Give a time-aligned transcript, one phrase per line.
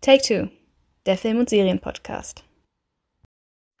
[0.00, 0.48] Take Two,
[1.06, 2.44] der Film- und Serienpodcast.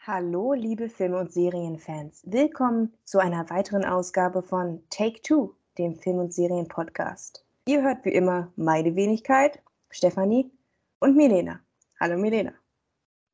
[0.00, 2.22] Hallo, liebe Film- und Serienfans.
[2.26, 7.46] Willkommen zu einer weiteren Ausgabe von Take Two, dem Film- und Serienpodcast.
[7.66, 10.50] Ihr hört wie immer meine Wenigkeit, Stefanie
[10.98, 11.60] und Milena.
[12.00, 12.52] Hallo, Milena.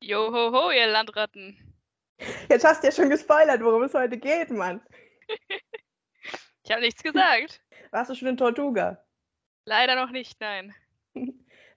[0.01, 1.57] Johoho, ihr Landratten.
[2.49, 4.79] Jetzt hast du ja schon gespoilert, worum es heute geht, Mann.
[6.63, 7.61] ich habe nichts gesagt.
[7.89, 9.03] Warst du schon in Tortuga?
[9.65, 10.75] Leider noch nicht, nein.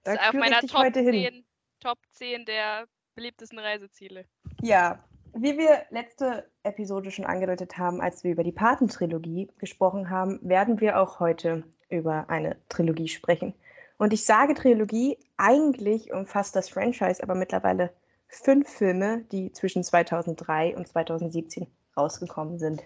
[0.03, 1.45] Da das ist auf meiner Top heute 10, hin.
[1.79, 4.25] Top 10 der beliebtesten Reiseziele.
[4.61, 5.03] Ja,
[5.33, 10.79] wie wir letzte Episode schon angedeutet haben, als wir über die Paten-Trilogie gesprochen haben, werden
[10.81, 13.53] wir auch heute über eine Trilogie sprechen.
[13.97, 17.91] Und ich sage Trilogie, eigentlich umfasst das Franchise aber mittlerweile
[18.27, 22.83] fünf Filme, die zwischen 2003 und 2017 rausgekommen sind.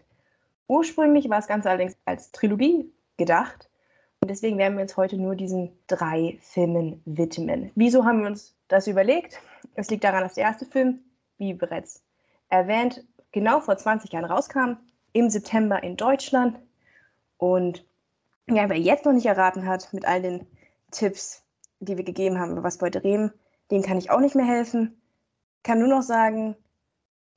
[0.68, 3.70] Ursprünglich war es Ganze allerdings als Trilogie gedacht.
[4.24, 7.74] Und deswegen werden wir uns heute nur diesen drei Filmen widmen.
[7.76, 9.42] Wieso haben wir uns das überlegt?
[9.76, 11.02] Es liegt daran, dass der erste Film,
[11.40, 12.02] wie bereits
[12.48, 13.04] erwähnt,
[13.34, 14.78] genau vor 20 Jahren rauskam,
[15.12, 16.58] im September in Deutschland.
[17.36, 17.86] Und
[18.50, 20.48] ja, wer jetzt noch nicht erraten hat, mit all den
[20.92, 21.44] Tipps,
[21.82, 23.34] die wir gegeben haben, über was heute reden,
[23.72, 25.02] dem kann ich auch nicht mehr helfen.
[25.64, 26.56] Kann nur noch sagen,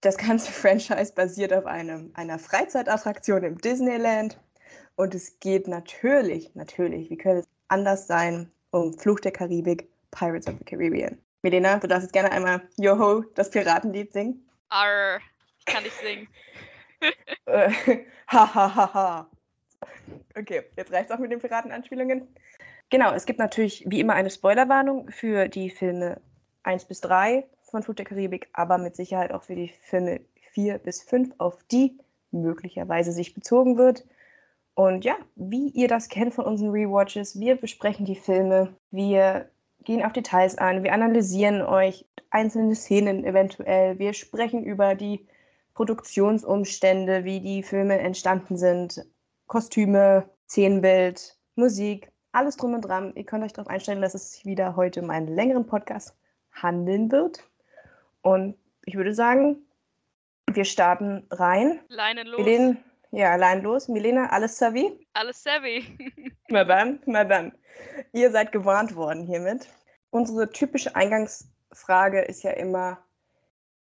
[0.02, 4.38] das ganze Franchise basiert auf einem, einer Freizeitattraktion im Disneyland.
[4.96, 10.48] Und es geht natürlich, natürlich, wie könnte es anders sein, um Fluch der Karibik, Pirates
[10.48, 11.18] of the Caribbean.
[11.42, 14.48] Milena, du darfst jetzt gerne einmal Yoho, das Piratenlied singen.
[14.70, 15.20] Arr,
[15.58, 16.28] ich kann nicht singen.
[17.44, 17.70] Äh,
[18.28, 19.30] ha, ha, ha, ha.
[20.36, 22.26] Okay, jetzt reicht's auch mit den Piratenanspielungen.
[22.88, 26.20] Genau, es gibt natürlich wie immer eine Spoilerwarnung für die Filme
[26.62, 30.20] 1 bis 3 von Flut der Karibik, aber mit Sicherheit auch für die Filme
[30.52, 31.98] 4 bis 5, auf die
[32.30, 34.04] möglicherweise sich bezogen wird.
[34.76, 39.48] Und ja, wie ihr das kennt von unseren Rewatches, wir besprechen die Filme, wir
[39.84, 45.26] gehen auf Details ein, wir analysieren euch einzelne Szenen eventuell, wir sprechen über die
[45.72, 49.02] Produktionsumstände, wie die Filme entstanden sind,
[49.46, 53.14] Kostüme, Szenenbild, Musik, alles drum und dran.
[53.14, 56.14] Ihr könnt euch darauf einstellen, dass es sich wieder heute um einen längeren Podcast
[56.52, 57.42] handeln wird.
[58.20, 59.56] Und ich würde sagen,
[60.52, 61.80] wir starten rein.
[61.88, 62.36] Leinen los.
[63.10, 63.88] Ja, allein los.
[63.88, 65.06] Milena, alles savvy?
[65.14, 65.84] Alles savvy.
[66.48, 67.52] Na dann.
[68.12, 69.68] Ihr seid gewarnt worden hiermit.
[70.10, 72.98] Unsere typische Eingangsfrage ist ja immer,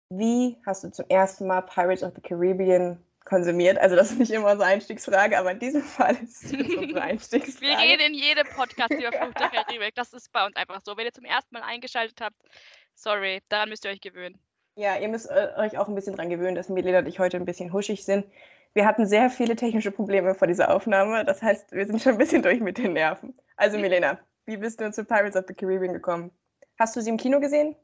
[0.09, 3.79] wie hast du zum ersten Mal Pirates of the Caribbean konsumiert?
[3.79, 7.67] Also das ist nicht immer unsere Einstiegsfrage, aber in diesem Fall ist es unsere Einstiegsfrage.
[7.67, 9.95] Wir reden in jedem Podcast über Flucht der Karibik.
[9.95, 10.97] Das ist bei uns einfach so.
[10.97, 12.37] Wenn ihr zum ersten Mal eingeschaltet habt,
[12.95, 14.39] sorry, daran müsst ihr euch gewöhnen.
[14.77, 17.37] Ja, ihr müsst äh, euch auch ein bisschen dran gewöhnen, dass Milena und ich heute
[17.37, 18.27] ein bisschen huschig sind.
[18.75, 21.25] Wir hatten sehr viele technische Probleme vor dieser Aufnahme.
[21.25, 23.39] Das heißt, wir sind schon ein bisschen durch mit den Nerven.
[23.57, 26.33] Also Milena, wie bist du zu Pirates of the Caribbean gekommen?
[26.79, 27.77] Hast du sie im Kino gesehen?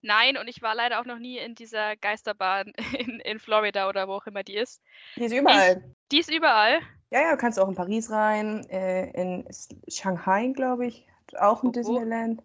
[0.00, 4.08] Nein, und ich war leider auch noch nie in dieser Geisterbahn in, in Florida oder
[4.08, 4.82] wo auch immer die ist.
[5.16, 5.94] Die ist überall.
[6.10, 6.80] Die ist überall.
[7.10, 9.46] Ja, ja, du kannst auch in Paris rein, äh, in
[9.86, 11.06] Shanghai, glaube ich,
[11.38, 11.72] auch Wo- wo?
[11.72, 12.42] Disneyland.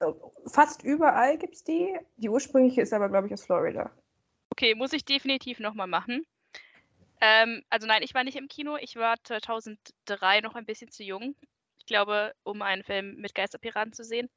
[0.00, 1.98] So, Fast überall gibt es die.
[2.18, 3.90] Die ursprüngliche ist aber, glaube ich, aus Florida.
[4.50, 6.26] Okay, muss ich definitiv nochmal machen.
[7.20, 8.76] Ähm, also nein, ich war nicht im Kino.
[8.76, 11.36] Ich war 2003 noch ein bisschen zu jung.
[11.78, 14.30] Ich glaube, um einen Film mit Geisterpiraten zu sehen.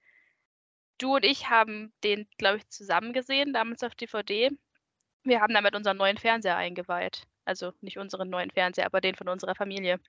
[0.97, 4.49] Du und ich haben den, glaube ich, zusammen gesehen, damals auf DVD.
[5.23, 7.23] Wir haben damit unseren neuen Fernseher eingeweiht.
[7.45, 9.99] Also nicht unseren neuen Fernseher, aber den von unserer Familie.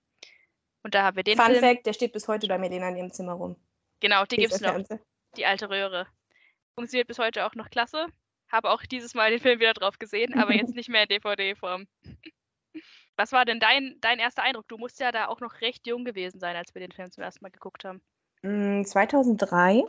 [0.82, 1.60] Und da haben wir den Fun Film.
[1.60, 3.56] Fact, der steht bis heute bei Milena in ihrem Zimmer rum.
[4.00, 4.70] Genau, die gibt es noch.
[4.70, 5.00] Fernseher.
[5.36, 6.06] Die alte Röhre.
[6.74, 8.06] Funktioniert bis heute auch noch klasse.
[8.52, 11.86] Habe auch dieses Mal den Film wieder drauf gesehen, aber jetzt nicht mehr in DVD-Form.
[13.16, 14.68] Was war denn dein, dein erster Eindruck?
[14.68, 17.22] Du musst ja da auch noch recht jung gewesen sein, als wir den Film zum
[17.22, 18.00] ersten Mal geguckt haben.
[18.42, 19.84] Mm, 2003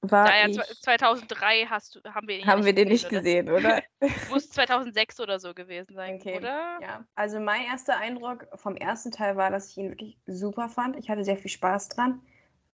[0.00, 3.08] war Naja, ich, zwe- 2003 hast du, haben wir ihn ja haben wir den nicht
[3.08, 3.82] gesehen, oder?
[4.30, 6.78] Muss 2006 oder so gewesen sein, Okay, oder?
[6.80, 10.96] Ja, also mein erster Eindruck vom ersten Teil war, dass ich ihn wirklich super fand.
[10.96, 12.22] Ich hatte sehr viel Spaß dran.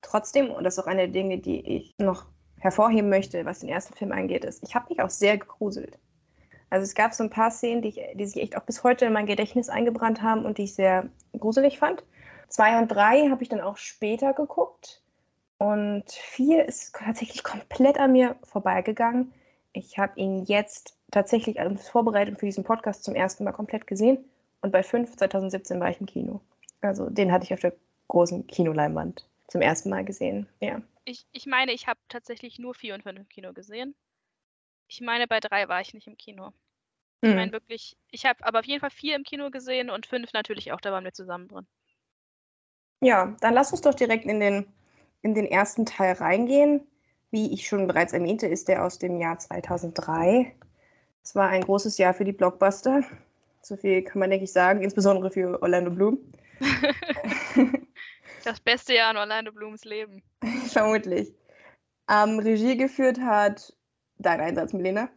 [0.02, 2.26] Trotzdem, und das ist auch eine der Dinge, die ich noch
[2.58, 5.98] hervorheben möchte, was den ersten Film angeht, ist, ich habe mich auch sehr gegruselt.
[6.70, 9.04] Also es gab so ein paar Szenen, die, ich, die sich echt auch bis heute
[9.04, 11.08] in mein Gedächtnis eingebrannt haben und die ich sehr
[11.38, 12.04] gruselig fand.
[12.48, 15.02] Zwei und drei habe ich dann auch später geguckt.
[15.58, 19.32] Und vier ist tatsächlich komplett an mir vorbeigegangen.
[19.72, 24.24] Ich habe ihn jetzt tatsächlich als Vorbereitung für diesen Podcast zum ersten Mal komplett gesehen.
[24.62, 26.40] Und bei 5, 2017 war ich im Kino.
[26.80, 27.74] Also den hatte ich auf der
[28.08, 30.48] großen Kinoleinwand zum ersten Mal gesehen.
[30.60, 30.80] Ja.
[31.04, 33.94] Ich, ich meine, ich habe tatsächlich nur 4 und 5 im Kino gesehen.
[34.90, 36.52] Ich meine, bei 3 war ich nicht im Kino.
[37.22, 37.36] Ich Mhm.
[37.36, 40.72] meine wirklich, ich habe aber auf jeden Fall 4 im Kino gesehen und 5 natürlich
[40.72, 41.66] auch, da waren wir zusammen drin.
[43.00, 44.66] Ja, dann lass uns doch direkt in den,
[45.22, 46.86] in den ersten Teil reingehen.
[47.30, 50.56] Wie ich schon bereits erwähnte, ist er aus dem Jahr 2003.
[51.22, 53.04] Es war ein großes Jahr für die Blockbuster.
[53.62, 56.18] So viel kann man, denke ich, sagen, insbesondere für Orlando Bloom.
[58.44, 60.20] das beste Jahr in Orlando Blooms Leben.
[60.72, 61.32] Vermutlich.
[62.08, 63.72] Ähm, Regie geführt hat
[64.20, 65.08] dein Einsatz, Melina.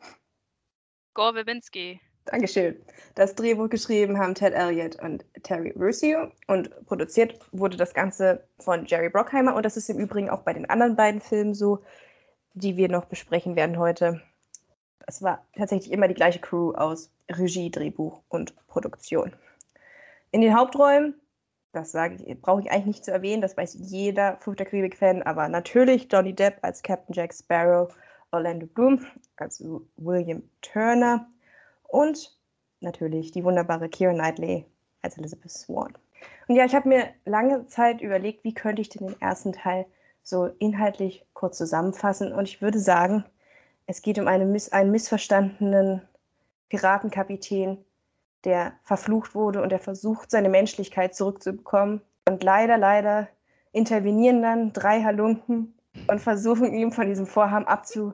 [1.14, 2.00] Gore Verbinski.
[2.26, 2.82] Dankeschön.
[3.16, 8.86] Das Drehbuch geschrieben haben Ted Elliott und Terry Ruscio und produziert wurde das Ganze von
[8.86, 11.84] Jerry Brockheimer und das ist im Übrigen auch bei den anderen beiden Filmen so,
[12.54, 14.22] die wir noch besprechen werden heute.
[15.06, 19.36] Es war tatsächlich immer die gleiche Crew aus Regie, Drehbuch und Produktion.
[20.32, 21.20] In den Hauptrollen,
[21.74, 25.24] das sage ich, brauche ich eigentlich nicht zu erwähnen, das weiß jeder Fluch der Karibik-Fan,
[25.24, 27.94] aber natürlich Johnny Depp als Captain Jack Sparrow,
[28.34, 29.06] Orlando Bloom
[29.38, 29.64] als
[29.98, 31.28] William Turner,
[31.94, 32.36] und
[32.80, 34.66] natürlich die wunderbare Keira Knightley
[35.04, 35.94] als Elizabeth Swan.
[36.48, 39.86] Und ja, ich habe mir lange Zeit überlegt, wie könnte ich denn den ersten Teil
[40.24, 42.34] so inhaltlich kurz zusammenfassen.
[42.34, 43.26] Und ich würde sagen,
[43.86, 46.02] es geht um eine einen missverstandenen
[46.70, 47.78] Piratenkapitän,
[48.44, 52.02] der verflucht wurde und der versucht, seine Menschlichkeit zurückzubekommen.
[52.28, 53.28] Und leider, leider
[53.72, 55.73] intervenieren dann drei Halunken
[56.08, 58.14] und versuchen ihm von diesem Vorhaben abzu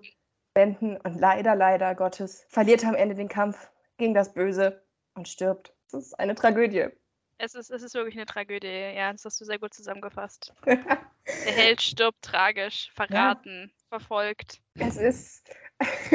[0.56, 4.84] Wänden und leider, leider Gottes verliert er am Ende den Kampf gegen das Böse
[5.14, 5.74] und stirbt.
[5.92, 6.88] Das ist eine Tragödie.
[7.38, 10.54] Es ist, es ist wirklich eine Tragödie, ja, das hast du sehr gut zusammengefasst.
[10.66, 10.88] der
[11.26, 13.88] Held stirbt tragisch, verraten, ja.
[13.98, 14.62] verfolgt.
[14.76, 15.50] Es ist.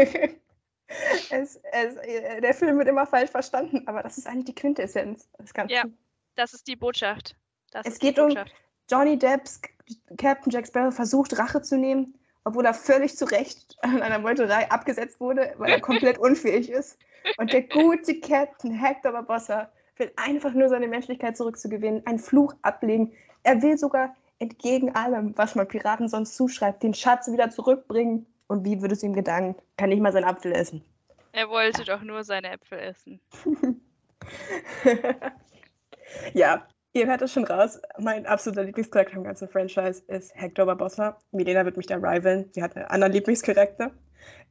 [1.30, 1.94] es, es,
[2.42, 5.74] der Film wird immer falsch verstanden, aber das ist eigentlich die Quintessenz des Ganzen.
[5.74, 5.84] Ja,
[6.34, 7.36] das ist die Botschaft.
[7.70, 8.36] Das es geht um
[8.90, 9.62] Johnny Depps
[10.16, 12.14] Captain Jack Sparrow versucht Rache zu nehmen
[12.44, 16.98] obwohl er völlig zu Recht an einer Meuterei abgesetzt wurde, weil er komplett unfähig ist.
[17.38, 23.12] Und der gute Captain Hector Barbossa will einfach nur seine Menschlichkeit zurückzugewinnen, einen Fluch ablegen.
[23.44, 28.26] Er will sogar entgegen allem, was man Piraten sonst zuschreibt, den Schatz wieder zurückbringen.
[28.46, 29.60] Und wie würde es ihm gedanken?
[29.78, 30.84] Kann nicht mal seinen Apfel essen.
[31.32, 33.20] Er wollte doch nur seine Äpfel essen.
[36.34, 36.66] ja,
[36.96, 41.18] Ihr hört es schon raus, mein absoluter Lieblingscharakter im ganzen Franchise ist Hector Barbossa.
[41.32, 42.48] Milena wird mich da rivaln.
[42.52, 43.90] Sie hat einen anderen Lieblingscharakter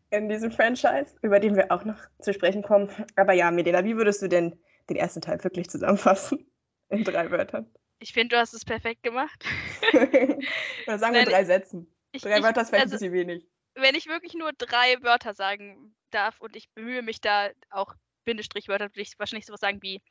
[0.10, 2.90] in diesem Franchise, über den wir auch noch zu sprechen kommen.
[3.16, 4.60] Aber ja, Milena, wie würdest du denn
[4.90, 6.46] den ersten Teil wirklich zusammenfassen?
[6.90, 7.74] In drei Wörtern.
[8.00, 9.46] Ich finde, du hast es perfekt gemacht.
[9.94, 11.88] Oder sagen wir drei Sätzen.
[12.12, 13.48] Ich, drei ich, Wörter ist vielleicht also, ein bisschen wenig.
[13.76, 17.96] Wenn ich wirklich nur drei Wörter sagen darf und ich bemühe mich da auch
[18.26, 20.02] Bindestrichwörter, würde ich wahrscheinlich sowas sagen wie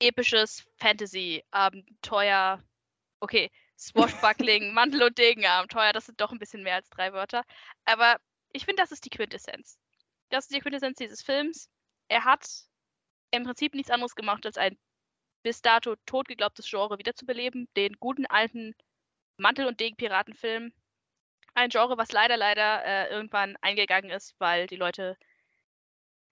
[0.00, 2.62] episches Fantasy-Abenteuer.
[3.20, 7.44] Okay, Swashbuckling, Mantel- und Degen-Abenteuer, das sind doch ein bisschen mehr als drei Wörter.
[7.84, 8.18] Aber
[8.52, 9.78] ich finde, das ist die Quintessenz.
[10.30, 11.68] Das ist die Quintessenz dieses Films.
[12.08, 12.46] Er hat
[13.30, 14.78] im Prinzip nichts anderes gemacht, als ein
[15.42, 17.68] bis dato totgeglaubtes Genre wiederzubeleben.
[17.76, 18.74] Den guten alten
[19.36, 20.72] Mantel- und Degen-Piratenfilm.
[21.54, 25.16] Ein Genre, was leider, leider äh, irgendwann eingegangen ist, weil die Leute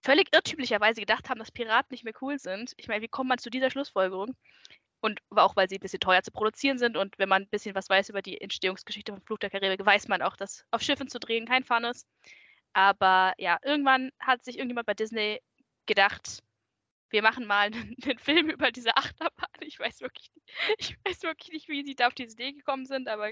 [0.03, 2.73] völlig irrtümlicherweise gedacht haben, dass Piraten nicht mehr cool sind.
[2.77, 4.35] Ich meine, wie kommt man zu dieser Schlussfolgerung?
[5.01, 7.75] Und auch, weil sie ein bisschen teuer zu produzieren sind und wenn man ein bisschen
[7.75, 11.09] was weiß über die Entstehungsgeschichte von Fluch der Karibik, weiß man auch, dass auf Schiffen
[11.09, 12.07] zu drehen kein Fun ist.
[12.73, 15.41] Aber ja, irgendwann hat sich irgendjemand bei Disney
[15.85, 16.41] gedacht,
[17.09, 19.49] wir machen mal einen, einen Film über diese Achterbahn.
[19.61, 20.47] Ich weiß wirklich nicht,
[20.77, 23.31] ich weiß wirklich nicht, wie sie da auf diese Idee gekommen sind, aber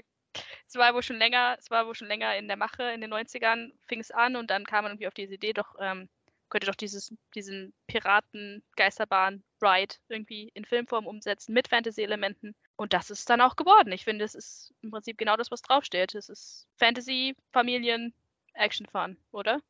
[0.66, 3.12] es war wohl schon länger, es war wohl schon länger in der Mache, in den
[3.12, 6.08] 90ern fing es an und dann kam man irgendwie auf diese Idee, doch ähm,
[6.52, 12.54] könnte doch dieses, diesen Piraten-Geisterbahn-Ride irgendwie in Filmform umsetzen mit Fantasy-Elementen.
[12.76, 13.90] Und das ist dann auch geworden.
[13.90, 16.14] Ich finde, es ist im Prinzip genau das, was draufsteht.
[16.14, 18.12] Es ist Fantasy, Familien,
[18.52, 19.62] Action-Fun, oder?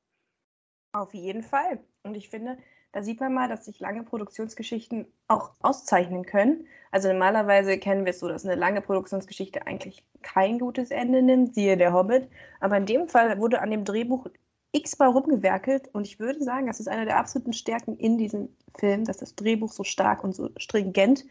[0.91, 1.79] Auf jeden Fall.
[2.03, 2.59] Und ich finde,
[2.91, 6.67] da sieht man mal, dass sich lange Produktionsgeschichten auch auszeichnen können.
[6.91, 11.55] Also normalerweise kennen wir es so, dass eine lange Produktionsgeschichte eigentlich kein gutes Ende nimmt,
[11.55, 12.29] siehe der Hobbit.
[12.59, 14.27] Aber in dem Fall wurde an dem Drehbuch
[14.73, 18.49] x-mal rumgewerkelt und ich würde sagen, das ist eine der absoluten Stärken in diesem
[18.79, 21.25] Film, dass das Drehbuch so stark und so stringent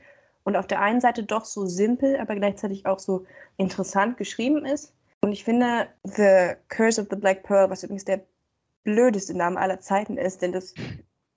[0.44, 3.26] und auf der einen Seite doch so simpel, aber gleichzeitig auch so
[3.58, 4.94] interessant geschrieben ist.
[5.22, 8.26] Und ich finde, The Curse of the Black Pearl, was übrigens der
[8.84, 10.74] blödeste Name aller Zeiten ist, denn das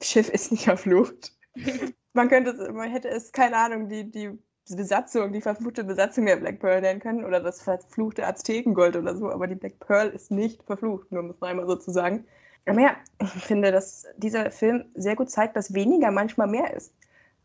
[0.02, 1.36] Schiff ist nicht verflucht.
[2.14, 4.38] man könnte, man hätte es, keine Ahnung, die, die
[4.70, 9.30] Besatzung, die verfluchte Besatzung der Black Pearl nennen können oder das verfluchte Aztekengold oder so,
[9.30, 12.24] aber die Black Pearl ist nicht verflucht, nur um es einmal so zu sagen.
[12.66, 16.94] Aber ja, ich finde, dass dieser Film sehr gut zeigt, dass weniger manchmal mehr ist.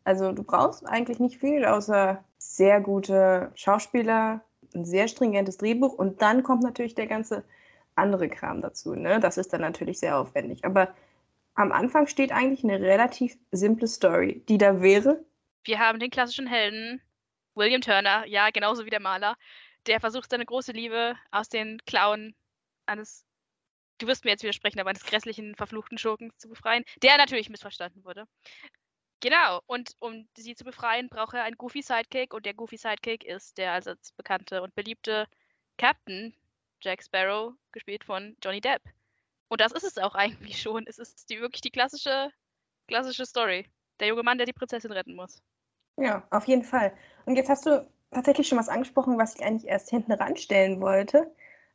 [0.06, 4.42] Also du brauchst eigentlich nicht viel, außer sehr gute Schauspieler,
[4.74, 7.44] ein sehr stringentes Drehbuch und dann kommt natürlich der ganze
[7.96, 8.96] andere Kram dazu.
[8.96, 9.20] Ne?
[9.20, 10.64] Das ist dann natürlich sehr aufwendig.
[10.64, 10.94] Aber
[11.56, 15.24] am Anfang steht eigentlich eine relativ simple Story, die da wäre.
[15.66, 17.02] Wir haben den klassischen Helden,
[17.60, 19.38] William Turner, ja, genauso wie der Maler,
[19.86, 22.36] der versucht, seine große Liebe aus den Klauen
[22.86, 23.26] eines,
[24.00, 28.04] du wirst mir jetzt widersprechen, aber eines grässlichen, verfluchten Schurken zu befreien, der natürlich missverstanden
[28.04, 28.26] wurde.
[29.22, 33.26] Genau, und um sie zu befreien, braucht er einen Goofy Sidekick und der Goofy Sidekick
[33.26, 35.28] ist der allseits bekannte und beliebte
[35.78, 36.34] Captain
[36.82, 38.82] Jack Sparrow, gespielt von Johnny Depp.
[39.50, 40.88] Und das ist es auch eigentlich schon.
[40.88, 42.32] Es ist die, wirklich die klassische,
[42.88, 43.70] klassische Story.
[44.00, 45.42] Der junge Mann, der die Prinzessin retten muss.
[46.00, 46.94] Ja, auf jeden Fall.
[47.26, 51.32] Und jetzt hast du tatsächlich schon was angesprochen, was ich eigentlich erst hinten ranstellen wollte.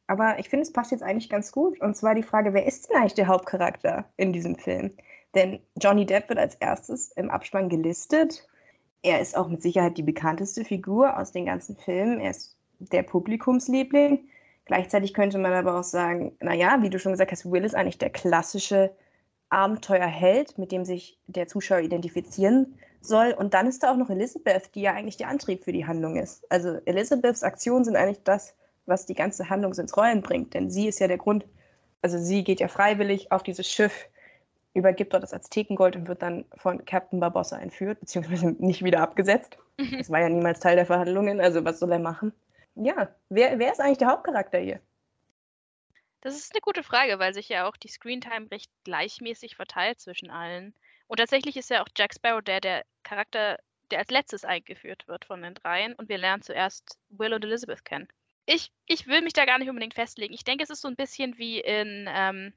[0.06, 1.80] Aber ich finde, es passt jetzt eigentlich ganz gut.
[1.80, 4.92] Und zwar die Frage, wer ist denn eigentlich der Hauptcharakter in diesem Film?
[5.34, 8.46] Denn Johnny Depp wird als erstes im Abspann gelistet.
[9.02, 12.20] Er ist auch mit Sicherheit die bekannteste Figur aus den ganzen Filmen.
[12.20, 14.28] Er ist der Publikumsliebling.
[14.66, 17.98] Gleichzeitig könnte man aber auch sagen, naja, wie du schon gesagt hast, Will ist eigentlich
[17.98, 18.94] der klassische
[19.50, 23.32] Abenteuerheld, mit dem sich der Zuschauer identifizieren soll.
[23.32, 26.16] Und dann ist da auch noch Elizabeth, die ja eigentlich der Antrieb für die Handlung
[26.16, 26.44] ist.
[26.50, 28.54] Also Elizabeths Aktionen sind eigentlich das,
[28.86, 30.54] was die ganze Handlung ins Rollen bringt.
[30.54, 31.46] Denn sie ist ja der Grund,
[32.02, 34.08] also sie geht ja freiwillig auf dieses Schiff,
[34.74, 39.56] übergibt dort das Aztekengold und wird dann von Captain Barbossa entführt, beziehungsweise nicht wieder abgesetzt.
[39.76, 42.32] Das war ja niemals Teil der Verhandlungen, also was soll er machen?
[42.76, 44.80] Ja, wer, wer ist eigentlich der Hauptcharakter hier?
[46.20, 50.30] Das ist eine gute Frage, weil sich ja auch die Screentime recht gleichmäßig verteilt zwischen
[50.30, 50.74] allen.
[51.06, 53.58] Und tatsächlich ist ja auch Jack Sparrow der, der Charakter,
[53.90, 55.94] der als letztes eingeführt wird von den dreien.
[55.94, 58.08] Und wir lernen zuerst Will und Elizabeth kennen.
[58.46, 60.34] Ich, ich will mich da gar nicht unbedingt festlegen.
[60.34, 62.52] Ich denke, es ist so ein bisschen wie in, ähm,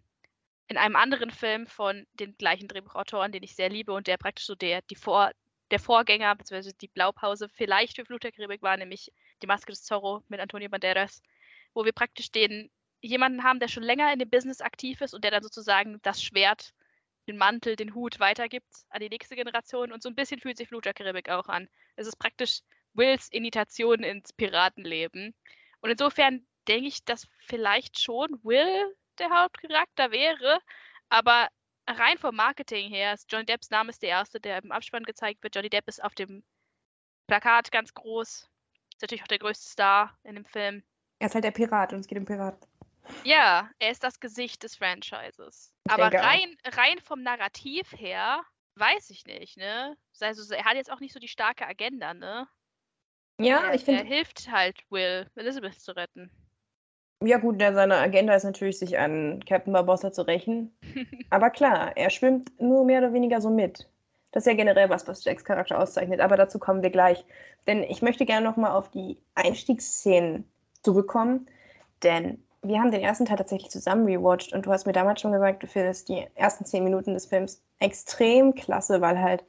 [0.67, 4.45] in einem anderen Film von den gleichen Drehbuchautoren, den ich sehr liebe und der praktisch
[4.45, 5.31] so der, die Vor,
[5.71, 6.71] der Vorgänger bzw.
[6.81, 9.11] die Blaupause vielleicht für Flut der war, nämlich
[9.41, 11.21] die Maske des Zorro mit Antonio Banderas,
[11.73, 12.69] wo wir praktisch den
[13.01, 16.21] jemanden haben, der schon länger in dem Business aktiv ist und der dann sozusagen das
[16.21, 16.73] Schwert,
[17.27, 19.91] den Mantel, den Hut weitergibt an die nächste Generation.
[19.91, 21.67] Und so ein bisschen fühlt sich der Karibik auch an.
[21.95, 22.61] Es ist praktisch
[22.93, 25.35] Wills Imitation ins Piratenleben.
[25.81, 30.59] Und insofern denke ich, dass vielleicht schon Will der Hauptcharakter wäre,
[31.09, 31.47] aber
[31.87, 35.41] rein vom Marketing her ist Johnny Depps Name ist der erste, der im Abspann gezeigt
[35.43, 35.55] wird.
[35.55, 36.43] Johnny Depp ist auf dem
[37.27, 38.49] Plakat ganz groß.
[38.93, 40.83] Ist natürlich auch der größte Star in dem Film.
[41.19, 42.67] Er ist halt der Pirat und es geht um Piraten.
[43.23, 45.73] Ja, er ist das Gesicht des Franchises.
[45.85, 46.23] Ich Aber auch.
[46.23, 48.41] rein, rein vom Narrativ her,
[48.75, 49.95] weiß ich nicht, ne?
[50.19, 52.47] Also er hat jetzt auch nicht so die starke Agenda, ne?
[53.39, 56.31] Ja, er, ich er finde, hilft halt Will, Elizabeth zu retten.
[57.23, 60.75] ja gut, der, seine Agenda ist natürlich, sich an Captain Barbossa zu rächen.
[61.29, 63.87] Aber klar, er schwimmt nur mehr oder weniger so mit.
[64.31, 67.25] Das ist ja generell was, was Jacks Charakter auszeichnet, aber dazu kommen wir gleich.
[67.65, 70.43] Denn ich möchte gerne nochmal auf die Einstiegsszenen
[70.83, 71.47] zurückkommen,
[72.03, 75.31] denn wir haben den ersten Teil tatsächlich zusammen rewatcht und du hast mir damals schon
[75.31, 79.43] gesagt, du findest die ersten zehn Minuten des Films extrem klasse, weil halt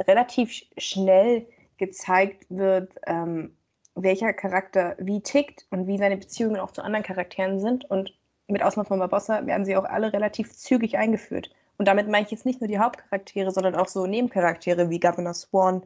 [0.00, 1.46] relativ sch- schnell
[1.78, 3.56] gezeigt wird, ähm,
[3.94, 7.84] welcher Charakter wie tickt und wie seine Beziehungen auch zu anderen Charakteren sind.
[7.90, 8.14] Und
[8.48, 11.50] mit Ausnahme von Barbossa werden sie auch alle relativ zügig eingeführt.
[11.78, 15.34] Und damit meine ich jetzt nicht nur die Hauptcharaktere, sondern auch so Nebencharaktere wie Governor
[15.34, 15.82] Swan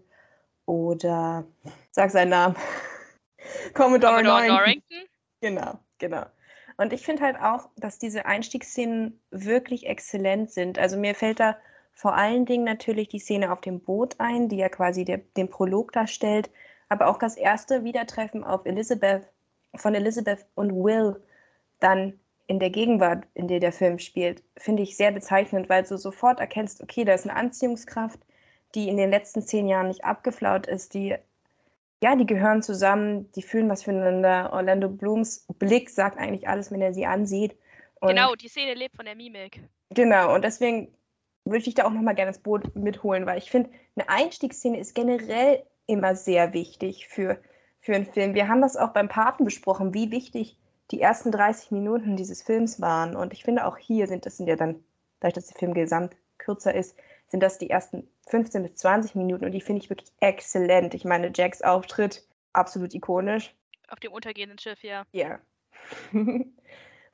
[0.67, 1.45] oder,
[1.93, 2.57] sag seinen Namen,
[3.75, 4.47] Commodore, Commodore.
[4.49, 4.99] Norrington?
[5.41, 6.25] Genau, genau.
[6.77, 10.79] Und ich finde halt auch, dass diese Einstiegsszenen wirklich exzellent sind.
[10.79, 11.57] Also mir fällt da
[11.93, 15.49] vor allen Dingen natürlich die Szene auf dem Boot ein, die ja quasi der, den
[15.49, 16.51] Prolog darstellt,
[16.89, 19.29] aber auch das erste Wiedertreffen auf Elizabeth,
[19.77, 21.21] von Elizabeth und Will
[21.81, 25.97] dann in der Gegenwart, in der der Film spielt, finde ich sehr bezeichnend, weil du
[25.97, 28.21] sofort erkennst, okay, da ist eine Anziehungskraft,
[28.75, 31.17] die in den letzten zehn Jahren nicht abgeflaut ist, die
[32.05, 34.53] ja, die gehören zusammen, die fühlen was füreinander.
[34.53, 37.57] Orlando Blooms Blick sagt eigentlich alles, wenn er sie ansieht.
[37.99, 39.63] Und Genau, die Szene lebt von der Mimik.
[39.89, 40.95] Genau, und deswegen
[41.47, 44.95] würde ich da auch nochmal gerne das Boot mitholen, weil ich finde, eine Einstiegsszene ist
[44.95, 47.41] generell immer sehr wichtig für,
[47.81, 48.35] für einen Film.
[48.35, 50.59] Wir haben das auch beim Paten besprochen, wie wichtig
[50.91, 53.17] die ersten 30 Minuten dieses Films waren.
[53.17, 54.85] Und ich finde auch hier sind das sind ja dann,
[55.21, 59.45] dadurch, dass der Film gesamt kürzer ist, sind das die ersten 15 bis 20 Minuten
[59.45, 60.95] und die finde ich wirklich exzellent.
[60.95, 63.55] Ich meine, Jacks Auftritt, absolut ikonisch.
[63.89, 65.05] Auf dem untergehenden Schiff, ja.
[65.13, 65.41] Ja.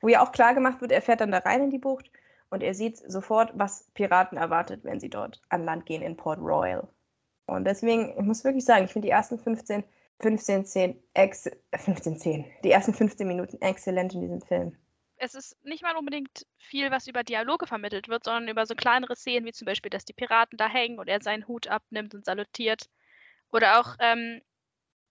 [0.01, 2.09] Wo ja auch klar gemacht wird, er fährt dann da rein in die Bucht
[2.49, 6.39] und er sieht sofort, was Piraten erwartet, wenn sie dort an Land gehen in Port
[6.39, 6.87] Royal.
[7.45, 9.83] Und deswegen, ich muss wirklich sagen, ich finde die ersten 15,
[10.21, 14.77] 15, 10, ex, äh, 15, 10, die ersten 15 Minuten exzellent in diesem Film.
[15.23, 19.15] Es ist nicht mal unbedingt viel, was über Dialoge vermittelt wird, sondern über so kleinere
[19.15, 22.25] Szenen, wie zum Beispiel, dass die Piraten da hängen und er seinen Hut abnimmt und
[22.25, 22.89] salutiert.
[23.51, 24.41] Oder auch, ähm,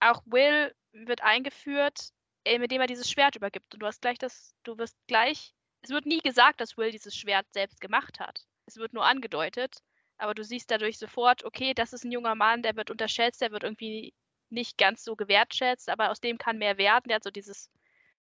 [0.01, 2.09] auch Will wird eingeführt,
[2.43, 3.73] äh, mit dem er dieses Schwert übergibt.
[3.73, 7.15] Und du hast gleich das, du wirst gleich, es wird nie gesagt, dass Will dieses
[7.15, 8.43] Schwert selbst gemacht hat.
[8.65, 9.77] Es wird nur angedeutet,
[10.17, 13.51] aber du siehst dadurch sofort, okay, das ist ein junger Mann, der wird unterschätzt, der
[13.51, 14.13] wird irgendwie
[14.49, 17.05] nicht ganz so gewertschätzt, aber aus dem kann mehr werden.
[17.07, 17.69] Der hat so dieses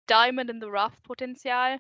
[0.10, 1.80] Diamond in the Rough Potenzial.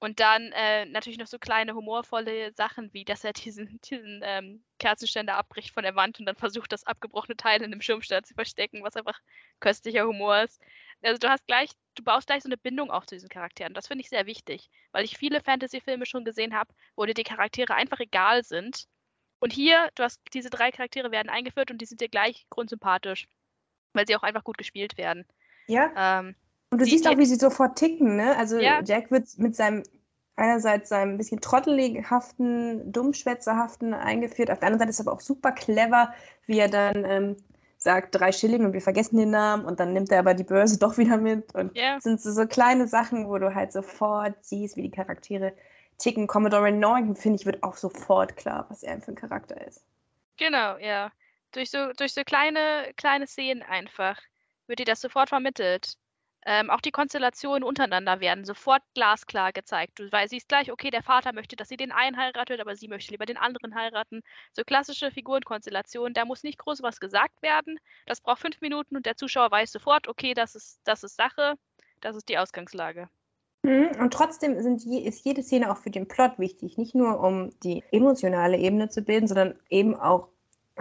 [0.00, 4.62] Und dann äh, natürlich noch so kleine humorvolle Sachen, wie dass er diesen, diesen ähm,
[4.78, 8.34] Kerzenständer abbricht von der Wand und dann versucht, das abgebrochene Teil in dem Schirmständer zu
[8.34, 9.18] verstecken, was einfach
[9.60, 10.60] köstlicher Humor ist.
[11.02, 13.72] Also du hast gleich, du baust gleich so eine Bindung auch zu diesen Charakteren.
[13.72, 17.22] Das finde ich sehr wichtig, weil ich viele Fantasy-Filme schon gesehen habe, wo dir die
[17.22, 18.86] Charaktere einfach egal sind.
[19.38, 23.26] Und hier, du hast diese drei Charaktere werden eingeführt und die sind dir gleich grundsympathisch,
[23.92, 25.26] weil sie auch einfach gut gespielt werden.
[25.66, 26.20] Ja.
[26.20, 26.36] Ähm,
[26.74, 28.36] und du die, siehst auch, wie sie sofort ticken, ne?
[28.36, 28.80] Also ja.
[28.84, 29.84] Jack wird mit seinem
[30.36, 34.50] einerseits seinem bisschen trottelighaften, dummschwätzerhaften eingeführt.
[34.50, 36.12] Auf der anderen Seite ist es aber auch super clever,
[36.46, 37.36] wie er dann ähm,
[37.78, 40.78] sagt, drei Schilling und wir vergessen den Namen und dann nimmt er aber die Börse
[40.80, 41.54] doch wieder mit.
[41.54, 42.00] Und yeah.
[42.00, 45.52] sind so, so kleine Sachen, wo du halt sofort siehst, wie die Charaktere
[45.98, 46.26] ticken.
[46.26, 49.84] Commodore Norton, finde ich, wird auch sofort klar, was er für ein Charakter ist.
[50.36, 51.12] Genau, ja.
[51.52, 54.18] Durch so, durch so kleine, kleine Szenen einfach
[54.66, 55.94] wird dir das sofort vermittelt.
[56.46, 59.98] Ähm, auch die Konstellationen untereinander werden sofort glasklar gezeigt.
[59.98, 62.88] Du weil, siehst gleich, okay, der Vater möchte, dass sie den einen heiratet, aber sie
[62.88, 64.22] möchte lieber den anderen heiraten.
[64.52, 67.78] So klassische Figurenkonstellationen, da muss nicht groß was gesagt werden.
[68.06, 71.54] Das braucht fünf Minuten und der Zuschauer weiß sofort, okay, das ist, das ist Sache,
[72.00, 73.08] das ist die Ausgangslage.
[73.62, 76.76] Mhm, und trotzdem je, ist jede Szene auch für den Plot wichtig.
[76.76, 80.28] Nicht nur, um die emotionale Ebene zu bilden, sondern eben auch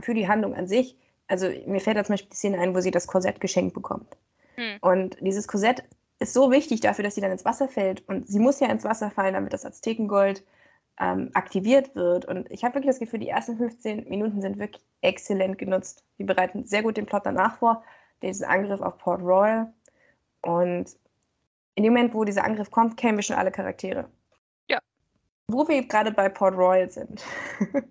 [0.01, 0.97] für die Handlung an sich.
[1.27, 4.17] Also mir fällt da zum Beispiel die Szene ein, wo sie das Korsett geschenkt bekommt.
[4.55, 4.77] Hm.
[4.81, 5.83] Und dieses Korsett
[6.19, 8.07] ist so wichtig dafür, dass sie dann ins Wasser fällt.
[8.07, 10.43] Und sie muss ja ins Wasser fallen, damit das Aztekengold
[10.99, 12.25] ähm, aktiviert wird.
[12.25, 16.03] Und ich habe wirklich das Gefühl, die ersten 15 Minuten sind wirklich exzellent genutzt.
[16.17, 17.83] Die bereiten sehr gut den Plot danach vor,
[18.21, 19.71] diesen Angriff auf Port Royal.
[20.41, 20.95] Und
[21.75, 24.09] in dem Moment, wo dieser Angriff kommt, kennen wir schon alle Charaktere.
[24.69, 24.79] Ja.
[25.47, 27.23] Wo wir gerade bei Port Royal sind,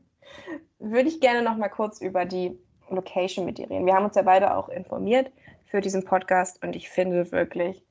[0.78, 3.87] würde ich gerne noch mal kurz über die Location mit dir reden.
[3.87, 5.33] Wir haben uns ja beide auch informiert
[5.73, 7.83] für diesen Podcast und ich finde wirklich,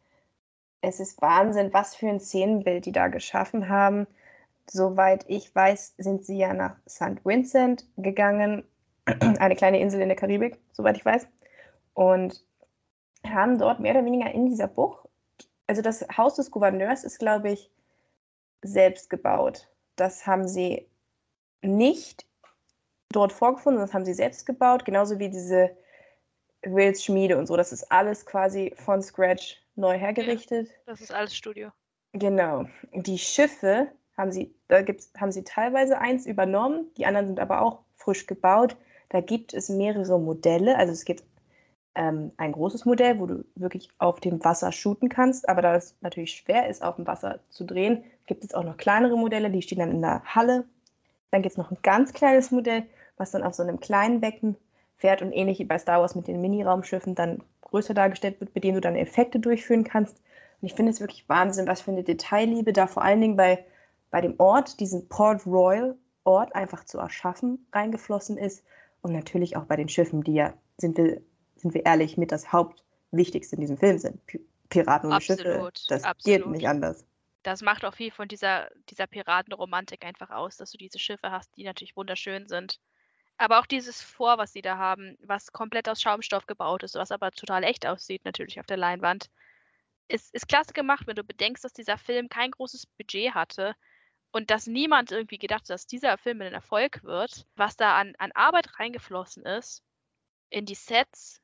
[0.82, 4.06] es ist Wahnsinn, was für ein Szenenbild die da geschaffen haben.
[4.70, 7.26] Soweit ich weiß, sind sie ja nach St.
[7.26, 8.64] Vincent gegangen,
[9.40, 11.28] eine kleine Insel in der Karibik, soweit ich weiß,
[11.96, 12.46] und
[13.28, 15.10] haben dort mehr oder weniger in dieser Bucht,
[15.66, 17.72] also das Haus des Gouverneurs ist, glaube ich,
[18.62, 19.68] selbst gebaut.
[19.96, 20.88] Das haben sie
[21.64, 22.28] nicht
[23.10, 25.76] dort vorgefunden, das haben sie selbst gebaut, genauso wie diese
[26.64, 27.58] Wills Schmiede und so.
[27.58, 30.70] Das ist alles quasi von Scratch neu hergerichtet.
[30.70, 31.70] Ja, das ist alles Studio.
[32.14, 32.66] Genau.
[32.94, 37.62] Die Schiffe haben sie, da gibt's, haben sie teilweise eins übernommen, die anderen sind aber
[37.62, 38.76] auch frisch gebaut.
[39.10, 40.78] Da gibt es mehrere Modelle.
[40.78, 41.24] Also es gibt
[41.96, 45.96] ähm, ein großes Modell, wo du wirklich auf dem Wasser shooten kannst, aber da es
[46.02, 49.62] natürlich schwer ist, auf dem Wasser zu drehen, gibt es auch noch kleinere Modelle, die
[49.62, 50.66] stehen dann in der Halle.
[51.32, 52.84] Dann gibt es noch ein ganz kleines Modell,
[53.18, 54.56] was dann auf so einem kleinen Becken
[55.02, 58.64] fährt und ähnlich wie bei Star Wars mit den Mini-Raumschiffen dann größer dargestellt wird, mit
[58.64, 60.18] denen du dann Effekte durchführen kannst.
[60.62, 63.66] Und ich finde es wirklich Wahnsinn, was für eine Detailliebe da vor allen Dingen bei,
[64.12, 68.64] bei dem Ort, diesen Port Royal Ort einfach zu erschaffen, reingeflossen ist.
[69.02, 71.22] Und natürlich auch bei den Schiffen, die ja, sind wir,
[71.56, 74.22] sind wir ehrlich, mit das Hauptwichtigste in diesem Film sind.
[74.70, 75.72] Piraten und absolut, Schiffe.
[75.90, 76.44] Das absolut.
[76.44, 77.04] geht nicht anders.
[77.42, 81.50] Das macht auch viel von dieser, dieser Piratenromantik einfach aus, dass du diese Schiffe hast,
[81.58, 82.80] die natürlich wunderschön sind.
[83.42, 87.12] Aber auch dieses Vor, was sie da haben, was komplett aus Schaumstoff gebaut ist, was
[87.12, 89.32] aber total echt aussieht, natürlich auf der Leinwand,
[90.08, 93.74] ist, ist klasse gemacht, wenn du bedenkst, dass dieser Film kein großes Budget hatte
[94.30, 98.14] und dass niemand irgendwie gedacht hat, dass dieser Film ein Erfolg wird, was da an,
[98.20, 99.82] an Arbeit reingeflossen ist,
[100.52, 101.42] in die Sets,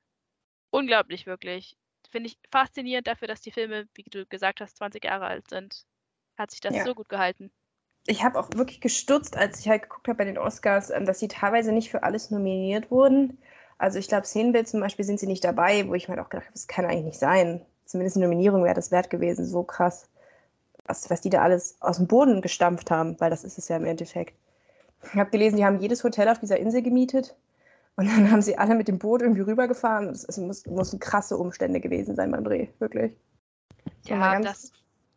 [0.69, 1.77] unglaublich wirklich.
[2.11, 5.83] Finde ich faszinierend dafür, dass die Filme, wie du gesagt hast, 20 Jahre alt sind.
[6.37, 6.85] Hat sich das ja.
[6.85, 7.51] so gut gehalten
[8.07, 11.19] ich habe auch wirklich gestutzt, als ich halt geguckt habe bei den Oscars, ähm, dass
[11.19, 13.37] sie teilweise nicht für alles nominiert wurden.
[13.77, 16.29] Also ich glaube, Szenenbild zum Beispiel sind sie nicht dabei, wo ich mir halt auch
[16.29, 17.63] gedacht habe, das kann eigentlich nicht sein.
[17.85, 20.09] Zumindest eine Nominierung wäre das wert gewesen, so krass.
[20.85, 23.75] Was, was die da alles aus dem Boden gestampft haben, weil das ist es ja
[23.75, 24.33] im Endeffekt.
[25.03, 27.35] Ich habe gelesen, die haben jedes Hotel auf dieser Insel gemietet
[27.97, 30.09] und dann haben sie alle mit dem Boot irgendwie rübergefahren.
[30.09, 33.11] Es muss, mussten krasse Umstände gewesen sein beim Dreh, wirklich.
[34.05, 34.71] Ja, das,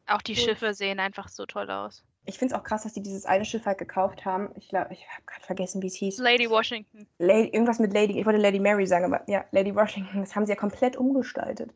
[0.07, 3.03] auch die Schiffe sehen einfach so toll aus ich finde es auch krass, dass die
[3.03, 4.51] dieses eine Schiff halt gekauft haben.
[4.57, 6.19] Ich glaube, ich habe gerade vergessen, wie es hieß.
[6.19, 7.07] Lady Washington.
[7.19, 10.47] Lady, irgendwas mit Lady, ich wollte Lady Mary sagen, aber ja, Lady Washington, das haben
[10.47, 11.73] sie ja komplett umgestaltet.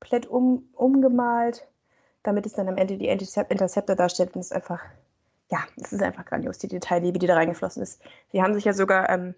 [0.00, 1.66] Komplett um, umgemalt,
[2.22, 4.34] damit es dann am Ende die Interceptor darstellt.
[4.34, 4.82] Und es ist einfach,
[5.50, 8.02] ja, es ist einfach grandios, die Detailliebe, die da reingeflossen ist.
[8.32, 9.34] Sie haben sich ja sogar ähm,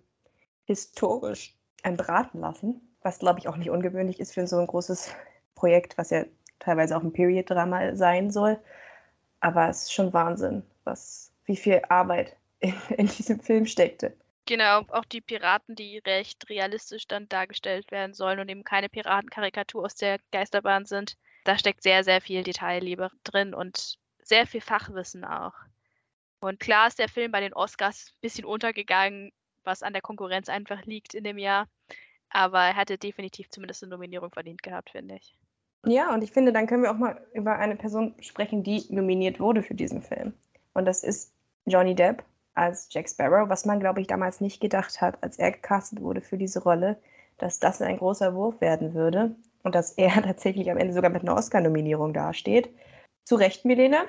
[0.64, 5.12] historisch beraten lassen, was glaube ich auch nicht ungewöhnlich ist für so ein großes
[5.55, 6.24] Projekt, was ja
[6.61, 8.59] teilweise auch ein Period-Drama sein soll.
[9.42, 14.16] Aber es ist schon Wahnsinn, was, wie viel Arbeit in, in diesem Film steckte.
[14.46, 19.85] Genau, auch die Piraten, die recht realistisch dann dargestellt werden sollen und eben keine Piratenkarikatur
[19.85, 25.24] aus der Geisterbahn sind, Da steckt sehr, sehr viel Detailliebe drin und sehr viel Fachwissen
[25.24, 25.55] auch.
[26.40, 29.33] Und klar ist der Film bei den Oscars ein bisschen untergegangen,
[29.64, 31.68] was an der Konkurrenz einfach liegt in dem Jahr.
[32.31, 35.35] Aber er hätte definitiv zumindest eine Nominierung verdient gehabt, finde ich.
[35.85, 39.40] Ja, und ich finde, dann können wir auch mal über eine Person sprechen, die nominiert
[39.40, 40.33] wurde für diesen Film.
[40.75, 41.35] Und das ist
[41.66, 45.53] Johnny Depp als Jack Sparrow, was man, glaube ich, damals nicht gedacht hat, als er
[45.53, 47.01] gecastet wurde für diese Rolle,
[47.38, 51.23] dass das ein großer Wurf werden würde und dass er tatsächlich am Ende sogar mit
[51.23, 52.71] einer Oscar-Nominierung dasteht.
[53.25, 54.05] Zu Recht, Milena?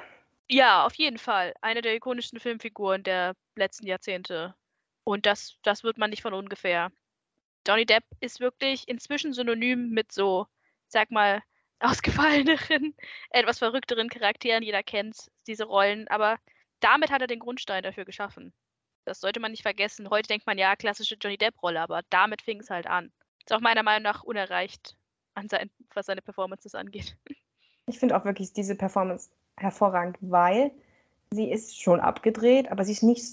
[0.50, 1.54] Ja, auf jeden Fall.
[1.62, 4.56] Eine der ikonischsten Filmfiguren der letzten Jahrzehnte.
[5.04, 6.92] Und das, das wird man nicht von ungefähr.
[7.68, 10.48] Johnny Depp ist wirklich inzwischen synonym mit so,
[10.88, 11.42] sag mal,
[11.84, 12.96] ausgefalleneren,
[13.30, 14.64] etwas verrückteren Charakteren.
[14.64, 16.38] Jeder kennt diese Rollen, aber
[16.80, 18.54] damit hat er den Grundstein dafür geschaffen.
[19.06, 20.10] Das sollte man nicht vergessen.
[20.10, 23.12] Heute denkt man ja, klassische Johnny Depp-Rolle, aber damit fing es halt an.
[23.46, 24.96] Ist auch meiner Meinung nach unerreicht,
[25.50, 27.18] sein, was seine Performances angeht.
[27.86, 30.72] Ich finde auch wirklich diese Performance hervorragend, weil
[31.32, 33.26] sie ist schon abgedreht, aber sie ist nicht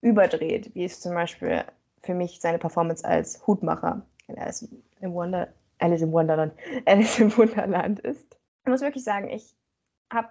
[0.00, 1.64] überdreht, wie es zum Beispiel
[2.04, 4.68] für mich seine Performance als Hutmacher in Alice
[5.00, 6.54] im, Wonder, Alice im Wonderland,
[6.86, 8.38] Alice im Wunderland ist.
[8.64, 9.56] Ich muss wirklich sagen, ich
[10.12, 10.28] habe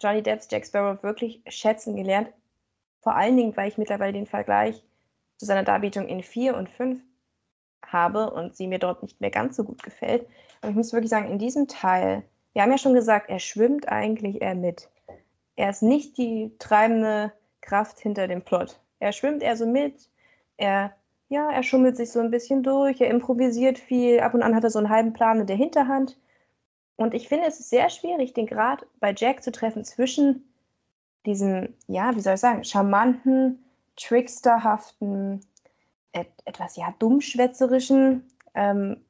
[0.00, 2.32] Johnny Depps Jack Sparrow wirklich schätzen gelernt.
[3.00, 4.82] Vor allen Dingen, weil ich mittlerweile den Vergleich
[5.38, 7.00] zu seiner Darbietung in 4 und 5
[7.86, 10.26] habe und sie mir dort nicht mehr ganz so gut gefällt.
[10.60, 13.88] Aber ich muss wirklich sagen, in diesem Teil, wir haben ja schon gesagt, er schwimmt
[13.88, 14.88] eigentlich eher mit.
[15.56, 18.80] Er ist nicht die treibende Kraft hinter dem Plot.
[18.98, 20.08] Er schwimmt eher so mit.
[20.56, 20.94] Er,
[21.32, 23.00] ja, er schummelt sich so ein bisschen durch.
[23.00, 24.20] Er improvisiert viel.
[24.20, 26.18] Ab und an hat er so einen halben Plan in der Hinterhand.
[26.96, 30.44] Und ich finde, es ist sehr schwierig, den Grad bei Jack zu treffen zwischen
[31.24, 33.64] diesem, ja, wie soll ich sagen, charmanten,
[33.96, 35.40] tricksterhaften,
[36.12, 39.02] et etwas, ja, dummschwätzerischen ähm,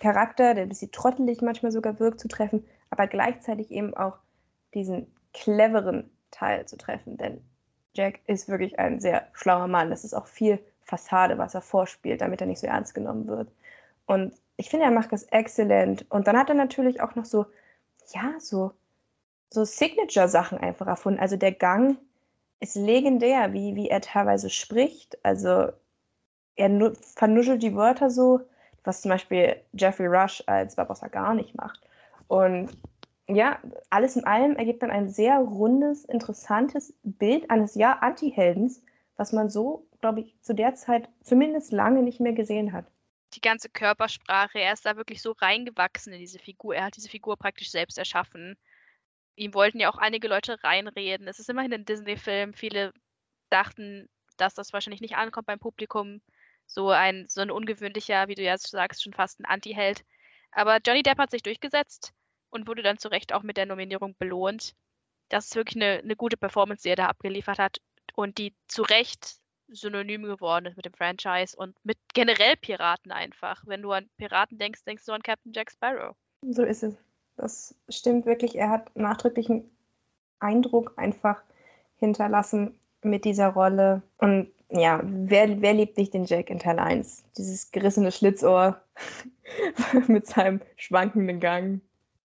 [0.00, 4.18] Charakter, der ein bisschen trottelig manchmal sogar wirkt, zu treffen, aber gleichzeitig eben auch
[4.74, 7.18] diesen cleveren Teil zu treffen.
[7.18, 7.40] Denn
[7.94, 9.90] Jack ist wirklich ein sehr schlauer Mann.
[9.90, 13.50] Das ist auch viel Fassade, was er vorspielt, damit er nicht so ernst genommen wird.
[14.06, 16.06] Und ich finde, er macht das exzellent.
[16.10, 17.46] Und dann hat er natürlich auch noch so,
[18.12, 18.72] ja, so,
[19.50, 21.20] so Signature-Sachen einfach erfunden.
[21.20, 21.96] Also der Gang
[22.60, 25.18] ist legendär, wie, wie er teilweise spricht.
[25.24, 25.72] Also
[26.56, 28.40] er vernuschelt die Wörter so,
[28.84, 31.80] was zum Beispiel Jeffrey Rush als Barbossa gar nicht macht.
[32.28, 32.76] Und
[33.28, 33.58] ja,
[33.90, 38.82] alles in allem ergibt dann ein sehr rundes, interessantes Bild eines ja Anti-Heldens,
[39.16, 42.84] was man so, glaube ich, zu der Zeit zumindest lange nicht mehr gesehen hat
[43.34, 46.74] die ganze Körpersprache, er ist da wirklich so reingewachsen in diese Figur.
[46.74, 48.56] Er hat diese Figur praktisch selbst erschaffen.
[49.36, 51.28] Ihm wollten ja auch einige Leute reinreden.
[51.28, 52.54] Es ist immerhin ein Disney-Film.
[52.54, 52.92] Viele
[53.50, 56.20] dachten, dass das wahrscheinlich nicht ankommt beim Publikum.
[56.66, 60.04] So ein, so ein ungewöhnlicher, wie du ja sagst, schon fast ein Anti-Held.
[60.52, 62.12] Aber Johnny Depp hat sich durchgesetzt
[62.50, 64.74] und wurde dann zu Recht auch mit der Nominierung belohnt.
[65.30, 67.78] Das ist wirklich eine, eine gute Performance, die er da abgeliefert hat
[68.14, 69.36] und die zu Recht
[69.74, 73.62] synonym geworden ist mit dem Franchise und mit generell Piraten einfach.
[73.66, 76.14] Wenn du an Piraten denkst, denkst du an Captain Jack Sparrow.
[76.42, 76.96] So ist es.
[77.36, 78.56] Das stimmt wirklich.
[78.56, 79.70] Er hat nachdrücklichen
[80.40, 81.42] Eindruck einfach
[81.96, 84.02] hinterlassen mit dieser Rolle.
[84.18, 87.24] Und ja, wer, wer liebt nicht den Jack in Teil 1?
[87.36, 88.80] Dieses gerissene Schlitzohr
[90.08, 91.80] mit seinem schwankenden Gang.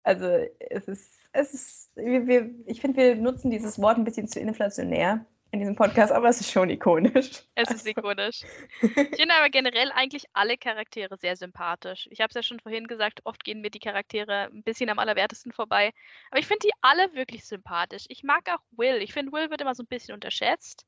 [0.03, 0.25] Also
[0.69, 4.39] es ist, es ist, wir, wir, ich finde, wir nutzen dieses Wort ein bisschen zu
[4.39, 5.25] inflationär
[5.55, 7.43] in diesem Podcast, aber es ist schon ikonisch.
[7.55, 7.89] Es ist also.
[7.89, 8.41] ikonisch.
[8.81, 12.07] Ich finde aber generell eigentlich alle Charaktere sehr sympathisch.
[12.11, 14.99] Ich habe es ja schon vorhin gesagt, oft gehen mir die Charaktere ein bisschen am
[14.99, 15.93] allerwertesten vorbei.
[16.29, 18.05] Aber ich finde die alle wirklich sympathisch.
[18.09, 19.01] Ich mag auch Will.
[19.01, 20.85] Ich finde, Will wird immer so ein bisschen unterschätzt.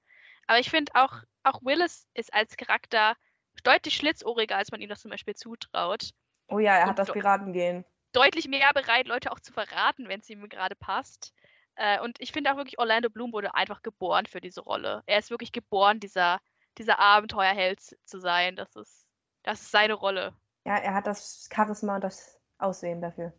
[0.47, 3.15] Aber ich finde auch, auch Will ist, als Charakter
[3.63, 6.09] deutlich schlitzohriger, als man ihm das zum Beispiel zutraut.
[6.49, 7.85] Oh ja, er hat Und das Piratengehen.
[8.11, 11.33] Deutlich mehr bereit, Leute auch zu verraten, wenn es ihm gerade passt.
[11.77, 15.03] Äh, und ich finde auch wirklich, Orlando Bloom wurde einfach geboren für diese Rolle.
[15.05, 16.39] Er ist wirklich geboren, dieser,
[16.77, 18.55] dieser Abenteuerheld zu sein.
[18.55, 19.07] Das ist,
[19.43, 20.35] das ist seine Rolle.
[20.65, 23.31] Ja, er hat das Charisma und das Aussehen dafür.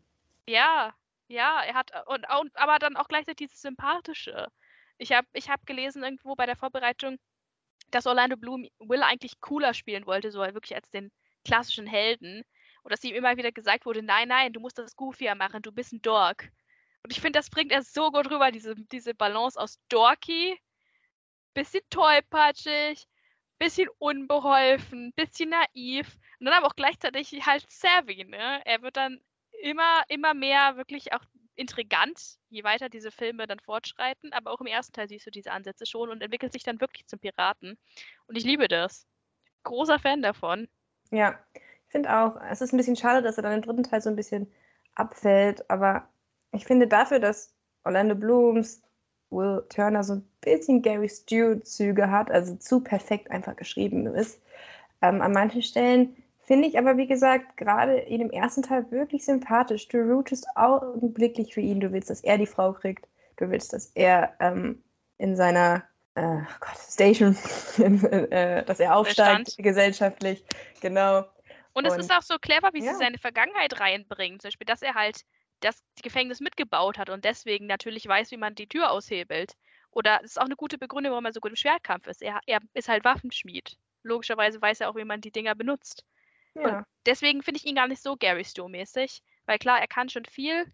[0.46, 0.94] Ja,
[1.26, 4.46] ja, er hat, und, und aber dann auch gleichzeitig dieses Sympathische.
[4.96, 7.18] Ich habe ich hab gelesen irgendwo bei der Vorbereitung,
[7.90, 11.10] dass Orlando Bloom Will eigentlich cooler spielen wollte, so wirklich als den
[11.44, 12.42] klassischen Helden.
[12.82, 15.72] Und dass ihm immer wieder gesagt wurde, nein, nein, du musst das goofier machen, du
[15.72, 16.50] bist ein Dork.
[17.08, 20.60] Und ich finde, das bringt er so gut rüber, diese, diese Balance aus dorky,
[21.54, 23.08] bisschen tollpatschig,
[23.58, 28.60] bisschen unbeholfen, bisschen naiv und dann aber auch gleichzeitig halt savvy, ne?
[28.66, 29.22] Er wird dann
[29.62, 31.22] immer, immer mehr wirklich auch
[31.54, 35.52] intrigant, je weiter diese Filme dann fortschreiten, aber auch im ersten Teil siehst du diese
[35.52, 37.78] Ansätze schon und entwickelt sich dann wirklich zum Piraten.
[38.26, 39.06] Und ich liebe das.
[39.62, 40.68] Großer Fan davon.
[41.10, 44.02] Ja, ich finde auch, es ist ein bisschen schade, dass er dann im dritten Teil
[44.02, 44.52] so ein bisschen
[44.94, 46.06] abfällt, aber
[46.52, 48.82] ich finde dafür, dass Orlando Blooms,
[49.30, 54.40] Will Turner so ein bisschen Gary Stewart-Züge hat, also zu perfekt einfach geschrieben ist,
[55.02, 56.16] ähm, an manchen Stellen
[56.48, 59.86] finde ich aber, wie gesagt, gerade in dem ersten Teil wirklich sympathisch.
[59.88, 61.78] Du rootest augenblicklich für ihn.
[61.78, 63.06] Du willst, dass er die Frau kriegt.
[63.36, 64.82] Du willst, dass er ähm,
[65.18, 65.84] in seiner
[66.14, 67.36] äh, Gott, Station,
[67.78, 70.42] äh, dass er aufsteigt gesellschaftlich.
[70.80, 71.24] Genau.
[71.74, 72.92] Und es ist auch so clever, wie ja.
[72.92, 74.40] sie seine Vergangenheit reinbringen.
[74.40, 75.26] Zum Beispiel, dass er halt
[75.60, 79.56] das Gefängnis mitgebaut hat und deswegen natürlich weiß, wie man die Tür aushebelt.
[79.90, 82.22] Oder es ist auch eine gute Begründung, warum er so gut im Schwertkampf ist.
[82.22, 83.76] Er, er ist halt Waffenschmied.
[84.02, 86.04] Logischerweise weiß er auch, wie man die Dinger benutzt.
[86.54, 86.62] Ja.
[86.62, 89.22] Und deswegen finde ich ihn gar nicht so Gary Stu-mäßig.
[89.46, 90.66] Weil klar, er kann schon viel,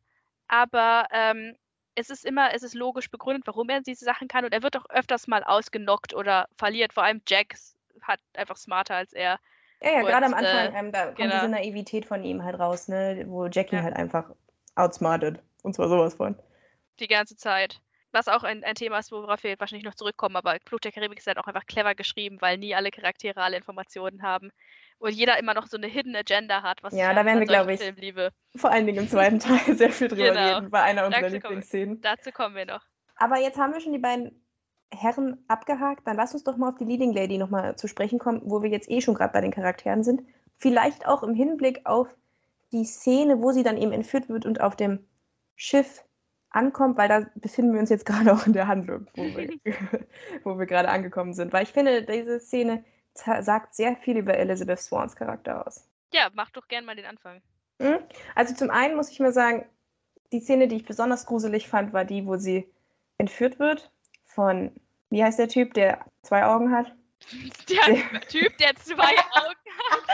[0.49, 1.57] aber ähm,
[1.95, 4.45] es ist immer, es ist logisch begründet, warum er diese Sachen kann.
[4.45, 6.93] Und er wird auch öfters mal ausgenockt oder verliert.
[6.93, 7.55] Vor allem Jack
[8.03, 9.39] hat einfach smarter als er.
[9.81, 11.35] Ja, ja, gerade am Anfang, äh, ähm, da kommt genau.
[11.35, 13.25] diese Naivität von ihm halt raus, ne?
[13.29, 13.83] Wo Jackie ja.
[13.83, 14.31] halt einfach
[14.77, 15.43] outsmartet.
[15.63, 16.37] Und zwar sowas von.
[17.01, 17.81] Die ganze Zeit.
[18.13, 21.19] Was auch ein, ein Thema ist, worauf wir wahrscheinlich noch zurückkommen, aber Fluch der Karibik
[21.19, 24.51] ist halt auch einfach clever geschrieben, weil nie alle Charaktere alle Informationen haben.
[24.99, 27.47] Und jeder immer noch so eine Hidden Agenda hat, was ja, ich da werden wir,
[27.47, 28.31] glaube ich, liebe.
[28.55, 30.59] vor allen Dingen im zweiten Teil sehr viel drüber genau.
[30.59, 32.01] reden, bei einer unserer Lieblingsszenen.
[32.03, 32.85] Dazu kommen wir noch.
[33.17, 34.45] Aber jetzt haben wir schon die beiden
[34.93, 38.43] Herren abgehakt, dann lass uns doch mal auf die Leading Lady nochmal zu sprechen kommen,
[38.45, 40.23] wo wir jetzt eh schon gerade bei den Charakteren sind.
[40.59, 42.15] Vielleicht auch im Hinblick auf
[42.75, 45.07] die Szene, wo sie dann eben entführt wird und auf dem
[45.57, 46.05] Schiff
[46.51, 49.49] ankommt, weil da befinden wir uns jetzt gerade auch in der Handlung, wo wir,
[50.45, 51.53] wo wir gerade angekommen sind.
[51.53, 52.85] Weil ich finde, diese Szene
[53.15, 55.89] sagt sehr viel über Elizabeth Swans Charakter aus.
[56.13, 57.41] Ja, mach doch gern mal den Anfang.
[57.81, 57.99] Hm?
[58.35, 59.67] Also zum einen muss ich mal sagen,
[60.33, 62.69] die Szene, die ich besonders gruselig fand, war die, wo sie
[63.19, 63.93] entführt wird
[64.25, 64.73] von,
[65.11, 66.95] wie heißt der Typ, der zwei Augen hat?
[67.69, 70.05] Der, Typ, der zwei Augen hat.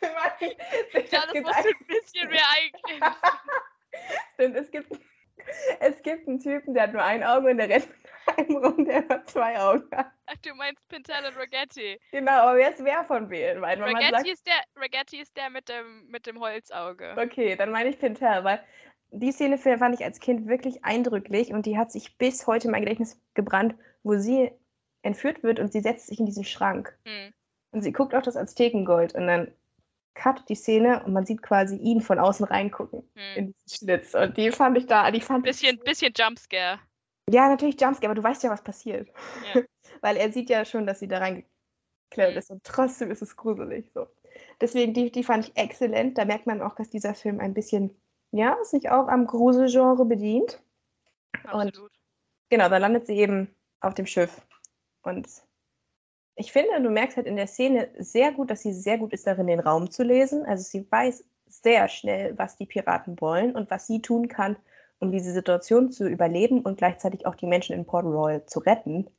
[1.10, 3.04] ja, das muss ein bisschen mehr eingehen.
[4.34, 4.92] Stimmt, es gibt,
[5.80, 8.84] es gibt einen Typen, der hat nur ein Auge und der rennt mit einem rum,
[8.84, 10.12] der hat zwei Augen hat.
[10.26, 12.00] Ach, du meinst Pintel und Ragetti.
[12.12, 13.60] Genau, aber wer ist wer von wem?
[13.60, 17.16] Weil Ragetti, sagt, ist der, ist der mit dem, mit dem Holzauge.
[17.16, 18.62] Okay, dann meine ich Pintel, weil
[19.12, 22.72] die Szene fand ich als Kind wirklich eindrücklich und die hat sich bis heute in
[22.72, 24.52] mein Gedächtnis gebrannt, wo sie
[25.02, 26.96] entführt wird und sie setzt sich in diesen Schrank.
[27.04, 27.32] Hm.
[27.72, 29.52] Und sie guckt auf das Aztekengold und dann
[30.14, 33.36] cut die Szene und man sieht quasi ihn von außen reingucken hm.
[33.36, 34.14] in diesen Schlitz.
[34.14, 35.84] Und die fand ich da, die fand bisschen, ich.
[35.84, 36.80] Bisschen Jumpscare.
[37.28, 39.08] Ja, natürlich Jumpscare, aber du weißt ja, was passiert.
[39.54, 39.62] Ja.
[40.02, 42.38] Weil er sieht ja schon, dass sie da reingeklettert hm.
[42.38, 43.90] ist und trotzdem ist es gruselig.
[43.94, 44.06] So.
[44.60, 46.18] Deswegen, die, die fand ich exzellent.
[46.18, 47.94] Da merkt man auch, dass dieser Film ein bisschen,
[48.32, 50.60] ja, sich auch am Gruselgenre bedient.
[51.44, 51.78] Absolut.
[51.78, 51.90] Und
[52.50, 54.42] genau, da landet sie eben auf dem Schiff
[55.02, 55.28] und
[56.36, 59.26] ich finde, du merkst halt in der Szene sehr gut, dass sie sehr gut ist
[59.26, 60.44] darin, den Raum zu lesen.
[60.46, 64.56] Also sie weiß sehr schnell, was die Piraten wollen und was sie tun kann,
[65.00, 69.10] um diese Situation zu überleben und gleichzeitig auch die Menschen in Port Royal zu retten.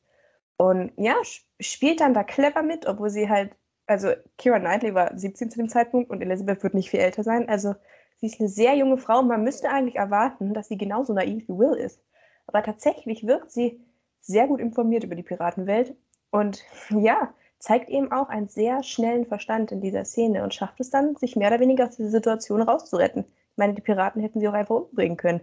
[0.57, 1.15] Und ja,
[1.59, 3.51] spielt dann da clever mit, obwohl sie halt,
[3.87, 7.49] also Kira Knightley war 17 zu dem Zeitpunkt und Elizabeth wird nicht viel älter sein.
[7.49, 7.75] Also
[8.17, 11.47] sie ist eine sehr junge Frau und man müsste eigentlich erwarten, dass sie genauso naiv
[11.47, 12.01] wie Will ist.
[12.47, 13.83] Aber tatsächlich wirkt sie
[14.21, 15.95] sehr gut informiert über die Piratenwelt
[16.29, 20.89] und ja, zeigt eben auch einen sehr schnellen Verstand in dieser Szene und schafft es
[20.89, 23.25] dann, sich mehr oder weniger aus dieser Situation rauszuretten.
[23.25, 25.41] Ich meine, die Piraten hätten sie auch einfach umbringen können.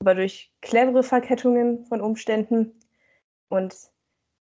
[0.00, 2.78] Aber durch clevere Verkettungen von Umständen
[3.48, 3.74] und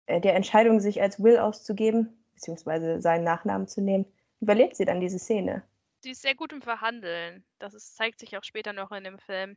[0.07, 4.07] äh, der Entscheidung, sich als Will auszugeben, beziehungsweise seinen Nachnamen zu nehmen,
[4.41, 5.63] überlebt sie dann diese Szene.
[6.01, 7.45] Sie ist sehr gut im Verhandeln.
[7.59, 9.57] Das ist, zeigt sich auch später noch in dem Film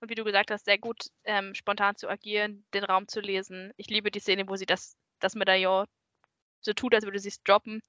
[0.00, 3.72] und wie du gesagt hast, sehr gut ähm, spontan zu agieren, den Raum zu lesen.
[3.76, 5.86] Ich liebe die Szene, wo sie das, das Medaillon
[6.60, 7.82] so tut, als würde sie es droppen.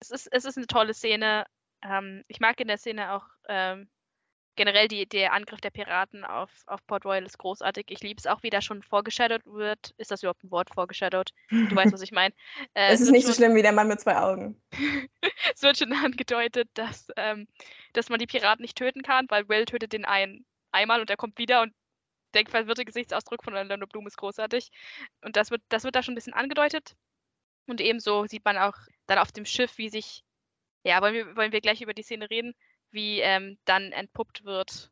[0.00, 1.46] Es ist, es ist eine tolle Szene.
[1.82, 3.88] Ähm, ich mag in der Szene auch ähm,
[4.56, 7.86] generell die, der Angriff der Piraten auf, auf Port Royal ist großartig.
[7.88, 9.94] Ich liebe es auch, wie da schon vorgeshadowt wird.
[9.96, 11.30] Ist das überhaupt ein Wort, vorgeshadowt?
[11.50, 12.34] Du weißt, was ich meine.
[12.74, 14.60] Äh, es ist nicht so schlimm wie der Mann mit zwei Augen.
[15.54, 17.46] es wird schon angedeutet, dass, ähm,
[17.92, 21.16] dass man die Piraten nicht töten kann, weil Will tötet den einen einmal und er
[21.16, 21.74] kommt wieder und
[22.34, 24.70] der verwirrte Gesichtsausdruck von Orlando Bloom ist großartig.
[25.22, 26.96] Und das wird, das wird da schon ein bisschen angedeutet.
[27.66, 30.24] Und ebenso sieht man auch dann auf dem Schiff, wie sich,
[30.84, 32.54] ja, wollen wir, wollen wir gleich über die Szene reden,
[32.90, 34.90] wie ähm, dann entpuppt wird,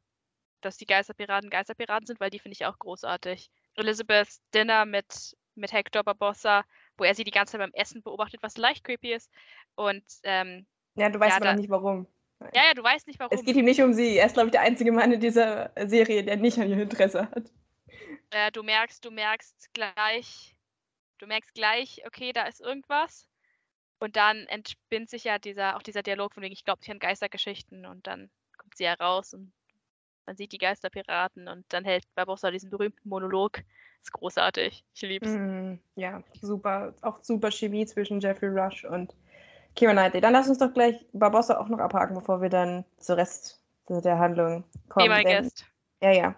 [0.61, 3.51] dass die Geisterpiraten Geisterpiraten sind, weil die finde ich auch großartig.
[3.75, 6.65] Elizabeths Dinner mit, mit Hector Barbossa,
[6.97, 9.31] wo er sie die ganze Zeit beim Essen beobachtet, was leicht creepy ist.
[9.75, 12.07] Und ähm, ja, du weißt ja, aber da, nicht warum.
[12.55, 13.37] Ja, ja, du weißt nicht warum.
[13.37, 14.17] Es geht ihm nicht um sie.
[14.17, 17.31] Er ist, glaube ich, der einzige Mann in dieser Serie, der nicht an ihr Interesse
[17.31, 17.53] hat.
[18.31, 20.57] Äh, du merkst, du merkst gleich,
[21.19, 23.29] du merkst gleich, okay, da ist irgendwas.
[23.99, 26.99] Und dann entspinnt sich ja dieser, auch dieser Dialog von wegen, ich glaube nicht an
[26.99, 29.53] Geistergeschichten und dann kommt sie ja raus und
[30.27, 33.55] man sieht die Geisterpiraten und dann hält Barbossa diesen berühmten Monolog.
[33.55, 34.85] Das ist großartig.
[34.95, 35.29] Ich lieb's.
[35.29, 36.95] Mm, ja, super.
[37.03, 39.15] Auch super Chemie zwischen Jeffrey Rush und
[39.77, 40.21] Kira Knightley.
[40.21, 44.19] Dann lass uns doch gleich Barbossa auch noch abhaken, bevor wir dann zur Rest der
[44.19, 45.09] Handlung kommen.
[45.09, 45.65] Be my denn, guest.
[46.01, 46.35] Ja, ja.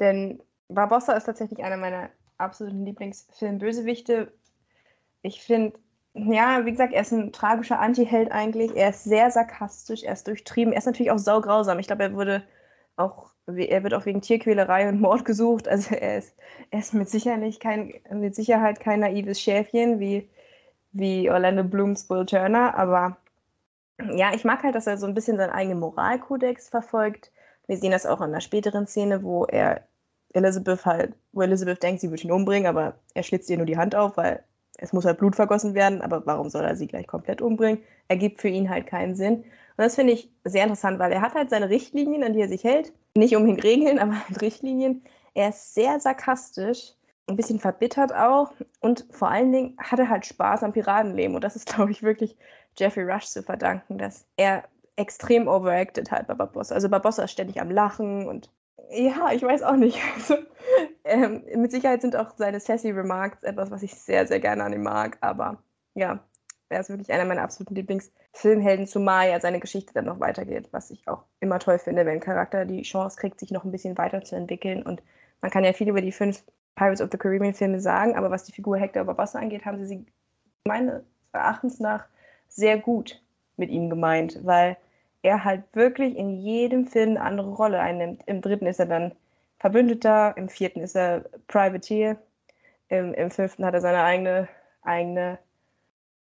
[0.00, 4.32] Denn Barbossa ist tatsächlich einer meiner absoluten Lieblingsfilmbösewichte.
[5.22, 5.78] Ich finde,
[6.14, 8.74] ja, wie gesagt, er ist ein tragischer Anti-Held eigentlich.
[8.74, 10.72] Er ist sehr sarkastisch, er ist durchtrieben.
[10.72, 11.78] Er ist natürlich auch saugrausam.
[11.78, 12.42] Ich glaube, er wurde
[12.96, 15.68] auch, er wird auch wegen Tierquälerei und Mord gesucht.
[15.68, 16.34] Also er ist,
[16.70, 20.28] er ist mit, Sicherheit kein, mit Sicherheit kein naives Schäfchen wie,
[20.98, 22.76] wie Orlando Blooms Will Turner.
[22.76, 23.16] Aber
[24.14, 27.32] ja, ich mag halt, dass er so ein bisschen seinen eigenen Moralkodex verfolgt.
[27.66, 29.86] Wir sehen das auch in einer späteren Szene, wo er
[30.34, 33.78] Elizabeth halt, wo Elizabeth denkt, sie würde ihn umbringen, aber er schlitzt ihr nur die
[33.78, 34.44] Hand auf, weil
[34.78, 37.82] es muss halt Blut vergossen werden, aber warum soll er sie gleich komplett umbringen?
[38.08, 39.36] Ergibt für ihn halt keinen Sinn.
[39.36, 42.48] Und das finde ich sehr interessant, weil er hat halt seine Richtlinien, an die er
[42.48, 42.92] sich hält.
[43.14, 45.02] Nicht unbedingt Regeln, aber halt Richtlinien.
[45.34, 46.94] Er ist sehr sarkastisch,
[47.28, 51.34] ein bisschen verbittert auch und vor allen Dingen hat er halt Spaß am Piratenleben.
[51.34, 52.36] Und das ist, glaube ich, wirklich
[52.76, 54.64] Jeffrey Rush zu verdanken, dass er
[54.96, 56.74] extrem overacted halt bei Barbossa.
[56.74, 58.50] Also Barbossa ist ständig am Lachen und
[58.90, 59.98] ja, ich weiß auch nicht.
[60.16, 60.36] Also,
[61.04, 64.72] ähm, mit Sicherheit sind auch seine sassy Remarks etwas, was ich sehr, sehr gerne an
[64.72, 65.16] ihm mag.
[65.20, 65.62] Aber
[65.94, 66.18] ja,
[66.68, 70.90] er ist wirklich einer meiner absoluten Lieblingsfilmhelden, zumal ja seine Geschichte dann noch weitergeht, was
[70.90, 73.96] ich auch immer toll finde, wenn ein Charakter die Chance kriegt, sich noch ein bisschen
[73.96, 74.82] weiterzuentwickeln.
[74.82, 75.02] Und
[75.40, 76.42] man kann ja viel über die fünf
[76.76, 79.78] Pirates of the Caribbean Filme sagen, aber was die Figur Hector über Wasser angeht, haben
[79.78, 80.06] sie sie
[80.64, 82.04] meines Erachtens nach
[82.48, 83.20] sehr gut
[83.56, 84.76] mit ihm gemeint, weil
[85.22, 88.22] er halt wirklich in jedem Film eine andere Rolle einnimmt.
[88.26, 89.12] Im dritten ist er dann
[89.58, 92.18] Verbündeter, im vierten ist er Privateer,
[92.88, 94.48] im, im fünften hat er seine eigene,
[94.82, 95.38] eigene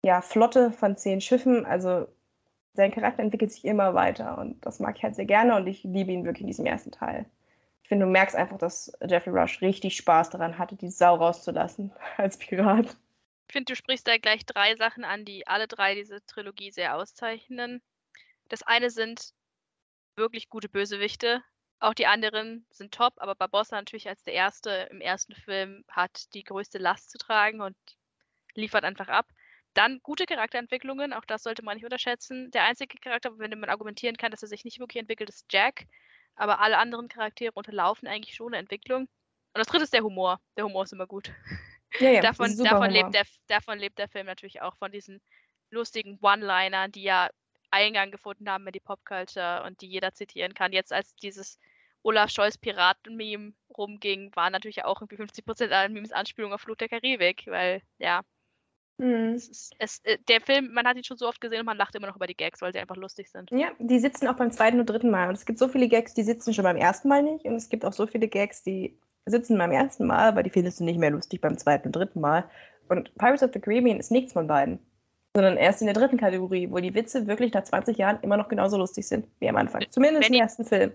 [0.01, 1.65] ja, Flotte von zehn Schiffen.
[1.65, 2.07] Also
[2.73, 5.83] sein Charakter entwickelt sich immer weiter und das mag ich halt sehr gerne und ich
[5.83, 7.25] liebe ihn wirklich in diesem ersten Teil.
[7.87, 11.93] Ich finde, du merkst einfach, dass Jeffrey Rush richtig Spaß daran hatte, die Sau rauszulassen
[12.17, 12.85] als Pirat.
[13.47, 16.97] Ich finde, du sprichst da gleich drei Sachen an, die alle drei diese Trilogie sehr
[16.97, 17.81] auszeichnen.
[18.49, 19.31] Das eine sind
[20.17, 21.41] wirklich gute Bösewichte.
[21.79, 26.33] Auch die anderen sind top, aber Barbossa natürlich als der erste im ersten Film hat
[26.33, 27.77] die größte Last zu tragen und
[28.53, 29.27] liefert einfach ab.
[29.75, 32.51] Dann gute Charakterentwicklungen, auch das sollte man nicht unterschätzen.
[32.51, 35.85] Der einzige Charakter, dem man argumentieren kann, dass er sich nicht wirklich entwickelt, ist Jack.
[36.37, 39.01] Aber alle anderen Charaktere unterlaufen eigentlich schon eine Entwicklung.
[39.01, 39.09] Und
[39.59, 40.39] das dritte ist der Humor.
[40.55, 41.31] Der Humor ist immer gut.
[41.99, 45.21] Ja, ja, davon, davon, lebt der, davon lebt der Film natürlich auch, von diesen
[45.71, 47.29] lustigen One-Linern, die ja
[47.71, 50.73] Eingang gefunden haben in die Popculture und die jeder zitieren kann.
[50.73, 51.59] Jetzt als dieses
[52.03, 56.89] Olaf Scholz Piraten-Meme rumging, waren natürlich auch irgendwie 50% aller Memes Anspielungen auf Flut der
[56.89, 58.21] Karibik, weil ja,
[58.99, 59.33] Mhm.
[59.35, 61.77] es ist, es, äh, der Film, man hat ihn schon so oft gesehen und man
[61.77, 63.51] lacht immer noch über die Gags, weil sie einfach lustig sind.
[63.51, 65.29] Ja, die sitzen auch beim zweiten und dritten Mal.
[65.29, 67.45] Und es gibt so viele Gags, die sitzen schon beim ersten Mal nicht.
[67.45, 70.79] Und es gibt auch so viele Gags, die sitzen beim ersten Mal, aber die findest
[70.79, 72.49] du nicht mehr lustig beim zweiten und dritten Mal.
[72.89, 74.79] Und Pirates of the Caribbean ist nichts von beiden.
[75.35, 78.47] Sondern erst in der dritten Kategorie, wo die Witze wirklich nach 20 Jahren immer noch
[78.47, 79.85] genauso lustig sind wie am Anfang.
[79.91, 80.93] Zumindest Wenn im die- ersten Film.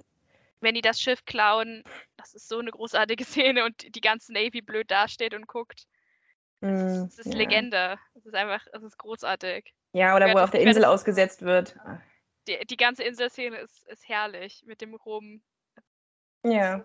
[0.61, 1.83] Wenn die das Schiff klauen,
[2.17, 5.87] das ist so eine großartige Szene und die ganze Navy blöd dasteht und guckt.
[6.63, 7.39] Mm, Es ist ja.
[7.39, 7.99] Legende.
[8.15, 9.75] Es ist einfach, es ist großartig.
[9.93, 11.77] Ja, oder wo er auf der Insel ausgesetzt wird.
[12.49, 15.43] Die, die ganze Inselszene ist, ist herrlich mit dem Rum.
[16.45, 16.85] Ja,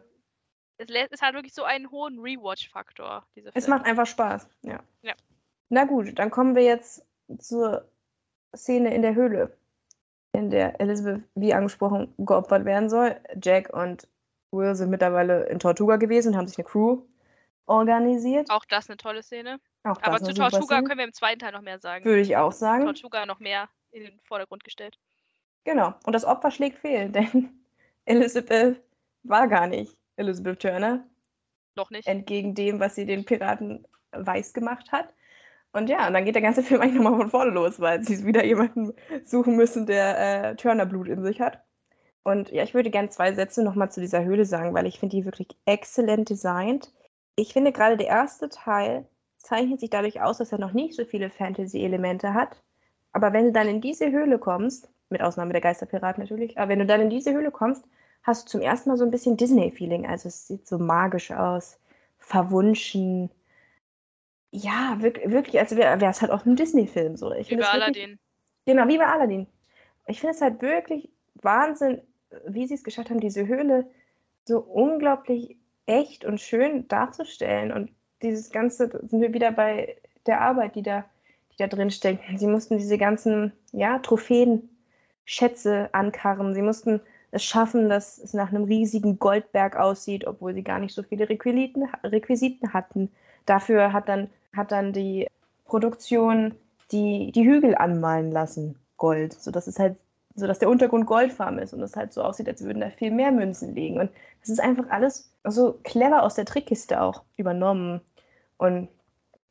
[0.78, 4.48] Es, es hat wirklich so einen hohen Rewatch-Faktor, diese es macht einfach Spaß.
[4.62, 4.84] Ja.
[5.02, 5.14] Ja.
[5.70, 7.04] Na gut, dann kommen wir jetzt
[7.40, 7.90] zur
[8.56, 9.58] Szene in der Höhle,
[10.32, 13.20] in der Elizabeth, wie angesprochen, geopfert werden soll.
[13.42, 14.08] Jack und
[14.52, 17.02] Will sind mittlerweile in Tortuga gewesen und haben sich eine Crew
[17.68, 18.50] organisiert.
[18.50, 19.60] Auch das eine tolle Szene.
[19.84, 22.04] Auch Aber zu Tortuga können wir im zweiten Teil noch mehr sagen.
[22.06, 22.86] Würde ich auch sagen.
[22.86, 24.98] Tortuga noch mehr in den Vordergrund gestellt.
[25.64, 25.94] Genau.
[26.06, 27.50] Und das Opfer schlägt fehl, denn
[28.06, 28.82] Elizabeth
[29.24, 31.06] war gar nicht Elizabeth Turner,
[31.76, 32.08] Noch nicht.
[32.08, 35.14] entgegen dem, was sie den Piraten weiß gemacht hat.
[35.74, 38.26] Und ja, und dann geht der ganze Film eigentlich nochmal von vorne los, weil sie
[38.26, 38.94] wieder jemanden
[39.26, 41.62] suchen müssen, der äh, Turner-Blut in sich hat.
[42.24, 45.16] Und ja, ich würde gerne zwei Sätze nochmal zu dieser Höhle sagen, weil ich finde
[45.16, 46.92] die wirklich exzellent designt.
[47.38, 49.06] Ich finde gerade der erste Teil
[49.38, 52.62] zeichnet sich dadurch aus, dass er noch nicht so viele Fantasy-Elemente hat.
[53.14, 56.80] Aber wenn du dann in diese Höhle kommst, mit Ausnahme der Geisterpiraten natürlich, aber wenn
[56.80, 57.86] du dann in diese Höhle kommst,
[58.24, 60.08] hast du zum ersten Mal so ein bisschen Disney-Feeling.
[60.08, 61.80] Also es sieht so magisch aus,
[62.18, 63.30] verwunschen.
[64.52, 67.18] Ja, wirklich, wirklich als wäre es halt auch ein Disney-Film.
[67.18, 67.32] So.
[67.34, 68.20] Ich Wie bei Aladdin.
[68.66, 69.48] Genau, wie bei Aladdin.
[70.08, 72.02] Ich finde es halt wirklich Wahnsinn,
[72.48, 73.90] wie sie es geschafft haben, diese Höhle
[74.44, 75.58] so unglaublich
[75.88, 77.72] echt und schön darzustellen.
[77.72, 81.06] Und dieses Ganze, sind wir wieder bei der Arbeit, die da,
[81.54, 82.24] die da drin steckt.
[82.38, 84.70] Sie mussten diese ganzen ja, Trophäen,
[85.92, 86.54] ankarren.
[86.54, 90.94] Sie mussten es schaffen, dass es nach einem riesigen Goldberg aussieht, obwohl sie gar nicht
[90.94, 93.12] so viele Requisiten, Requisiten hatten.
[93.46, 95.28] Dafür hat dann, hat dann die
[95.66, 96.56] Produktion
[96.92, 99.98] die, die Hügel anmalen lassen, Gold, sodass es halt,
[100.38, 103.32] sodass der Untergrund goldfarben ist und es halt so aussieht, als würden da viel mehr
[103.32, 104.00] Münzen liegen.
[104.00, 108.02] Und das ist einfach alles so clever aus der Trickkiste auch übernommen.
[108.58, 108.88] Und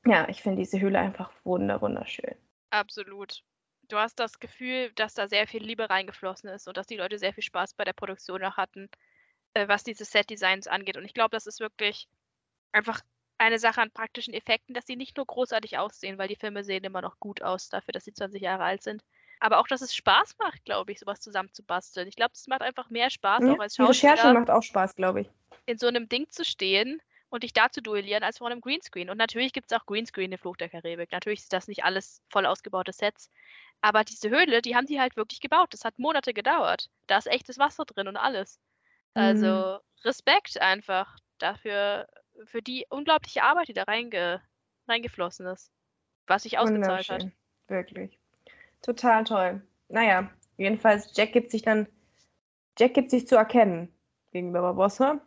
[0.07, 2.37] ja, ich finde diese Höhle einfach wunderschön.
[2.71, 3.43] Absolut.
[3.89, 7.19] Du hast das Gefühl, dass da sehr viel Liebe reingeflossen ist und dass die Leute
[7.19, 8.89] sehr viel Spaß bei der Produktion auch hatten,
[9.55, 10.97] äh, was diese Set-Designs angeht.
[10.97, 12.09] Und ich glaube, das ist wirklich
[12.71, 13.01] einfach
[13.39, 16.85] eine Sache an praktischen Effekten, dass sie nicht nur großartig aussehen, weil die Filme sehen
[16.85, 19.03] immer noch gut aus dafür, dass sie 20 Jahre alt sind.
[19.41, 22.09] Aber auch, dass es Spaß macht, glaube ich, sowas zusammenzubasteln.
[22.09, 24.63] Ich glaube, es macht einfach mehr Spaß, Ja, auch als die Recherche Schauspieler, macht auch
[24.63, 25.31] Spaß, glaube ich.
[25.67, 29.11] in so einem Ding zu stehen und dich da zu duellieren, als vor einem Greenscreen.
[29.11, 31.13] Und natürlich gibt es auch Greenscreen in Fluch der Karibik.
[31.13, 33.31] Natürlich ist das nicht alles voll ausgebaute Sets.
[33.83, 35.69] Aber diese Höhle, die haben die halt wirklich gebaut.
[35.73, 36.89] Das hat Monate gedauert.
[37.09, 38.59] Da ist echtes Wasser drin und alles.
[39.15, 39.23] Mhm.
[39.23, 42.07] Also Respekt einfach dafür,
[42.45, 44.41] für die unglaubliche Arbeit, die da reinge,
[44.89, 45.71] reingeflossen ist.
[46.27, 47.27] Was sich ausgezahlt hat.
[47.69, 48.19] Wirklich.
[48.87, 49.61] Total toll.
[49.89, 51.89] Naja, jedenfalls, Jack gibt sich dann,
[52.79, 53.93] Jack gibt sich zu erkennen
[54.31, 55.21] gegenüber Barbossa.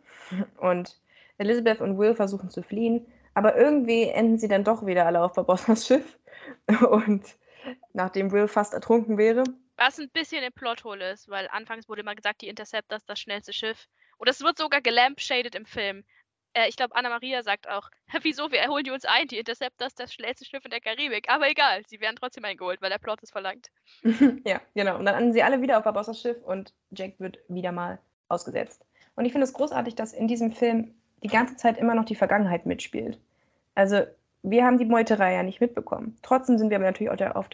[0.56, 0.98] Und
[1.36, 3.06] Elizabeth und Will versuchen zu fliehen.
[3.34, 6.18] Aber irgendwie enden sie dann doch wieder alle auf Barbossas Schiff.
[6.90, 7.36] Und
[7.92, 9.44] nachdem Will fast ertrunken wäre.
[9.76, 13.20] Was ein bisschen im Plothole ist, weil anfangs wurde immer gesagt, die Interceptor ist das
[13.20, 13.88] schnellste Schiff.
[14.16, 16.04] Und es wird sogar gelampshaded im Film.
[16.52, 17.90] Äh, ich glaube, Anna-Maria sagt auch,
[18.22, 21.28] wieso, wir holen die uns ein, die Interceptor ist das schnellste Schiff in der Karibik.
[21.28, 23.70] Aber egal, sie werden trotzdem eingeholt, weil der Plot es verlangt.
[24.44, 24.98] ja, genau.
[24.98, 27.98] Und dann enden sie alle wieder auf Barbossas Schiff und Jack wird wieder mal
[28.28, 28.84] ausgesetzt.
[29.16, 32.14] Und ich finde es großartig, dass in diesem Film die ganze Zeit immer noch die
[32.14, 33.18] Vergangenheit mitspielt.
[33.74, 34.02] Also,
[34.42, 36.16] wir haben die Meuterei ja nicht mitbekommen.
[36.22, 37.12] Trotzdem sind wir aber natürlich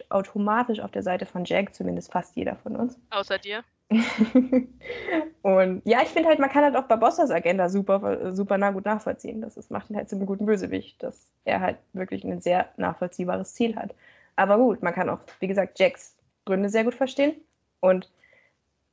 [0.09, 2.97] automatisch auf der Seite von Jack, zumindest fast jeder von uns.
[3.09, 3.63] Außer dir.
[5.41, 8.85] und ja, ich finde halt, man kann halt auch Barbossas Agenda super, super nah gut
[8.85, 9.41] nachvollziehen.
[9.41, 12.67] Das ist, macht ihn halt zu einem guten Bösewicht, dass er halt wirklich ein sehr
[12.77, 13.95] nachvollziehbares Ziel hat.
[14.35, 16.15] Aber gut, man kann auch, wie gesagt, Jacks
[16.45, 17.35] Gründe sehr gut verstehen.
[17.79, 18.11] Und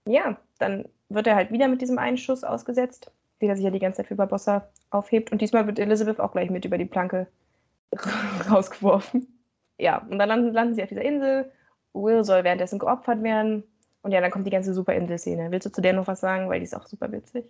[0.07, 3.78] ja, dann wird er halt wieder mit diesem einen Schuss ausgesetzt, der sich ja die
[3.78, 5.32] ganze Zeit für Barbossa aufhebt.
[5.32, 7.26] Und diesmal wird Elizabeth auch gleich mit über die Planke
[8.51, 9.26] rausgeworfen.
[9.78, 11.51] Ja, und dann landen, landen sie auf dieser Insel.
[11.95, 13.64] Will soll währenddessen geopfert werden.
[14.05, 15.50] Und ja, dann kommt die ganze super Insel-Szene.
[15.50, 16.50] Willst du zu der noch was sagen?
[16.50, 17.46] Weil die ist auch super witzig.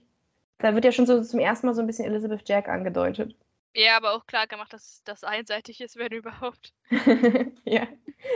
[0.58, 3.34] Da wird ja schon so zum ersten Mal so ein bisschen Elizabeth Jack angedeutet.
[3.74, 6.72] Ja, aber auch klar gemacht, dass das einseitig ist, wenn überhaupt.
[7.64, 7.88] ja.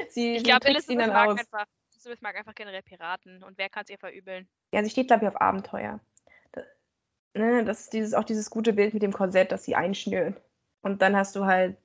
[0.09, 3.91] Sie, Ich glaube, Elizabeth mag einfach, Elizabeth mag einfach generell Piraten und wer kann es
[3.91, 4.49] ihr verübeln?
[4.75, 6.01] Ja, sie steht, glaube ich, auf Abenteuer.
[6.51, 6.63] Da,
[7.35, 10.41] ne, das ist dieses, auch dieses gute Bild mit dem Korsett, das sie einschnürt.
[10.83, 11.77] Und dann hast du halt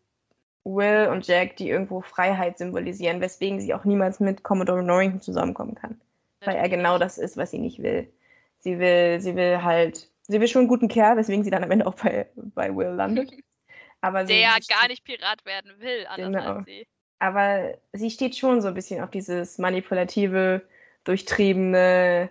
[0.64, 5.76] Will und Jack, die irgendwo Freiheit symbolisieren, weswegen sie auch niemals mit Commodore Norrington zusammenkommen
[5.76, 6.02] kann.
[6.46, 8.12] Weil er genau das ist, was sie nicht will.
[8.60, 11.72] Sie will, sie will halt, sie will schon einen guten Kerl, weswegen sie dann am
[11.72, 13.32] Ende auch bei, bei Will landet.
[14.02, 16.56] Aber sie, Der ja gar nicht Pirat werden will, anders Genau.
[16.58, 16.88] als sie.
[17.20, 20.62] aber sie steht schon so ein bisschen auf dieses manipulative,
[21.06, 22.30] durchtriebene,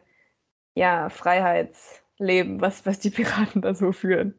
[0.75, 4.39] ja, Freiheitsleben, was, was die Piraten da so führen.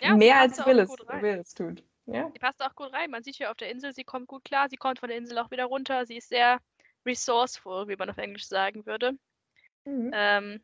[0.00, 0.90] Ja, Mehr als Will es.
[0.90, 1.82] Will es tut.
[2.06, 2.30] Ja?
[2.34, 3.10] Die passt auch gut rein.
[3.10, 5.38] Man sieht hier auf der Insel, sie kommt gut klar, sie kommt von der Insel
[5.38, 6.04] auch wieder runter.
[6.06, 6.58] Sie ist sehr
[7.06, 9.12] resourceful, wie man auf Englisch sagen würde.
[9.84, 10.10] Mhm.
[10.12, 10.60] Ähm,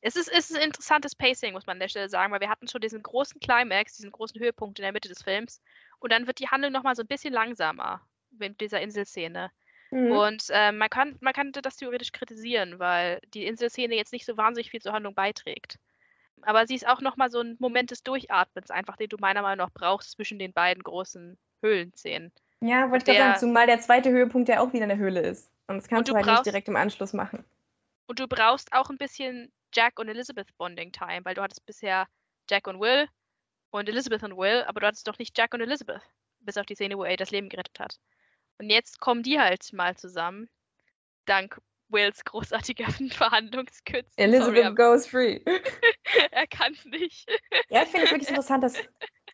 [0.00, 2.48] es, ist, es ist ein interessantes Pacing, muss man an der Stelle sagen, weil wir
[2.48, 5.60] hatten schon diesen großen Climax, diesen großen Höhepunkt in der Mitte des Films.
[5.98, 9.50] Und dann wird die Handlung nochmal so ein bisschen langsamer mit dieser Inselszene.
[9.90, 10.12] Mhm.
[10.12, 14.36] Und ähm, man, kann, man könnte das theoretisch kritisieren, weil die Inselszene jetzt nicht so
[14.36, 15.78] wahnsinnig viel zur Handlung beiträgt.
[16.42, 19.66] Aber sie ist auch nochmal so ein Moment des Durchatmens, einfach den du meiner Meinung
[19.66, 22.32] nach brauchst zwischen den beiden großen Höhlenszenen.
[22.60, 25.20] Ja, wollte ich gerade sagen, zumal der zweite Höhepunkt ja auch wieder in der Höhle
[25.20, 25.50] ist.
[25.70, 27.44] Und das kannst du du halt nicht direkt im Anschluss machen.
[28.06, 32.08] Und du brauchst auch ein bisschen Jack und Elizabeth Bonding Time, weil du hattest bisher
[32.50, 33.08] Jack und Will
[33.70, 36.02] und Elizabeth und Will, aber du hattest doch nicht Jack und Elizabeth,
[36.40, 38.00] bis auf die Szene, wo er ihr das Leben gerettet hat.
[38.58, 40.50] Und jetzt kommen die halt mal zusammen,
[41.24, 44.12] dank Wills großartiger Verhandlungskünste.
[44.16, 45.40] Elizabeth Sorry, goes free.
[46.32, 47.30] er kann nicht.
[47.68, 48.74] Ja, ich finde es wirklich interessant, dass,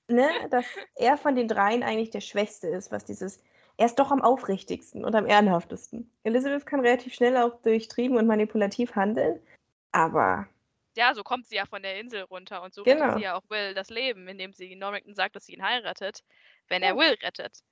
[0.09, 0.66] ne, dass
[0.97, 3.43] er von den dreien eigentlich der Schwächste ist, was dieses.
[3.79, 6.11] Er ist doch am aufrichtigsten und am ehrenhaftesten.
[6.24, 9.39] Elizabeth kann relativ schnell auch durchtrieben und manipulativ handeln,
[9.93, 10.49] aber
[10.97, 13.05] Ja, so kommt sie ja von der Insel runter und so Genau.
[13.05, 16.24] rettet sie ja auch Will das Leben, indem sie Norrington sagt, dass sie ihn heiratet,
[16.68, 16.97] wenn er.
[16.97, 17.62] Will rettet.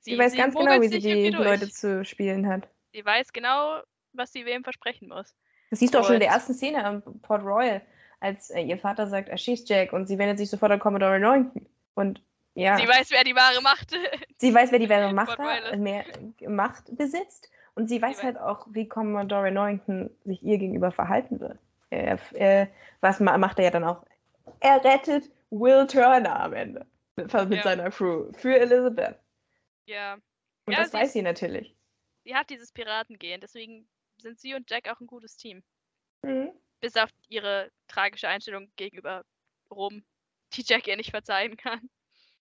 [0.00, 1.30] sie, weiß ganz genau, wie sie die.
[1.30, 2.68] Leute zu spielen hat.
[2.92, 3.80] Sie weiß genau,
[4.12, 5.34] was sie wem versprechen muss.
[5.70, 7.80] Das siehst du auch schon in der ersten Szene am Port Royal,
[8.20, 11.18] als äh, ihr Vater sagt, er schießt Jack und sie wendet sich sofort an Commodore
[11.20, 11.66] Norrington.
[11.94, 12.20] Und
[12.54, 13.90] ja, Sie weiß, wer die wahre Macht
[14.38, 16.04] sie weiß, wer die wahre Macht, hat, mehr
[16.46, 17.50] Macht besitzt.
[17.74, 21.58] Und sie weiß weiß- halt auch, wie Commodore Norrington sich ihr gegenüber verhalten wird.
[21.90, 22.68] Er, er,
[23.00, 24.04] was macht er ja dann auch?
[24.60, 26.86] Er rettet Will Turner am Ende
[27.16, 27.62] mit, mit Ja.
[27.62, 29.16] seiner Crew für Elizabeth.
[29.86, 30.14] Ja.
[30.66, 31.74] Und Ja, das sie weiß sie natürlich.
[32.24, 33.88] Sie hat dieses Piratengehen, deswegen
[34.18, 35.62] sind sie und Jack auch ein gutes Team.
[36.22, 36.52] Mhm.
[36.80, 39.24] Bis auf ihre tragische Einstellung gegenüber
[39.70, 40.04] Rom,
[40.52, 41.80] die Jack ihr nicht verzeihen kann.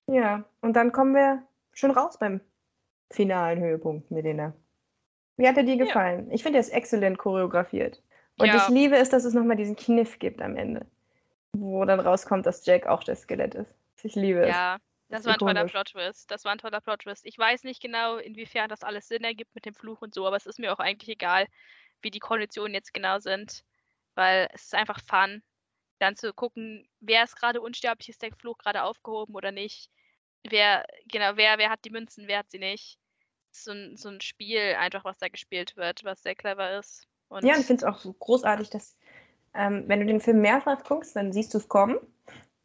[0.07, 1.43] Ja, und dann kommen wir
[1.73, 2.41] schon raus beim
[3.11, 4.53] finalen Höhepunkt, Melina.
[5.37, 5.85] Wie hat er dir Ja.
[5.85, 6.29] gefallen?
[6.31, 8.01] Ich finde, er ist exzellent choreografiert.
[8.37, 8.55] Und Ja.
[8.55, 10.85] ich liebe es, dass es nochmal diesen Kniff gibt am Ende.
[11.53, 13.73] Wo dann rauskommt, dass Jack auch das Skelett ist.
[14.03, 14.49] Ich liebe es.
[14.49, 14.77] Ja,
[15.09, 15.65] Das war ein toller.
[15.65, 16.31] Plot-Twist.
[16.31, 17.25] Das war ein toller Plot-Twist.
[17.25, 20.37] Ich weiß nicht genau, inwiefern das alles Sinn ergibt mit dem Fluch und so, aber
[20.37, 21.47] es ist mir auch eigentlich egal,
[22.01, 23.65] wie die Konditionen jetzt genau sind,
[24.15, 25.43] weil es ist einfach fun,
[26.01, 29.89] dann zu gucken, wer ist gerade unsterblich, ist der Fluch gerade aufgehoben oder nicht.
[30.43, 32.97] Wer, genau, wer, wer hat die Münzen, wer hat sie nicht.
[33.51, 37.07] So ein, so ein Spiel einfach, was da gespielt wird, was sehr clever ist.
[37.27, 38.97] Und Ja, und ich finde es auch so großartig, dass,
[39.53, 41.99] ähm, wenn du den Film mehrfach guckst, dann siehst du es kommen.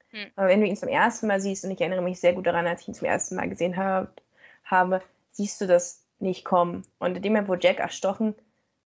[0.09, 0.31] Hm.
[0.37, 2.67] Aber wenn du ihn zum ersten Mal siehst, und ich erinnere mich sehr gut daran,
[2.67, 4.23] als ich ihn zum ersten Mal gesehen hab,
[4.65, 6.87] habe, siehst du das nicht kommen.
[6.99, 8.35] Und in dem Moment, wo Jack erstochen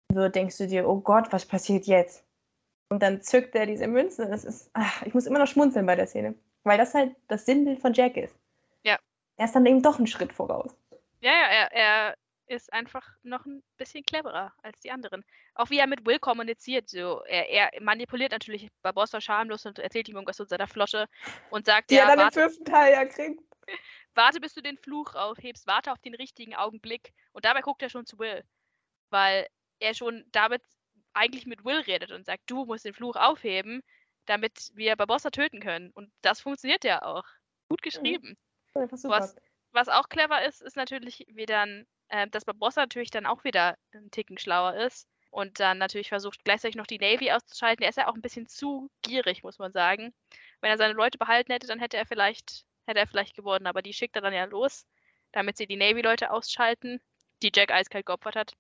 [0.08, 2.24] wird, denkst du dir, oh Gott, was passiert jetzt?
[2.90, 4.28] Und dann zückt er diese Münze.
[4.28, 7.46] Das ist, ach, ich muss immer noch schmunzeln bei der Szene, weil das halt das
[7.46, 8.36] Sinnbild von Jack ist.
[8.84, 8.98] Ja.
[9.38, 10.76] Er ist dann eben doch einen Schritt voraus.
[11.22, 12.18] Ja, ja, er, er
[12.48, 15.24] ist einfach noch ein bisschen cleverer als die anderen.
[15.54, 16.90] Auch wie er mit Will kommuniziert.
[16.90, 21.06] So, er, er manipuliert natürlich Barbossa schamlos und erzählt ihm irgendwas von seiner Flotte
[21.52, 23.42] und sagt, Die ja, er dann im warte, fünften Teil ja kriegt.
[24.16, 27.14] warte, bis du den Fluch aufhebst, warte auf den richtigen Augenblick.
[27.34, 28.44] Und dabei guckt er schon zu Will.
[29.12, 29.48] Weil
[29.80, 30.64] er schon damit
[31.14, 33.82] eigentlich mit Will redet und sagt, du musst den Fluch aufheben,
[34.26, 35.92] damit wir Barbossa töten können.
[35.92, 37.26] Und das funktioniert ja auch.
[37.70, 38.38] Gut geschrieben.
[38.74, 38.90] Super.
[39.04, 39.36] Was,
[39.72, 43.78] was auch clever ist, ist natürlich, wie dann, äh, dass Barbossa natürlich dann auch wieder
[43.92, 47.84] einen Ticken schlauer ist und dann natürlich versucht, gleichzeitig noch die Navy auszuschalten.
[47.84, 50.14] Er ist ja auch ein bisschen zu gierig, muss man sagen.
[50.62, 53.82] Wenn er seine Leute behalten hätte, dann hätte er vielleicht, hätte er vielleicht gewonnen, aber
[53.82, 54.86] die schickt er dann ja los,
[55.32, 57.00] damit sie die Navy-Leute ausschalten,
[57.44, 58.54] die Jack eiskalt geopfert hat.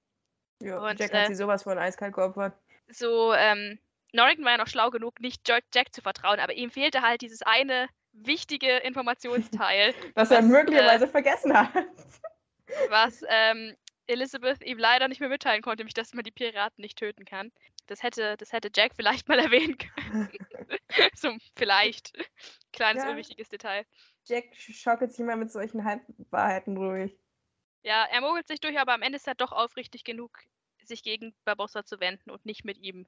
[0.61, 2.53] Ja, Und, Jack hat äh, sie sowas von eiskalt geopfert.
[2.89, 3.79] So, ähm,
[4.13, 7.41] Norrington war ja noch schlau genug, nicht Jack, zu vertrauen, aber ihm fehlte halt dieses
[7.43, 9.93] eine wichtige Informationsteil.
[10.15, 11.71] Was, er was, möglicherweise vergessen hat.
[12.89, 13.75] was ähm,
[14.07, 17.51] Elizabeth ihm leider nicht mehr mitteilen konnte, nämlich dass man die Piraten nicht töten kann.
[17.87, 20.29] Das hätte, das hätte Jack vielleicht mal erwähnen können.
[21.15, 22.11] so, vielleicht.
[22.73, 23.11] Kleines Ja.
[23.11, 23.85] unwichtiges Detail.
[24.25, 27.17] Jack schockelt sich immer mit solchen Halbwahrheiten ruhig.
[27.83, 30.39] Ja, er mogelt sich durch, aber am Ende ist er doch aufrichtig genug,
[30.83, 33.07] sich gegen Barbossa zu wenden und nicht mit ihm,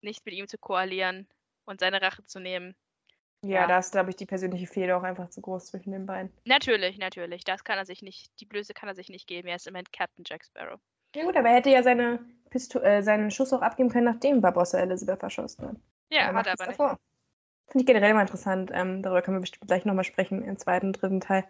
[0.00, 1.26] nicht mit ihm zu koalieren
[1.64, 2.76] und seine Rache zu nehmen.
[3.42, 3.66] Ja, Ja.
[3.66, 6.32] da ist, glaube ich, die persönliche Fehde auch einfach zu groß zwischen den beiden.
[6.44, 7.44] Natürlich, natürlich.
[7.44, 9.48] Das kann er sich nicht, die Blöße kann er sich nicht geben.
[9.48, 10.80] Er ist im Moment Captain Jack Sparrow.
[11.14, 14.40] Ja gut, aber er hätte ja seine Pisto äh, seinen Schuss auch abgeben können, nachdem
[14.40, 15.76] Barbossa Elizabeth verschossen hat.
[16.10, 17.00] Ja, Er hat er aber nicht.
[17.66, 18.70] Finde ich generell mal interessant.
[18.72, 21.44] Ähm, darüber können wir bestimmt gleich nochmal sprechen im zweiten, dritten Teil.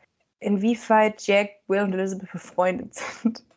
[0.45, 3.45] Inwieweit Jack, Will und Elizabeth befreundet sind.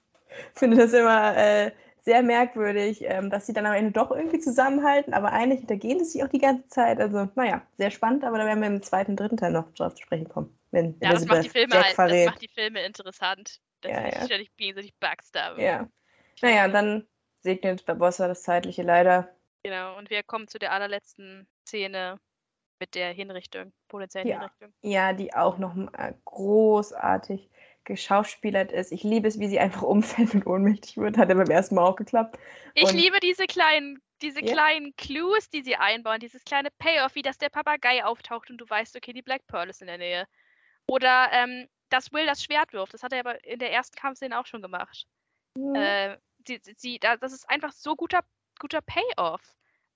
[0.53, 1.71] Ich finde das immer äh,
[2.01, 6.05] sehr merkwürdig, ähm, dass sie dann am Ende doch irgendwie zusammenhalten, aber eigentlich hintergehen sie
[6.11, 6.99] sich auch die ganze Zeit.
[6.99, 10.03] Also, naja, sehr spannend, aber da werden wir im zweiten, dritten Teil noch drauf zu
[10.03, 10.55] sprechen kommen.
[10.69, 12.25] Wenn Ja, das macht die Filme Jack halt, das verrät.
[12.27, 13.59] macht die Filme interessant.
[13.81, 14.25] Dass Ja, sie ja.
[14.25, 15.63] ständig gegenseitig backstabben.
[15.63, 15.89] Ja.
[16.41, 17.07] Naja, und dann
[17.41, 19.29] segnet Barbossa das Zeitliche leider.
[19.63, 19.97] Genau.
[19.97, 22.19] Und wir kommen zu der allerletzten Szene
[22.79, 24.39] mit der Hinrichtung, potenziellen Ja.
[24.39, 24.73] Hinrichtung.
[24.81, 27.49] Ja, die auch noch mal großartig
[27.83, 28.91] geschauspielert ist.
[28.91, 31.17] Ich liebe es, wie sie einfach umfällt und ohnmächtig wird.
[31.17, 32.37] Hat ja beim ersten Mal auch geklappt.
[32.73, 37.21] Ich Und- liebe diese kleinen, diese kleinen Clues, die sie einbauen, dieses kleine Payoff, wie
[37.21, 40.27] dass der Papagei auftaucht und du weißt, okay, die Black Pearl ist in der Nähe.
[40.87, 42.93] Oder ähm, dass Will das Schwert wirft.
[42.93, 45.05] Das hat er aber in der ersten Kampfszene auch schon gemacht.
[45.55, 45.75] Mhm.
[45.75, 48.21] Äh, sie, sie- sie, da, das ist einfach so guter,
[48.59, 49.41] guter Payoff.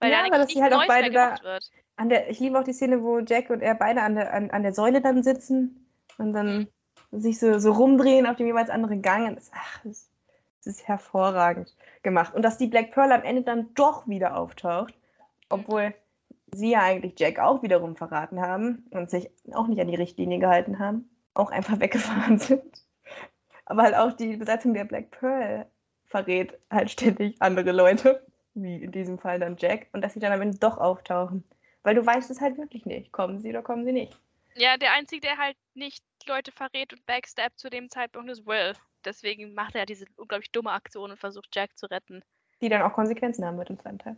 [0.01, 1.71] Weil Ja, da eigentlich dass sie halt auch beide da- wird.
[1.95, 4.49] An der, ich liebe auch die Szene, wo Jack und er beide an der, an,
[4.49, 5.87] an der Säule dann sitzen
[6.17, 6.67] und dann
[7.11, 9.27] sich so, so rumdrehen auf dem jeweils anderen Gang.
[9.29, 10.09] Und das, ach, das,
[10.63, 12.33] das ist hervorragend gemacht.
[12.33, 14.93] Und dass die Black Pearl am Ende dann doch wieder auftaucht,
[15.49, 15.93] obwohl
[16.53, 20.39] sie ja eigentlich Jack auch wiederum verraten haben und sich auch nicht an die Richtlinie
[20.39, 22.83] gehalten haben, auch einfach weggefahren sind.
[23.65, 25.67] Aber halt auch die Besetzung der Black Pearl
[26.05, 30.31] verrät halt ständig andere Leute, wie in diesem Fall dann Jack, und dass sie dann
[30.31, 31.43] am Ende doch auftauchen.
[31.83, 33.11] Weil du weißt es halt wirklich nicht.
[33.11, 34.17] Kommen sie oder kommen sie nicht?
[34.55, 38.73] Ja, der Einzige, der halt nicht Leute verrät und backstab zu dem Zeitpunkt ist Will.
[39.05, 42.23] Deswegen macht er diese unglaublich dumme Aktion und versucht Jack zu retten.
[42.61, 44.17] Die dann auch Konsequenzen haben wird im zweiten Teil.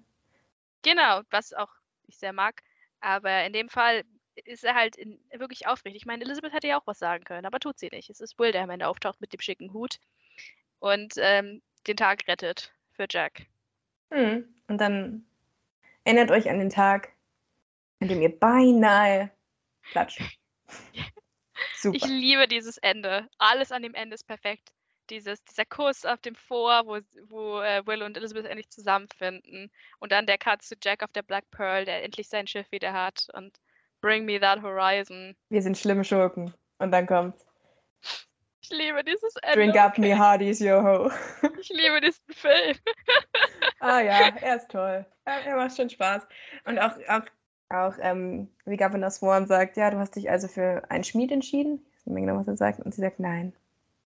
[0.81, 1.71] Genau, was auch
[2.07, 2.61] ich sehr mag.
[2.99, 4.03] Aber in dem Fall
[4.35, 6.01] ist er halt in, wirklich aufrichtig.
[6.01, 8.09] Ich meine, Elizabeth hätte ja auch was sagen können, aber tut sie nicht.
[8.09, 9.99] Es ist Will, der am Ende auftaucht mit dem schicken Hut
[10.79, 13.45] und ähm, den Tag rettet für Jack.
[14.13, 14.45] Hm.
[14.67, 15.25] Und dann
[16.05, 17.13] Erinnert euch an den Tag,
[18.01, 19.31] an dem ihr beinahe
[19.91, 20.21] klatscht.
[21.75, 21.95] Super.
[21.95, 23.29] Ich liebe dieses Ende.
[23.37, 24.73] Alles an dem Ende ist perfekt.
[25.09, 29.69] Dieses, dieser Kuss auf dem Vor, wo, wo äh, Will und Elizabeth endlich zusammenfinden.
[29.99, 32.93] Und dann der Cut zu Jack auf der Black Pearl, der endlich sein Schiff wieder
[32.93, 33.27] hat.
[33.33, 33.57] Und
[34.01, 35.35] Bring Me That Horizon.
[35.49, 36.53] Wir sind schlimme Schurken.
[36.79, 37.45] Und dann kommt's.
[38.63, 39.57] Ich liebe dieses Ende.
[39.57, 41.11] Drink up me hearties, yo ho.
[41.59, 42.77] Ich liebe diesen Film.
[43.81, 45.05] ah ja, er ist toll.
[45.25, 46.25] Er, er macht schon Spaß.
[46.65, 47.25] Und auch, auch,
[47.69, 51.85] auch ähm, wie Governor Swan sagt, ja, du hast dich also für einen Schmied entschieden.
[51.91, 52.79] Ich weiß nicht genau, was er sagt.
[52.79, 53.53] Und sie sagt, nein,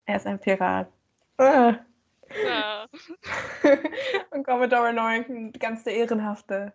[0.06, 0.88] er ist ein Pirat.
[1.38, 1.76] Ah.
[2.44, 2.86] Ja.
[4.32, 6.72] Und Commodore Norrington, ganz der ehrenhafte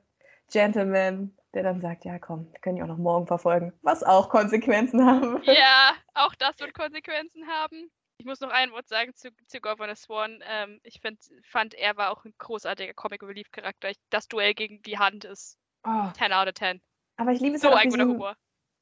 [0.53, 4.29] Gentleman, der dann sagt, ja komm, wir können die auch noch morgen verfolgen, was auch
[4.29, 5.41] Konsequenzen haben.
[5.45, 7.91] Ja, auch das wird Konsequenzen haben.
[8.19, 10.43] Ich muss noch ein Wort sagen zu, zu Governor Swan.
[10.47, 13.93] Ähm, ich find, fand, er war auch ein großartiger Comic Relief Charakter.
[14.11, 16.11] Das Duell gegen die Hand ist oh.
[16.19, 16.81] 10 out of 10.
[17.17, 18.37] Aber ich liebe es so halt ein guter Humor.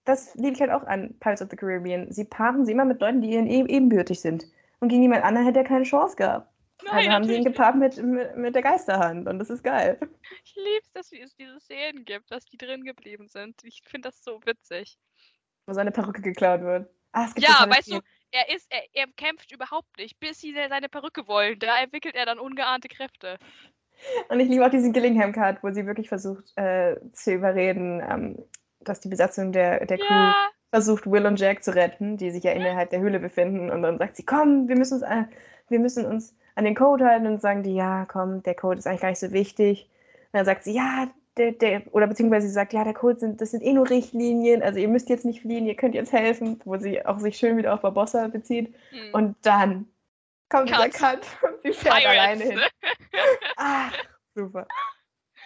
[0.04, 2.10] Das liebe ich halt auch an Pirates of the Caribbean.
[2.10, 4.46] Sie paaren sie immer mit Leuten, die ihnen ebenbürtig sind.
[4.80, 6.50] Und gegen jemand anderen hätte er keine Chance gehabt.
[6.84, 9.98] Nein, also haben sie ihn gepaart mit, mit, mit, der Geisterhand und das ist geil.
[10.44, 13.62] Ich liebe es, dass es diese Szenen gibt, dass die drin geblieben sind.
[13.64, 14.98] Ich finde das so witzig.
[15.66, 16.88] Wo seine Perücke geklaut wird.
[17.12, 18.00] Ah, ja, weißt du,
[18.30, 21.58] er ist, er, er kämpft überhaupt nicht, bis sie seine Perücke wollen.
[21.58, 23.38] Da entwickelt er dann ungeahnte Kräfte.
[24.28, 28.44] Und ich liebe auch diesen Gillingham-Card, wo sie wirklich versucht äh, zu überreden, ähm,
[28.80, 30.48] dass die Besatzung der, der Crew ja.
[30.70, 33.70] versucht, Will und Jack zu retten, die sich ja innerhalb der Höhle befinden.
[33.70, 35.24] Und dann sagt sie, komm, wir müssen uns, äh,
[35.68, 38.86] wir müssen uns an den Code halten und sagen die, ja, komm, der Code ist
[38.86, 39.88] eigentlich gar nicht so wichtig.
[40.32, 41.08] Und dann sagt sie, ja,
[41.38, 44.62] der, der, oder beziehungsweise sie sagt, ja, der Code sind, das sind eh nur Richtlinien,
[44.62, 47.56] also ihr müsst jetzt nicht fliehen, ihr könnt jetzt helfen, wo sie auch sich schön
[47.56, 48.74] wieder auf Barbossa bezieht.
[48.92, 49.14] Mhm.
[49.14, 49.88] Und dann
[50.48, 50.78] kommt Cut.
[50.78, 52.10] dieser Cut und sie fährt Pirates.
[52.10, 52.60] alleine hin.
[53.56, 53.92] Ach,
[54.34, 54.66] super.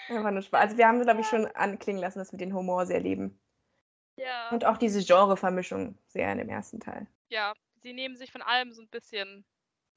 [0.08, 0.60] Einfach nur Spaß.
[0.60, 3.38] Also wir haben, glaube ich, schon anklingen lassen, dass wir den Humor sehr lieben.
[4.16, 4.50] Ja.
[4.50, 7.06] Und auch diese Genrevermischung sehr in dem ersten Teil.
[7.28, 9.44] Ja, sie nehmen sich von allem so ein bisschen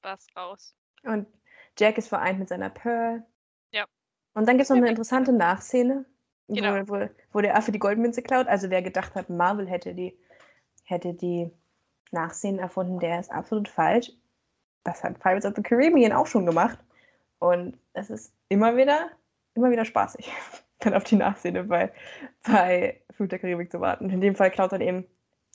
[0.02, 0.74] was raus.
[1.02, 1.26] Und
[1.78, 3.24] Jack ist vereint mit seiner Pearl.
[4.36, 6.04] Und dann gibt es noch eine interessante Nachszene,
[6.48, 6.86] genau.
[6.86, 8.46] wo, wo, wo, der Affe die Goldmünze klaut.
[8.48, 10.14] Also wer gedacht hat, Marvel hätte die,
[10.84, 11.50] hätte die
[12.10, 14.12] Nachszenen erfunden, der ist absolut falsch.
[14.84, 16.78] Das hat Pirates of the Caribbean auch schon gemacht.
[17.38, 19.08] Und es ist immer wieder,
[19.54, 20.30] immer wieder spaßig,
[20.80, 21.90] dann auf die Nachszene bei,
[22.46, 24.10] bei Flut der Karibik zu warten.
[24.10, 25.06] In dem Fall klaut dann eben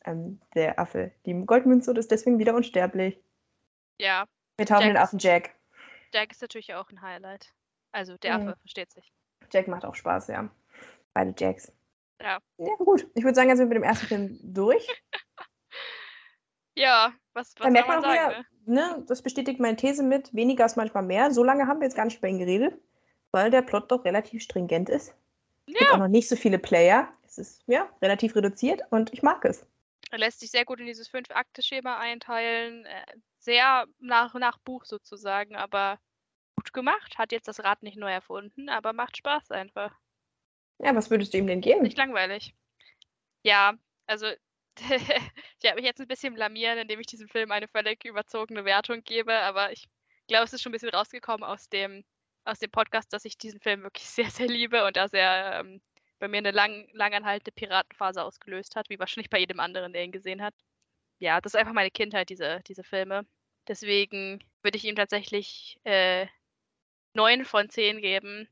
[0.05, 3.21] ähm, der Affe die Goldmünze und ist deswegen wieder unsterblich.
[3.99, 4.25] Ja,
[4.57, 5.51] wir taufen den Affen Jack.
[6.11, 7.53] Jack ist natürlich auch ein Highlight.
[7.91, 8.47] Also der mhm.
[8.49, 9.11] Affe, versteht sich.
[9.51, 10.49] Jack macht auch Spaß, ja.
[11.13, 11.71] Beide Jacks.
[12.21, 12.39] Ja.
[12.57, 13.07] Ja, gut.
[13.15, 14.87] Ich würde sagen, jetzt sind wir mit dem ersten Film durch.
[16.75, 19.05] ja, was, was Dann merkt man, man sagen, wieder, ne?
[19.07, 21.31] Das bestätigt meine These mit, weniger ist manchmal mehr.
[21.31, 22.79] So lange haben wir jetzt gar nicht über ihn geredet,
[23.31, 25.15] weil der Plot doch relativ stringent ist.
[25.67, 25.79] Es ja.
[25.79, 27.11] gibt auch noch nicht so viele Player.
[27.25, 29.65] Es ist ja relativ reduziert und ich mag es.
[30.11, 32.85] Er lässt sich sehr gut in dieses Fünf-Akte-Schema einteilen.
[32.85, 33.05] Äh,
[33.39, 35.97] sehr nach, nach Buch sozusagen, aber
[36.61, 37.17] gut gemacht.
[37.17, 39.93] Hat jetzt das Rad nicht neu erfunden, aber macht Spaß einfach.
[40.79, 41.81] Ja, was würdest du ihm denn geben?
[41.81, 42.53] Nicht langweilig.
[43.43, 43.73] Ja,
[44.07, 44.27] also
[44.79, 49.03] ich habe mich jetzt ein bisschen blamiert, indem ich diesem Film eine völlig überzogene Wertung
[49.03, 49.87] gebe, aber ich
[50.27, 52.03] glaube, es ist schon ein bisschen rausgekommen aus dem,
[52.45, 55.81] aus dem Podcast, dass ich diesen Film wirklich sehr, sehr liebe und dass er ähm,
[56.19, 60.11] bei mir eine lang, langanhaltende Piratenphase ausgelöst hat, wie wahrscheinlich bei jedem anderen, der ihn
[60.11, 60.53] gesehen hat
[61.21, 63.25] ja, das ist einfach meine Kindheit, diese, diese Filme.
[63.67, 66.25] Deswegen würde ich ihm tatsächlich äh,
[67.13, 68.47] 9 von 10 geben,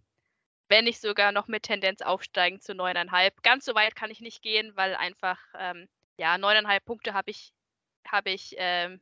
[0.68, 3.34] wenn nicht sogar noch mit Tendenz aufsteigen zu 9,5.
[3.41, 5.88] Ganz so weit kann ich nicht gehen, weil einfach, ähm,
[6.18, 7.53] ja, 9,5 Punkte habe ich,
[8.07, 9.01] hab ich ähm,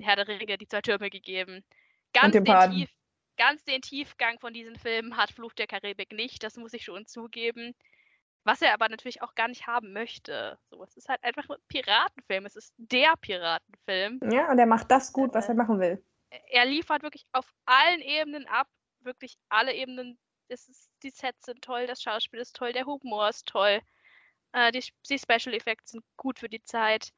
[0.00, 1.64] Herr der Ringe, die zwei Türme gegeben.
[2.12, 2.90] Ganz den, Tief,
[3.36, 7.06] ganz den Tiefgang von diesen Filmen hat Fluch der Karibik nicht, das muss ich schon
[7.06, 7.74] zugeben.
[8.44, 10.58] Was er aber natürlich auch gar nicht haben möchte.
[10.70, 12.46] So, es ist halt einfach ein Piratenfilm.
[12.46, 14.20] Es ist der Piratenfilm.
[14.32, 16.02] Ja, und er macht das gut, was er äh, machen will.
[16.50, 18.68] Er liefert wirklich auf allen Ebenen ab.
[19.00, 20.18] Wirklich alle Ebenen.
[20.48, 23.80] Es ist, die Sets sind toll, das Schauspiel ist toll, der Humor ist toll.
[24.52, 27.12] Äh, die, die Special Effects sind gut für die Zeit.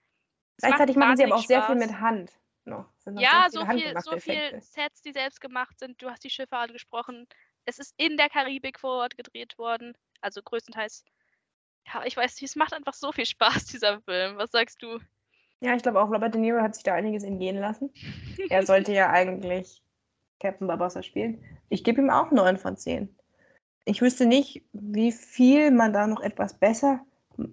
[0.57, 1.47] Es Gleichzeitig machen sie aber auch Spaß.
[1.49, 2.33] sehr viel mit Hand.
[2.65, 6.01] No, ja, so viel, so viel Sets, die selbst gemacht sind.
[6.01, 7.27] Du hast die Schiffe angesprochen.
[7.65, 9.97] Es ist in der Karibik vor Ort gedreht worden.
[10.21, 11.05] Also größtenteils.
[11.93, 14.37] Ja, ich weiß nicht, es macht einfach so viel Spaß, dieser Film.
[14.37, 15.01] Was sagst du?
[15.63, 17.91] Ja, ich glaube auch, Robert De Niro hat sich da einiges entgehen lassen.
[18.51, 19.83] er sollte ja eigentlich
[20.41, 21.43] Captain Barbossa spielen.
[21.69, 23.09] Ich gebe ihm auch 9 von 10.
[23.85, 27.01] Ich wüsste nicht, wie viel man da noch etwas besser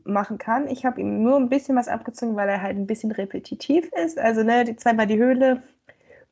[0.03, 0.67] machen kann.
[0.67, 4.17] Ich habe ihm nur ein bisschen was abgezogen, weil er halt ein bisschen repetitiv ist.
[4.17, 5.63] Also, ne, die zweimal die Höhle,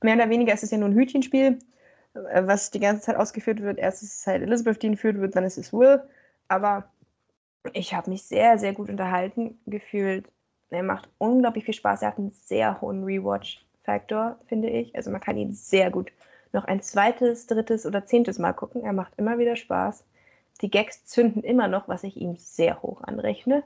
[0.03, 1.59] mehr oder weniger ist es ja nur ein Hütchenspiel.
[2.15, 3.78] äh, was die ganze Zeit ausgeführt wird.
[3.80, 6.01] Erst ist es halt Elizabeth, die entführt wird, dann ist es Will.
[6.47, 6.91] Aber
[7.73, 10.28] ich habe mich sehr, sehr gut unterhalten gefühlt.
[10.70, 12.01] Er macht unglaublich viel Spaß.
[12.01, 14.95] Er hat einen sehr hohen Rewatch-Faktor, finde ich.
[14.95, 16.11] Also man kann ihn sehr gut
[16.53, 18.84] noch ein zweites, drittes oder zehntes Mal gucken.
[18.84, 20.03] Er macht immer wieder Spaß.
[20.61, 23.63] Die Gags zünden immer noch, was ich ihm sehr hoch anrechne.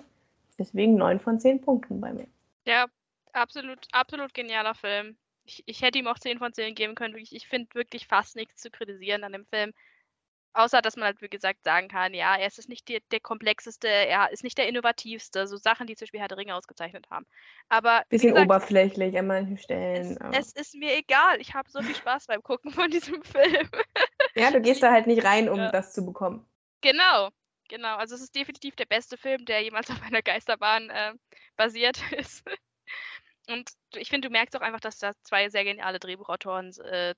[0.59, 2.27] Deswegen neun von zehn Punkten bei mir.
[2.65, 2.87] Ja,
[3.33, 5.17] absolut, absolut genialer Film.
[5.45, 7.15] Ich, ich hätte ihm auch 10 von 10 geben können.
[7.17, 9.73] Ich, ich finde wirklich fast nichts zu kritisieren an dem Film.
[10.53, 13.87] Außer, dass man halt, wie gesagt, sagen kann, ja, er ist nicht die, der komplexeste,
[13.87, 17.25] er ist nicht der innovativste, so Sachen, die zum Beispiel Herr der Ringe ausgezeichnet haben.
[17.69, 18.03] Aber.
[18.09, 20.17] Bisschen gesagt, oberflächlich an manchen Stellen.
[20.33, 21.39] Es, es, ist mir egal.
[21.39, 23.69] Ich habe so viel Spaß beim Gucken von diesem Film.
[24.35, 25.71] Ja, du gehst da halt nicht rein, um ja.
[25.71, 26.45] das zu bekommen.
[26.81, 27.29] Genau,
[27.69, 27.95] genau.
[27.95, 31.13] Also es ist definitiv der beste Film, der jemals auf einer Geisterbahn äh,
[31.55, 32.43] basiert ist.
[33.47, 37.15] Und ich finde, du merkst auch einfach, dass da zwei sehr geniale Drehbuchautoren äh,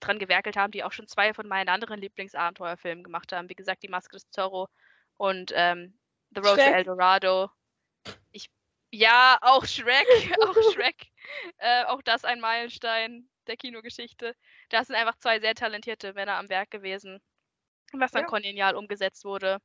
[0.00, 3.48] dran gewerkelt haben, die auch schon zwei von meinen anderen Lieblingsabenteuerfilmen gemacht haben.
[3.48, 4.68] Wie gesagt, Die Maske des Zorro
[5.16, 5.98] und ähm,
[6.34, 6.66] The Road Shrek.
[6.66, 7.50] to El Dorado.
[8.32, 8.50] Ich,
[8.90, 10.06] ja, auch Shrek,
[10.42, 11.06] auch Shrek.
[11.58, 14.34] Äh, auch das ein Meilenstein der Kinogeschichte.
[14.68, 17.20] Da sind einfach zwei sehr talentierte Männer am Werk gewesen,
[17.92, 18.28] was dann ja.
[18.28, 19.58] kongenial umgesetzt wurde.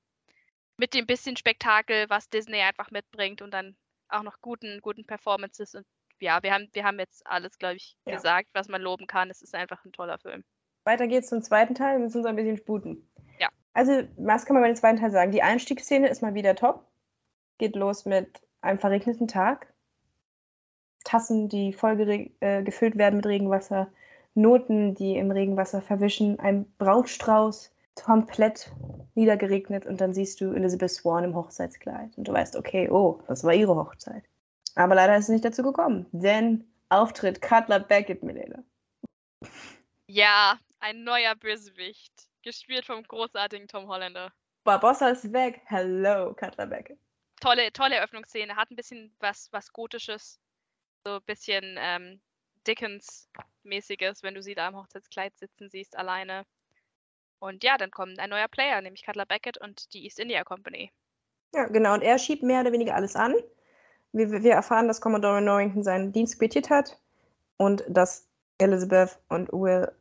[0.77, 3.77] Mit dem bisschen Spektakel, was Disney einfach mitbringt und dann
[4.09, 5.85] auch noch guten, guten Performances und
[6.19, 8.15] ja, wir haben, wir haben jetzt alles, glaube ich, ja.
[8.15, 9.29] gesagt, was man loben kann.
[9.29, 10.43] Es ist einfach ein toller Film.
[10.85, 11.97] Weiter geht's zum zweiten Teil.
[11.97, 13.09] Wir müssen uns ein bisschen sputen.
[13.39, 13.49] Ja.
[13.73, 15.31] Also, was kann man bei dem zweiten Teil sagen?
[15.31, 16.85] Die Einstiegsszene ist mal wieder top.
[17.57, 19.73] Geht los mit einem verregneten Tag.
[21.03, 21.99] Tassen, die voll
[22.39, 23.87] äh, gefüllt werden mit Regenwasser.
[24.35, 26.39] Noten, die im Regenwasser verwischen.
[26.39, 28.71] Ein Brautstrauß, komplett
[29.15, 29.85] niedergeregnet.
[29.85, 32.17] Und dann siehst du Elizabeth Swan im Hochzeitskleid.
[32.17, 34.23] Und du weißt, okay, oh, das war ihre Hochzeit.
[34.75, 38.63] Aber leider ist es nicht dazu gekommen, denn Auftritt Cutler Beckett, Milena.
[40.07, 42.13] Ja, ein neuer Bösewicht,
[42.43, 44.31] gespielt vom großartigen Tom Hollander.
[44.65, 45.61] Barbossa ist weg.
[45.65, 46.99] Hello, Cutler Beckett.
[47.39, 48.55] Tolle, tolle Eröffnungsszene.
[48.55, 50.39] Hat ein bisschen was, was Gotisches.
[51.05, 52.19] So ein bisschen ähm,
[52.67, 56.45] Dickens-mäßiges, wenn du sie da im Hochzeitskleid sitzen siehst, alleine.
[57.39, 60.91] Und ja, dann kommt ein neuer Player, nämlich Cutler Beckett und die East India Company.
[61.53, 61.93] Ja, genau.
[61.93, 63.35] Und er schiebt mehr oder weniger alles an.
[64.15, 66.97] Wir, wir erfahren, dass Commodore Norrington seinen Dienst quittiert hat
[67.57, 69.91] und dass Elizabeth und Will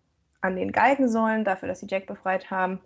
[0.40, 2.80] an den Galgen sollen, dafür, dass sie Jack befreit haben.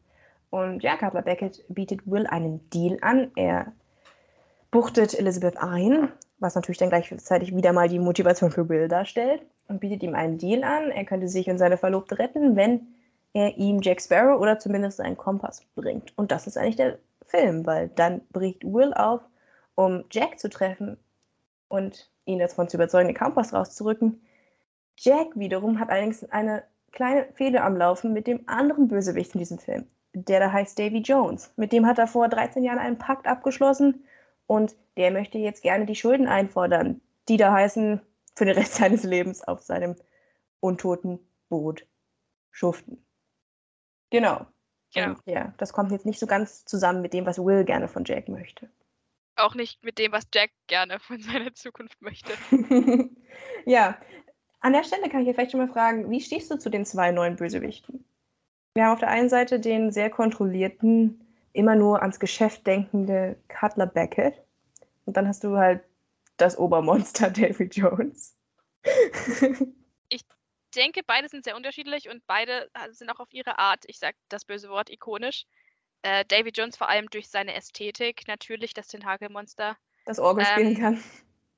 [0.49, 3.31] Und ja, Cutler Beckett bietet Will einen Deal an.
[3.37, 3.73] Er
[4.71, 9.81] buchtet Elizabeth ein, was natürlich dann gleichzeitig wieder mal die Motivation für Will darstellt, und
[9.81, 10.91] bietet ihm einen Deal an.
[10.91, 12.87] Er könnte sich und seine Verlobte retten, wenn
[13.35, 16.17] er ihm Jack Sparrow oder zumindest einen Kompass bringt.
[16.17, 19.21] Und das ist eigentlich der Film, weil dann bricht Will auf,
[19.75, 20.97] um Jack zu treffen
[21.69, 24.21] und ihn davon zu überzeugen, den Kompass rauszurücken.
[24.97, 29.59] Jack wiederum hat allerdings eine kleine Fehde am Laufen mit dem anderen Bösewicht in diesem
[29.59, 31.53] Film, der da heißt Davy Jones.
[31.57, 34.05] Mit dem hat er vor 13 Jahren einen Pakt abgeschlossen
[34.47, 38.01] und der möchte jetzt gerne die Schulden einfordern, die da heißen,
[38.35, 39.97] für den Rest seines Lebens auf seinem
[40.61, 41.87] untoten Boot
[42.51, 43.05] schuften.
[44.11, 44.47] Genau.
[44.95, 45.11] Genau.
[45.11, 48.05] Und ja, das kommt jetzt nicht so ganz zusammen mit dem, was Will gerne von
[48.05, 48.71] Jack möchte.
[49.39, 52.33] Auch nicht mit dem, was Jack gerne von seiner Zukunft möchte.
[53.65, 53.99] ja,
[54.61, 56.85] an der Stelle kann ich dir vielleicht schon mal fragen, wie stehst du zu den
[56.85, 58.05] zwei neuen Bösewichten?
[58.75, 63.87] Wir haben auf der einen Seite den sehr kontrollierten, immer nur ans Geschäft denkende Cutler
[63.87, 64.43] Beckett.
[65.05, 65.83] Und dann hast du halt
[66.37, 68.37] das Obermonster Davy Jones.
[70.09, 70.23] ich
[70.75, 74.45] denke, beide sind sehr unterschiedlich und beide sind auch auf ihre Art, ich sag das
[74.45, 75.47] böse Wort, ikonisch
[76.03, 79.77] äh, Davy Jones vor allem durch seine Ästhetik, natürlich das Tentakelmonster.
[80.05, 81.05] Das Orgel ähm, spielen kann.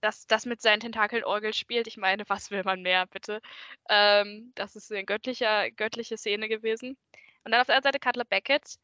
[0.01, 1.87] Das, das mit seinen Tentakeln Orgel spielt.
[1.87, 3.41] Ich meine, was will man mehr, bitte?
[3.89, 6.97] Ähm, das ist eine göttliche, göttliche Szene gewesen.
[7.45, 8.77] Und dann auf der anderen Seite Cutler Beckett,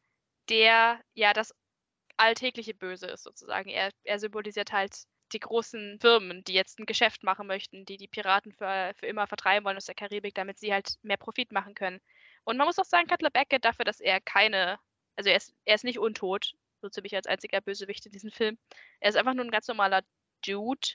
[0.49, 1.53] der ja das
[2.17, 3.69] alltägliche Böse ist, sozusagen.
[3.69, 4.93] Er, er symbolisiert halt
[5.33, 9.27] die großen Firmen, die jetzt ein Geschäft machen möchten, die die Piraten für, für immer
[9.27, 11.99] vertreiben wollen aus der Karibik, damit sie halt mehr Profit machen können.
[12.43, 14.79] Und man muss auch sagen, Cutler Beckett dafür, dass er keine
[15.17, 18.57] also er ist, er ist nicht untot, so ziemlich als einziger Bösewicht in diesem Film.
[18.99, 20.03] Er ist einfach nur ein ganz normaler
[20.45, 20.89] Dude.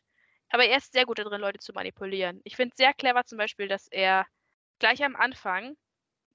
[0.49, 2.41] Aber er ist sehr gut darin, Leute zu manipulieren.
[2.45, 4.27] Ich finde es sehr clever zum Beispiel, dass er
[4.79, 5.77] gleich am Anfang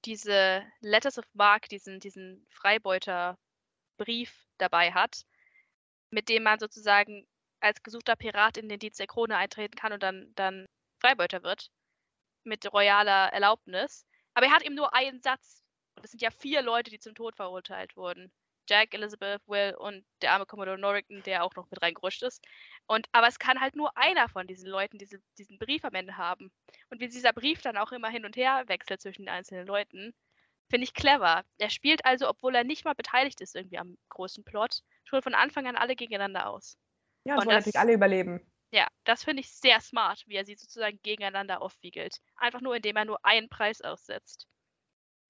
[0.04, 5.22] diese Letters of Mark, diesen, diesen Freibeuterbrief dabei hat,
[6.10, 7.26] mit dem man sozusagen
[7.60, 10.66] als gesuchter Pirat in den Dienst der Krone eintreten kann und dann, dann
[11.00, 11.70] Freibeuter wird.
[12.44, 14.06] Mit royaler Erlaubnis.
[14.34, 15.64] Aber er hat eben nur einen Satz
[15.98, 18.30] und es sind ja vier Leute, die zum Tod verurteilt wurden.
[18.68, 22.44] Jack, Elizabeth, Will und der arme Commodore Norrington, der auch noch mit reingerutscht ist.
[22.86, 26.16] Und, aber es kann halt nur einer von diesen Leuten diese, diesen Brief am Ende
[26.16, 26.52] haben.
[26.90, 30.14] Und wie dieser Brief dann auch immer hin und her wechselt zwischen den einzelnen Leuten,
[30.68, 31.44] finde ich clever.
[31.56, 35.34] Er spielt also, obwohl er nicht mal beteiligt ist irgendwie am großen Plot, schon von
[35.34, 36.76] Anfang an alle gegeneinander aus.
[37.24, 38.40] Ja, und, wollen natürlich alle überleben.
[38.70, 42.18] Ja, das finde ich sehr smart, wie er sie sozusagen gegeneinander aufwiegelt.
[42.36, 44.46] Einfach nur, indem er nur einen Preis aussetzt.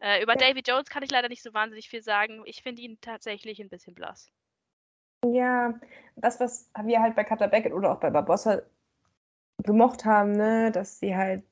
[0.01, 0.49] Äh, über ja.
[0.49, 2.43] Davy Jones kann ich leider nicht so wahnsinnig viel sagen.
[2.45, 4.31] Ich finde ihn tatsächlich ein bisschen blass.
[5.25, 5.75] Ja,
[6.17, 8.63] das, was wir halt bei Cutter Beckett oder auch bei Barbossa
[9.65, 11.43] gemocht haben, ne, dass sie halt,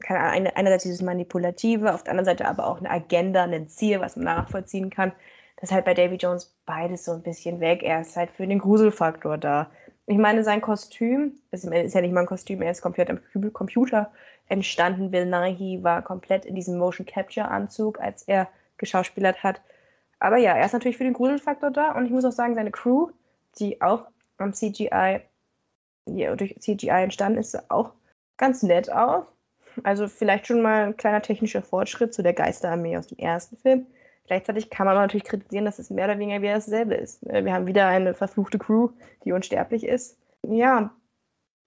[0.00, 4.00] keine Ahnung, einerseits dieses Manipulative, auf der anderen Seite aber auch eine Agenda, ein Ziel,
[4.00, 5.12] was man nachvollziehen kann.
[5.56, 7.82] Das ist halt bei Davy Jones beides so ein bisschen weg.
[7.82, 9.70] Er ist halt für den Gruselfaktor da.
[10.06, 13.20] Ich meine, sein Kostüm, ist, ist ja nicht mal ein Kostüm, er ist komplett am
[13.52, 14.12] Computer
[14.48, 15.10] entstanden.
[15.10, 18.48] Bill Nighy war komplett in diesem Motion Capture Anzug, als er
[18.78, 19.60] geschauspielert hat.
[20.20, 22.70] Aber ja, er ist natürlich für den Gruselfaktor da und ich muss auch sagen, seine
[22.70, 23.10] Crew,
[23.58, 24.06] die auch
[24.38, 25.20] am CGI,
[26.08, 27.92] ja, durch CGI entstanden ist, sah auch
[28.36, 29.24] ganz nett aus.
[29.82, 33.86] Also vielleicht schon mal ein kleiner technischer Fortschritt zu der Geisterarmee aus dem ersten Film.
[34.26, 37.22] Gleichzeitig kann man natürlich kritisieren, dass es mehr oder weniger wieder dasselbe ist.
[37.26, 38.90] Äh, wir haben wieder eine verfluchte Crew,
[39.24, 40.18] die unsterblich ist.
[40.42, 40.90] Ja, ein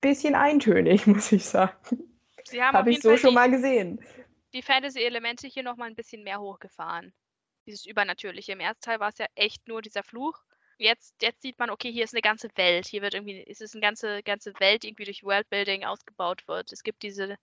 [0.01, 1.75] bisschen eintönig, muss ich sagen.
[2.45, 4.03] Sie haben Habe ich so Fall schon die, mal gesehen.
[4.53, 7.13] Die Fantasy-Elemente hier nochmal ein bisschen mehr hochgefahren.
[7.65, 8.51] Dieses Übernatürliche.
[8.51, 10.37] Im ersten Teil war es ja echt nur dieser Fluch.
[10.77, 12.87] Jetzt, jetzt sieht man, okay, hier ist eine ganze Welt.
[12.87, 16.71] Hier wird irgendwie, es ist eine ganze, ganze Welt, die irgendwie durch Worldbuilding ausgebaut wird.
[16.71, 17.37] Es gibt diese,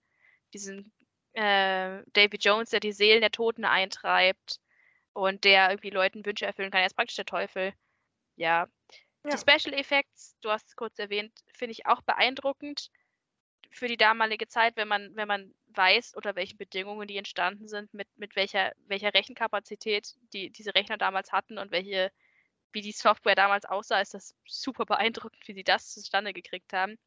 [0.53, 0.91] diesen
[1.33, 4.59] äh, Davy Jones, der die Seelen der Toten eintreibt
[5.17, 6.81] und der irgendwie Leuten Wünsche erfüllen kann.
[6.81, 7.73] Er ist praktisch der Teufel.
[8.35, 8.67] Ja.
[9.25, 9.31] ja.
[9.31, 12.91] Die Special Effects, du hast es kurz erwähnt, finde ich auch beeindruckend
[13.71, 17.91] für die damalige Zeit, wenn man, wenn man weiß, unter welchen Bedingungen die entstanden sind,
[17.95, 22.11] mit, mit welcher, welcher Rechenkapazität die diese Rechner damals hatten und welche,
[22.71, 26.99] wie die Software damals aussah, ist das super beeindruckend, wie sie das zustande gekriegt haben.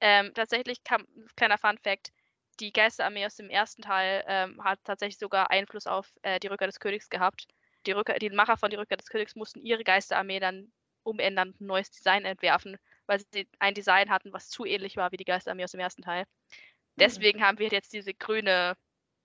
[0.00, 2.12] Ähm, tatsächlich kam, kleiner Fun Fact,
[2.60, 6.68] die Geisterarmee aus dem ersten Teil ähm, hat tatsächlich sogar Einfluss auf äh, die Rückkehr
[6.68, 7.46] des Königs gehabt.
[7.86, 10.72] Die, Rückkehr, die Macher von die Rückkehr des Königs mussten ihre Geisterarmee dann
[11.04, 15.16] umändern, ein neues Design entwerfen, weil sie ein Design hatten, was zu ähnlich war wie
[15.16, 16.24] die Geisterarmee aus dem ersten Teil.
[16.24, 17.00] Mhm.
[17.00, 17.44] Deswegen mhm.
[17.44, 18.76] haben wir jetzt diese grüne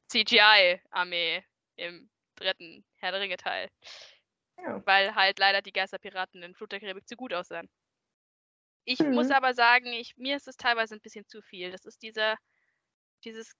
[0.09, 1.43] CGI-Armee
[1.75, 3.69] im dritten Herr der Ringe-Teil.
[4.57, 4.85] Ja.
[4.85, 7.69] Weil halt leider die Geisterpiraten in Flut der Karibik zu gut aussahen.
[8.85, 9.13] Ich mhm.
[9.13, 11.71] muss aber sagen, ich, mir ist es teilweise ein bisschen zu viel.
[11.71, 12.37] Das ist dieser,
[13.25, 13.55] dieses,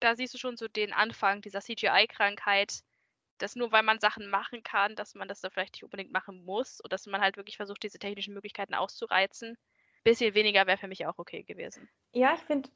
[0.00, 2.82] da siehst du schon so den Anfang dieser CGI-Krankheit,
[3.38, 6.44] dass nur weil man Sachen machen kann, dass man das dann vielleicht nicht unbedingt machen
[6.44, 9.50] muss und dass man halt wirklich versucht, diese technischen Möglichkeiten auszureizen.
[9.50, 9.56] Ein
[10.04, 11.88] bisschen weniger wäre für mich auch okay gewesen.
[12.12, 12.68] Ja, ich finde,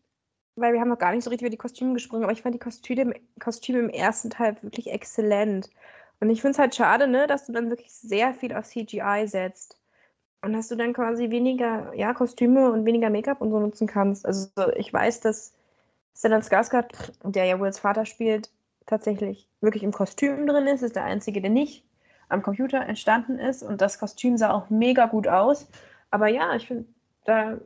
[0.56, 2.54] weil wir haben noch gar nicht so richtig über die Kostüme gesprochen, aber ich fand
[2.54, 5.70] die Kostüme, Kostüme im ersten Teil wirklich exzellent.
[6.20, 9.24] Und ich finde es halt schade, ne, dass du dann wirklich sehr viel auf CGI
[9.26, 9.78] setzt.
[10.42, 14.24] Und dass du dann quasi weniger ja, Kostüme und weniger Make-up und so nutzen kannst.
[14.24, 15.55] Also ich weiß, dass
[16.16, 16.86] Stellan Skarsgård,
[17.24, 18.50] der ja Wills Vater spielt,
[18.86, 20.82] tatsächlich wirklich im Kostüm drin ist.
[20.82, 21.84] Ist der einzige, der nicht
[22.28, 23.62] am Computer entstanden ist.
[23.62, 25.68] Und das Kostüm sah auch mega gut aus.
[26.10, 26.86] Aber ja, ich finde,
[27.26, 27.58] da,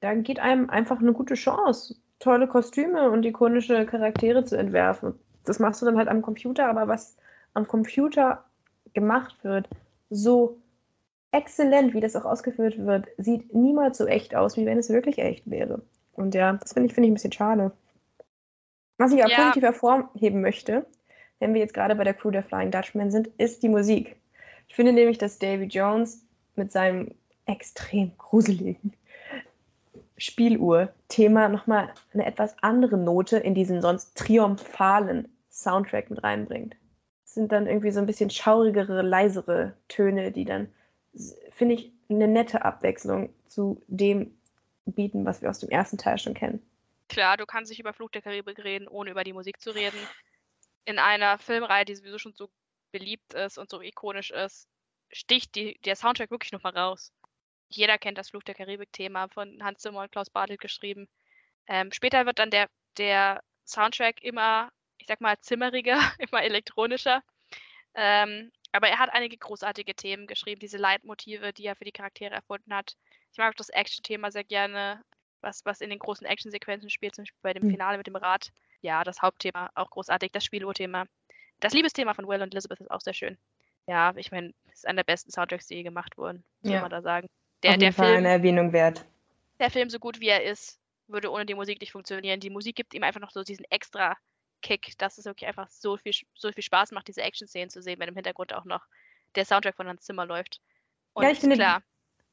[0.00, 5.14] da geht einem einfach eine gute Chance, tolle Kostüme und ikonische Charaktere zu entwerfen.
[5.44, 7.16] Das machst du dann halt am Computer, aber was
[7.54, 8.44] am Computer
[8.94, 9.68] gemacht wird,
[10.10, 10.58] so
[11.30, 15.18] exzellent, wie das auch ausgeführt wird, sieht niemals so echt aus, wie wenn es wirklich
[15.18, 15.82] echt wäre.
[16.20, 17.72] Und ja, das finde ich, find ich ein bisschen schade.
[18.98, 19.38] Was ich auch ja.
[19.38, 20.86] positiv hervorheben möchte,
[21.38, 24.16] wenn wir jetzt gerade bei der Crew der Flying Dutchman sind, ist die Musik.
[24.68, 27.14] Ich finde nämlich, dass Davy Jones mit seinem
[27.46, 28.92] extrem gruseligen
[30.18, 36.76] Spieluhr-Thema nochmal eine etwas andere Note in diesen sonst triumphalen Soundtrack mit reinbringt.
[37.24, 40.68] Es sind dann irgendwie so ein bisschen schaurigere, leisere Töne, die dann,
[41.52, 44.32] finde ich, eine nette Abwechslung zu dem
[44.86, 46.62] bieten, was wir aus dem ersten Teil schon kennen.
[47.08, 49.98] Klar, du kannst nicht über Flug der Karibik reden, ohne über die Musik zu reden.
[50.84, 52.48] In einer Filmreihe, die sowieso schon so
[52.92, 54.68] beliebt ist und so ikonisch ist,
[55.10, 57.12] sticht die, der Soundtrack wirklich nochmal raus.
[57.68, 61.08] Jeder kennt das Flug der Karibik-Thema von Hans Zimmer und Klaus Bartel geschrieben.
[61.66, 67.22] Ähm, später wird dann der, der Soundtrack immer, ich sag mal, zimmeriger, immer elektronischer.
[67.94, 72.34] Ähm, aber er hat einige großartige Themen geschrieben, diese Leitmotive, die er für die Charaktere
[72.34, 72.96] erfunden hat.
[73.32, 75.02] Ich mag das Action-Thema sehr gerne,
[75.40, 77.70] was, was in den großen Action-Sequenzen spielt, zum Beispiel bei dem hm.
[77.70, 78.50] Finale mit dem Rad.
[78.82, 81.06] Ja, das Hauptthema, auch großartig, das Spieluhrthema.
[81.60, 83.38] Das Liebesthema von Will und Elizabeth ist auch sehr schön.
[83.86, 86.80] Ja, ich meine, es ist einer der besten Soundtracks, die je gemacht wurden, soll ja.
[86.80, 87.28] man da sagen.
[87.62, 89.04] Der, Auf jeden der Fall Film, eine Erwähnung wert.
[89.58, 92.40] Der Film, so gut wie er ist, würde ohne die Musik nicht funktionieren.
[92.40, 94.16] Die Musik gibt ihm einfach noch so diesen extra
[94.62, 97.98] Kick, dass es wirklich einfach so viel, so viel Spaß macht, diese Action-Szenen zu sehen,
[97.98, 98.86] wenn im Hintergrund auch noch
[99.34, 100.60] der Soundtrack von Hans Zimmer läuft.
[101.12, 101.82] Und Ja, ich finde, klar,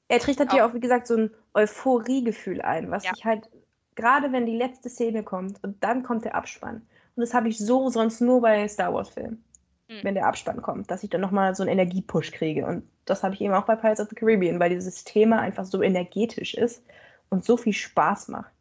[0.09, 3.11] Er trichtert dir auch, wie gesagt, so ein Euphoriegefühl ein, was Ja.
[3.15, 3.49] ich halt,
[3.95, 6.77] gerade wenn die letzte Szene kommt und dann kommt der Abspann.
[7.15, 9.43] Und das habe ich so sonst nur bei Star Wars-Filmen.
[9.89, 9.99] Mhm.
[10.03, 12.65] Wenn der Abspann kommt, dass ich dann nochmal so einen Energiepush kriege.
[12.65, 15.65] Und das habe ich eben auch bei Pirates of the Caribbean, weil dieses Thema einfach
[15.65, 16.83] so energetisch ist
[17.29, 18.51] und so viel Spaß macht.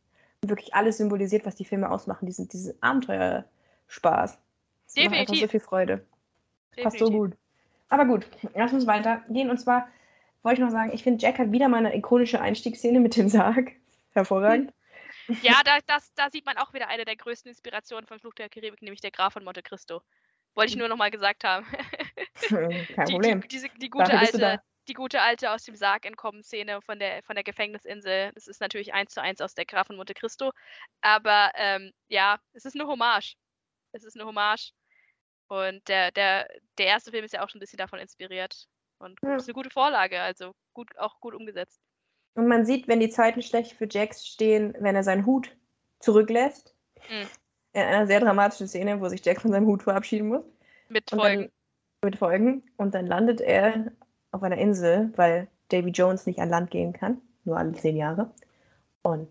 [0.42, 2.26] Und wirklich alles symbolisiert, was die Filme ausmachen.
[2.26, 4.38] Diesen, diesen Abenteuerspaß.
[4.38, 5.50] Das macht einfach so Definitiv.
[5.50, 6.06] viel Freude.
[6.82, 7.30] Passt so definitiv.
[7.32, 7.38] gut.
[7.88, 9.50] Aber gut, lass uns weitergehen.
[9.50, 9.88] Und zwar
[10.46, 13.28] wollte ich noch sagen, ich finde, Jack hat wieder mal eine ikonische Einstiegsszene mit dem
[13.28, 13.72] Sarg.
[14.12, 14.72] Hervorragend.
[15.42, 18.48] Ja, da, das, da sieht man auch wieder eine der größten Inspirationen von Fluch der
[18.48, 20.02] Karibik, nämlich der Graf von Monte Cristo.
[20.54, 21.66] Wollte ich nur nochmal gesagt haben.
[22.48, 23.40] Kein die, Problem.
[23.40, 27.24] Die, diese, die, gute alte, die gute alte aus dem Sarg entkommen Szene von der,
[27.24, 28.30] von der Gefängnisinsel.
[28.34, 30.52] Das ist natürlich eins zu eins aus der Graf von Monte Cristo.
[31.00, 33.34] Aber ähm, ja, es ist eine Hommage.
[33.90, 34.70] Es ist eine Hommage.
[35.48, 38.68] Und der, der, der erste Film ist ja auch schon ein bisschen davon inspiriert.
[38.98, 39.36] Und Ja.
[39.36, 41.80] ist eine gute Vorlage, also gut, auch gut umgesetzt.
[42.34, 45.56] Und man sieht, wenn die Zeiten schlecht für Jax stehen, wenn er seinen Hut
[46.00, 46.74] zurücklässt.
[47.08, 47.26] Mhm.
[47.72, 50.44] In einer sehr dramatischen Szene, wo sich Jack von seinem Hut verabschieden muss.
[50.88, 51.42] Mit Folgen.
[51.42, 51.50] dann
[52.02, 52.62] mit Folgen.
[52.76, 53.92] Und dann landet er
[54.32, 57.20] auf einer Insel, weil Davy Jones nicht an Land gehen kann.
[57.44, 58.32] Nur alle zehn Jahre.
[59.02, 59.28] Und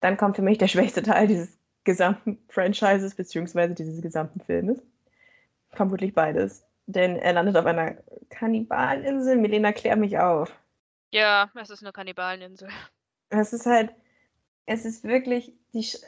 [0.00, 4.78] dann kommt für mich der schwächste Teil dieses gesamten Franchises, beziehungsweise dieses gesamten Filmes.
[5.70, 6.64] Vermutlich beides.
[6.86, 7.96] Denn er landet auf einer
[8.30, 9.36] Kannibaleninsel.
[9.36, 10.52] Milena, klär mich auf.
[11.10, 12.68] Ja, es ist eine Kannibaleninsel.
[13.28, 13.90] Es ist halt,
[14.66, 15.98] es ist wirklich die sch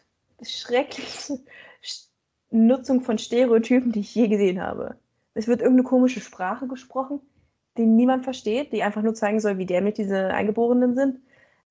[0.43, 1.41] schrecklichste
[1.83, 2.07] Sch
[2.51, 4.97] Nutzung von Stereotypen, die ich je gesehen habe.
[5.35, 7.21] Es wird irgendeine komische Sprache gesprochen,
[7.77, 11.21] die niemand versteht, die einfach nur zeigen soll, wie dämlich diese Eingeborenen sind.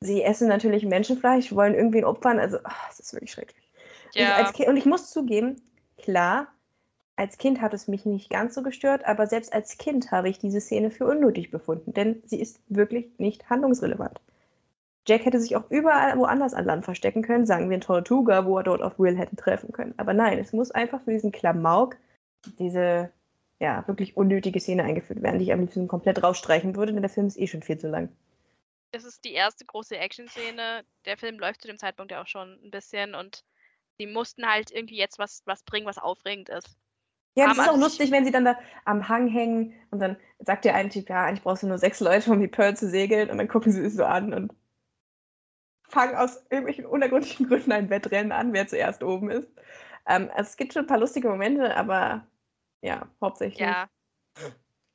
[0.02, 3.72] Sie essen natürlich Menschenfleisch, wollen irgendwen opfern, also ach, es ist wirklich schrecklich.
[4.12, 5.62] Ich Ja, als Kind, und ich muss zugeben,
[5.98, 6.48] klar,
[7.18, 10.38] als Kind hat es mich nicht ganz so gestört, aber selbst als Kind habe ich
[10.40, 14.22] diese Szene für unnötig befunden, denn sie ist wirklich nicht handlungsrelevant.
[15.08, 18.58] Jack hätte sich auch überall woanders an Land verstecken können, sagen wir in Tortuga, wo
[18.58, 19.94] er dort auf Will hätten treffen können.
[19.98, 21.98] Aber nein, es muss einfach für diesen Klamauk
[22.60, 23.12] diese
[23.60, 27.10] ja, wirklich unnötige Szene eingeführt werden, die ich am liebsten komplett rausstreichen würde, denn der
[27.10, 28.10] Film ist eh schon viel zu lang.
[28.92, 30.86] es ist die erste große Action-Szene.
[31.06, 33.44] Der Film läuft zu dem Zeitpunkt ja auch schon ein bisschen und
[34.00, 36.78] die mussten halt irgendwie jetzt was, was bringen, was aufregend ist.
[37.38, 40.66] Ja, das ist auch lustig, wenn sie dann da am Hang hängen und dann sagt
[40.66, 43.30] der eine Typ, ja, eigentlich brauchst du nur sechs Leute, um die Pearl zu segeln
[43.30, 44.54] und dann gucken sie sich so an und
[45.90, 49.48] fangen aus irgendwelchen unergründlichen Gründen ein Wettrennen an, wer zuerst oben ist.
[50.08, 52.28] Ähm, also es gibt schon ein paar lustige Momente, aber
[52.82, 53.90] ja, hauptsächlich Ja,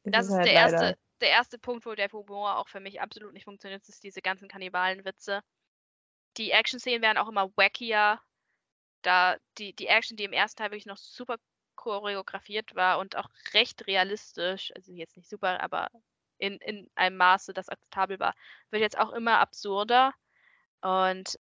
[0.04, 3.00] ist das ist halt der erste, der erste Punkt, wo der Humor auch für mich
[3.00, 5.42] absolut nicht funktioniert, ist diese ganzen Kannibalenwitze.
[6.36, 8.20] Die Action-Szenen werden auch immer wackier.
[9.02, 11.36] Da die, die Action, die im ersten Teil wirklich noch super
[11.82, 15.88] choreografiert war und auch recht realistisch, also jetzt nicht super, aber
[16.38, 18.34] in, in einem Maße, das akzeptabel war,
[18.70, 20.14] wird jetzt auch immer absurder.
[20.80, 21.38] Und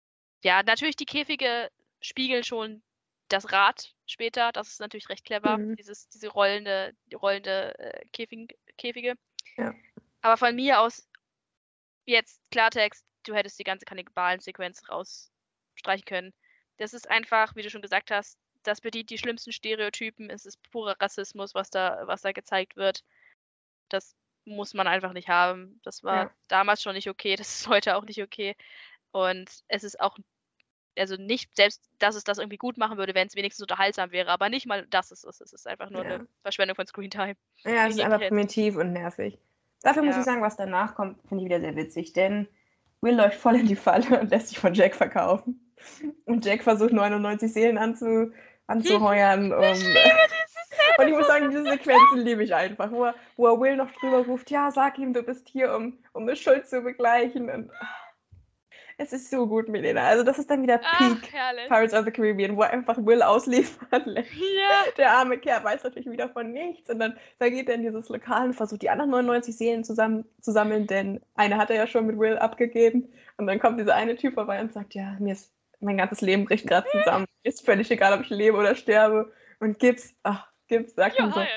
[0.44, 1.72] ja, natürlich die Käfige
[2.02, 2.84] spiegeln schon
[3.30, 4.52] das Rad später.
[4.52, 5.76] Das ist natürlich recht clever, Mhm.
[5.76, 9.16] dieses, diese rollende, rollende äh, Käfig, Käfige.
[9.58, 9.74] Ja.
[10.22, 11.08] Aber von mir aus,
[12.06, 16.34] jetzt Klartext, du hättest die ganze Kannibalen-Sequenz rausstreichen können.
[16.78, 18.38] Das ist einfach, wie du schon gesagt hast,
[18.68, 20.30] das bedient die schlimmsten Stereotypen.
[20.30, 23.04] Es ist purer Rassismus, was da, was da gezeigt wird.
[23.90, 24.16] Das
[24.46, 25.80] muss man einfach nicht haben.
[25.84, 26.32] Das war Ja.
[26.48, 28.56] damals schon nicht okay, das ist heute auch nicht okay.
[29.12, 30.18] Und es ist auch,
[30.98, 34.30] also nicht, selbst dass es das irgendwie gut machen würde, wenn es wenigstens unterhaltsam wäre,
[34.32, 35.40] aber nicht mal das ist es.
[35.40, 36.16] Es ist einfach nur Ja.
[36.16, 37.36] eine Verschwendung von Screentime.
[37.64, 38.30] Ja, es ist einfach Kids.
[38.30, 39.40] primitiv und nervig.
[39.82, 40.20] Dafür muss Ja.
[40.20, 42.48] ich sagen, was danach kommt, finde ich wieder sehr witzig, denn
[43.00, 45.74] Will läuft voll in die Falle und lässt sich von Jack verkaufen.
[46.26, 48.32] Und Jack versucht 99 Seelen anzu,
[48.68, 49.52] anzuheuern.
[49.52, 49.60] Um,
[51.00, 53.92] und ich muss sagen, diese Sequenzen liebe ich einfach, wo er, wo er Will noch
[53.94, 57.50] drüber ruft, ja, sag ihm, du bist hier, um, um eine Schuld zu begleichen.
[57.50, 57.72] Und
[58.98, 60.02] es ist so gut, Milena.
[60.08, 61.68] Also das ist dann wieder Ach, Peak herrlich.
[61.68, 64.92] Pirates of the Caribbean, wo er einfach Will ausliefern lässt Ja.
[64.98, 66.90] der arme Kerl weiß natürlich wieder von nichts.
[66.90, 70.26] Und dann, dann geht er in dieses Lokal und versucht, die anderen 99 Seelen zusammen
[70.42, 73.08] zu sammeln, denn eine hat er ja schon mit Will abgegeben.
[73.38, 76.46] Und dann kommt dieser eine Typ vorbei und sagt, ja, mir ist mein ganzes Leben
[76.46, 77.26] bricht gerade zusammen.
[77.44, 79.32] Ist völlig egal, ob ich lebe oder sterbe.
[79.60, 81.48] Und gibt's, ach, gibt's, sagt ihm so, Ja,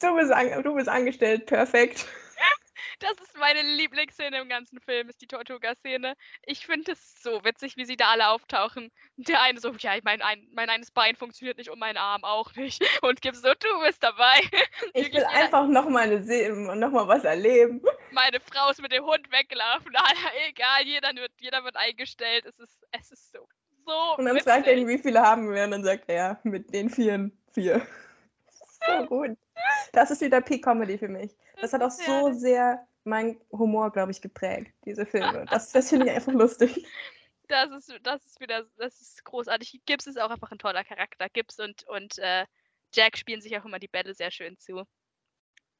[0.00, 2.06] du bist, an, du bist angestellt, perfekt.
[3.00, 6.14] das ist meine Lieblingsszene im ganzen Film, ist die Tortuga-Szene.
[6.44, 8.90] Ich finde es so witzig, wie sie da alle auftauchen.
[9.16, 12.54] Der eine so, ja, mein, ein, mein eines Bein funktioniert nicht und mein Arm auch
[12.54, 12.82] nicht.
[13.02, 14.40] Und gibt so, du bist dabei.
[14.94, 17.82] Ich will einfach noch mal, eine See noch mal was erleben.
[18.12, 19.92] Meine Frau ist mit dem Hund weggelaufen.
[19.94, 22.44] Alter, egal, jeder wird, jeder wird eingestellt.
[22.46, 23.48] Es ist, es ist so,
[23.86, 24.52] so Und dann witzig.
[24.52, 25.64] fragt er ihn, wie viele haben wir?
[25.64, 27.86] Und dann sagt er, ja, mit den vieren, vier.
[28.88, 29.36] So gut.
[29.92, 31.36] Das ist wieder Peak-Comedy für mich.
[31.60, 35.44] Das hat auch so sehr meinen Humor, glaube ich, geprägt, diese Filme.
[35.50, 36.86] Das, das finde ich einfach lustig.
[37.48, 39.82] Das ist, das ist wieder, das ist großartig.
[39.84, 41.28] Gibbs ist auch einfach ein toller Charakter.
[41.28, 42.46] Gibbs und, und äh,
[42.94, 44.84] Jack spielen sich auch immer die Bälle sehr schön zu.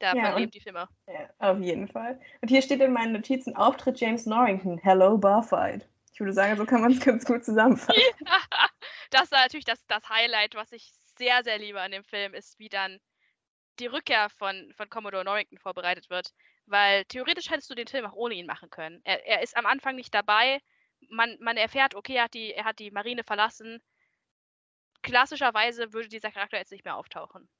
[0.00, 0.88] Davon Ja, leben die Filme.
[1.06, 2.18] Ja, auf jeden Fall.
[2.40, 4.78] Und hier steht in meinen Notizen Auftritt James Norrington.
[4.78, 5.86] Hello, Barfight.
[6.12, 8.00] Ich würde sagen, so kann man es ganz gut zusammenfassen.
[9.10, 12.58] das war natürlich das, das Highlight, was ich sehr, sehr liebe an dem Film, ist,
[12.58, 12.98] wie dann
[13.78, 16.32] die Rückkehr von, von Commodore Norrington vorbereitet wird.
[16.64, 19.02] Weil theoretisch hättest du den Film auch ohne ihn machen können.
[19.04, 20.60] Er, er ist am Anfang nicht dabei.
[21.10, 23.82] Man, man erfährt, okay, er hat, die, er hat die Marine verlassen.
[25.02, 27.50] Klassischerweise würde dieser Charakter jetzt nicht mehr auftauchen.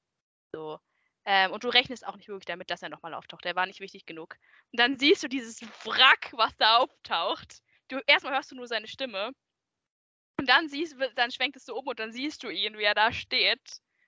[0.53, 0.79] So.
[1.25, 3.45] Ähm, und du rechnest auch nicht wirklich damit, dass er nochmal auftaucht.
[3.45, 4.37] Er war nicht wichtig genug.
[4.71, 7.59] Und dann siehst du dieses Wrack, was da auftaucht.
[7.89, 9.31] Du, erstmal hörst du nur seine Stimme.
[10.39, 13.11] Und dann siehst dann schwenktest du um und dann siehst du ihn, wie er da
[13.11, 13.61] steht.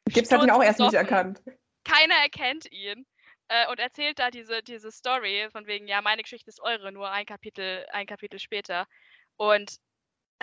[0.10, 1.42] Gibbs hat ihn auch erst nicht erkannt.
[1.84, 3.06] Keiner erkennt ihn.
[3.50, 7.12] Äh, und erzählt da diese, diese Story von wegen, ja, meine Geschichte ist eure, nur
[7.12, 8.88] ein Kapitel, ein Kapitel später.
[9.36, 9.78] Und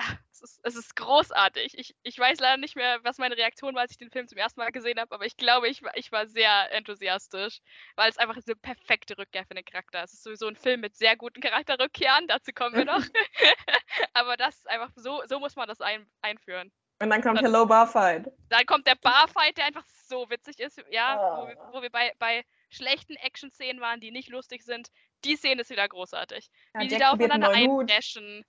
[0.00, 1.76] ach, es, ist, es ist großartig.
[1.78, 4.38] Ich, ich weiß leider nicht mehr, was meine Reaktion war, als ich den Film zum
[4.38, 7.60] ersten Mal gesehen habe, aber ich glaube, ich, war- ich war sehr enthusiastisch,
[7.96, 10.12] weil es einfach eine perfekte Rückkehr für den Charakter ist.
[10.12, 13.02] Es ist sowieso ein Film mit sehr guten Charakterrückkehren, dazu kommen wir noch.
[14.14, 16.72] aber das ist einfach so, so muss man das ein, einführen.
[17.02, 18.30] Und dann kommt Das- Hello, Barfight.
[18.50, 21.70] Dann kommt der Barfight, der einfach so witzig ist, ja, wo wir, Ah.
[21.72, 24.88] wo wir bei, bei schlechten Action-Szenen waren, die nicht lustig sind.
[25.24, 26.50] Die Szene ist wieder großartig.
[26.74, 28.44] Ja, Wie die Jack da aufeinander eindreschen.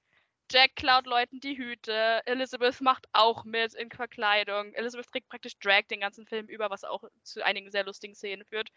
[0.51, 2.21] Jack klaut Leuten die Hüte.
[2.25, 4.73] Elizabeth macht auch mit in Verkleidung.
[4.73, 8.45] Elizabeth trägt praktisch Drag den ganzen Film über, was auch zu einigen sehr lustigen Szenen
[8.45, 8.69] führt.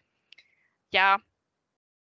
[0.91, 1.19] Ja,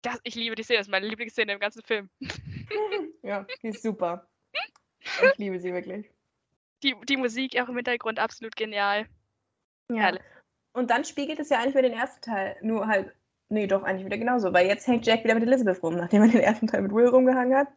[0.02, 0.78] das, ich liebe die Szene.
[0.80, 2.10] Das ist meine Lieblingsszene im ganzen Film.
[3.24, 4.28] Ja, die ist super.
[5.00, 6.10] Ich liebe sie wirklich.
[6.84, 9.08] Die, die Musik auch im Hintergrund absolut genial.
[9.90, 9.98] Ja.
[9.98, 10.22] Herrlich.
[10.74, 12.58] Und dann spiegelt es ja eigentlich wieder den ersten Teil.
[12.62, 13.14] Nur halt,
[13.50, 14.54] nee, doch eigentlich wieder genauso.
[14.54, 15.96] Weil jetzt hängt Jack wieder mit Elizabeth rum.
[15.96, 17.68] Nachdem er den ersten Teil mit Will rumgehangen hat,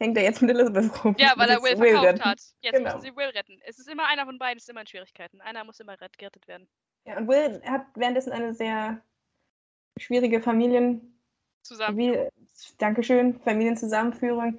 [0.00, 1.14] hängt er jetzt mit Elizabeth rum.
[1.18, 2.24] Ja, weil er Will verkauft retten.
[2.24, 2.40] hat.
[2.60, 2.94] Jetzt Genau.
[2.94, 3.60] müssen sie Will retten.
[3.64, 5.40] Es ist immer einer von beiden, es ist immer in Schwierigkeiten.
[5.40, 6.68] Einer muss immer rett- gerettet werden.
[7.06, 9.00] Ja, und Will hat währenddessen eine sehr
[9.98, 11.08] schwierige Familien...
[11.62, 11.96] Zusammen.
[11.96, 12.18] Wie,
[12.78, 14.58] Dankeschön, Familienzusammenführung.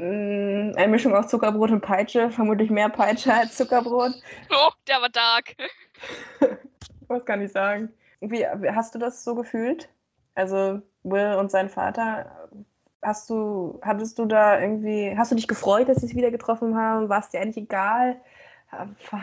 [0.00, 2.30] Mm, Eine Mischung aus Zuckerbrot und Peitsche.
[2.32, 4.12] Vermutlich mehr Peitsche als Zuckerbrot.
[4.50, 5.54] Oh, der war dark.
[7.06, 7.92] Was kann ich sagen?
[8.20, 9.88] Wie, hast du das so gefühlt?
[10.34, 12.48] Also Will und sein Vater,
[13.02, 16.76] hast du, hattest du da irgendwie, hast du dich gefreut, dass sie es wieder getroffen
[16.76, 17.08] haben?
[17.08, 18.20] War es dir eigentlich egal?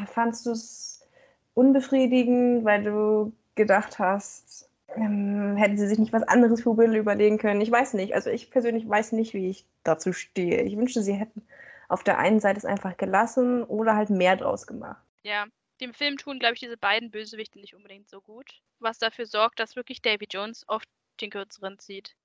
[0.07, 1.07] Fandst du es
[1.53, 7.37] unbefriedigend, weil du gedacht hast, ähm, hätten sie sich nicht was anderes für Will überlegen
[7.37, 7.61] können?
[7.61, 8.13] Ich weiß nicht.
[8.13, 10.61] Also ich persönlich weiß nicht, wie ich dazu stehe.
[10.63, 11.41] Ich wünschte, sie hätten
[11.87, 15.01] auf der einen Seite es einfach gelassen oder halt mehr draus gemacht.
[15.23, 15.45] Ja,
[15.81, 18.61] dem Film tun, glaube ich, diese beiden Bösewichte nicht unbedingt so gut.
[18.79, 20.87] Was dafür sorgt, dass wirklich Davy Jones oft
[21.21, 22.15] den kürzeren zieht.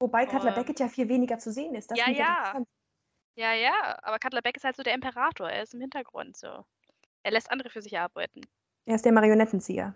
[0.00, 1.90] Wobei Cutler Beckett ja viel weniger zu sehen ist.
[1.90, 2.62] Das ja, ja.
[3.34, 5.48] Ja, ja, aber Cutler Beck ist halt so der Imperator.
[5.48, 6.64] Er ist im Hintergrund so.
[7.22, 8.40] Er lässt andere für sich arbeiten.
[8.84, 9.94] Er ist der Marionettenzieher.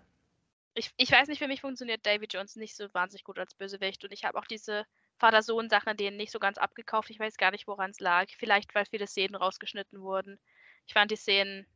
[0.75, 4.03] Ich, ich weiß nicht, für mich funktioniert Davy Jones nicht so wahnsinnig gut als Bösewicht.
[4.03, 4.85] Und ich habe auch diese
[5.17, 7.09] Vater-Sohn-Sache denen nicht so ganz abgekauft.
[7.09, 8.27] Ich weiß gar nicht, woran es lag.
[8.37, 10.39] Vielleicht, weil viele Szenen rausgeschnitten wurden.
[10.87, 11.67] Ich fand die Szenen.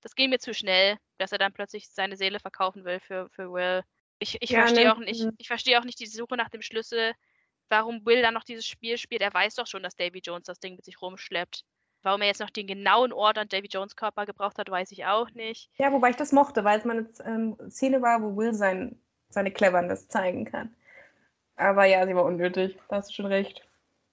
[0.00, 3.52] Das ging mir zu schnell, dass er dann plötzlich seine Seele verkaufen will für, für
[3.52, 3.84] Will.
[4.22, 5.32] Ich, ich Ja, verstehe ne, auch nicht, mhm.
[5.38, 7.12] ich verstehe auch nicht die Suche nach dem Schlüssel,
[7.68, 9.20] warum Will dann noch dieses Spiel spielt.
[9.20, 11.64] Er weiß doch schon, dass Davy Jones das Ding mit sich rumschleppt.
[12.02, 15.04] Warum er jetzt noch den genauen Ort an Davy Jones Körper gebraucht hat, weiß ich
[15.06, 15.70] auch nicht.
[15.78, 19.00] Ja, wobei ich das mochte, weil es mal eine ähm, Szene war, wo Will sein,
[19.28, 20.74] seine Cleverness zeigen kann.
[21.56, 22.76] Aber ja, sie war unnötig.
[22.88, 23.66] Da hast du schon recht.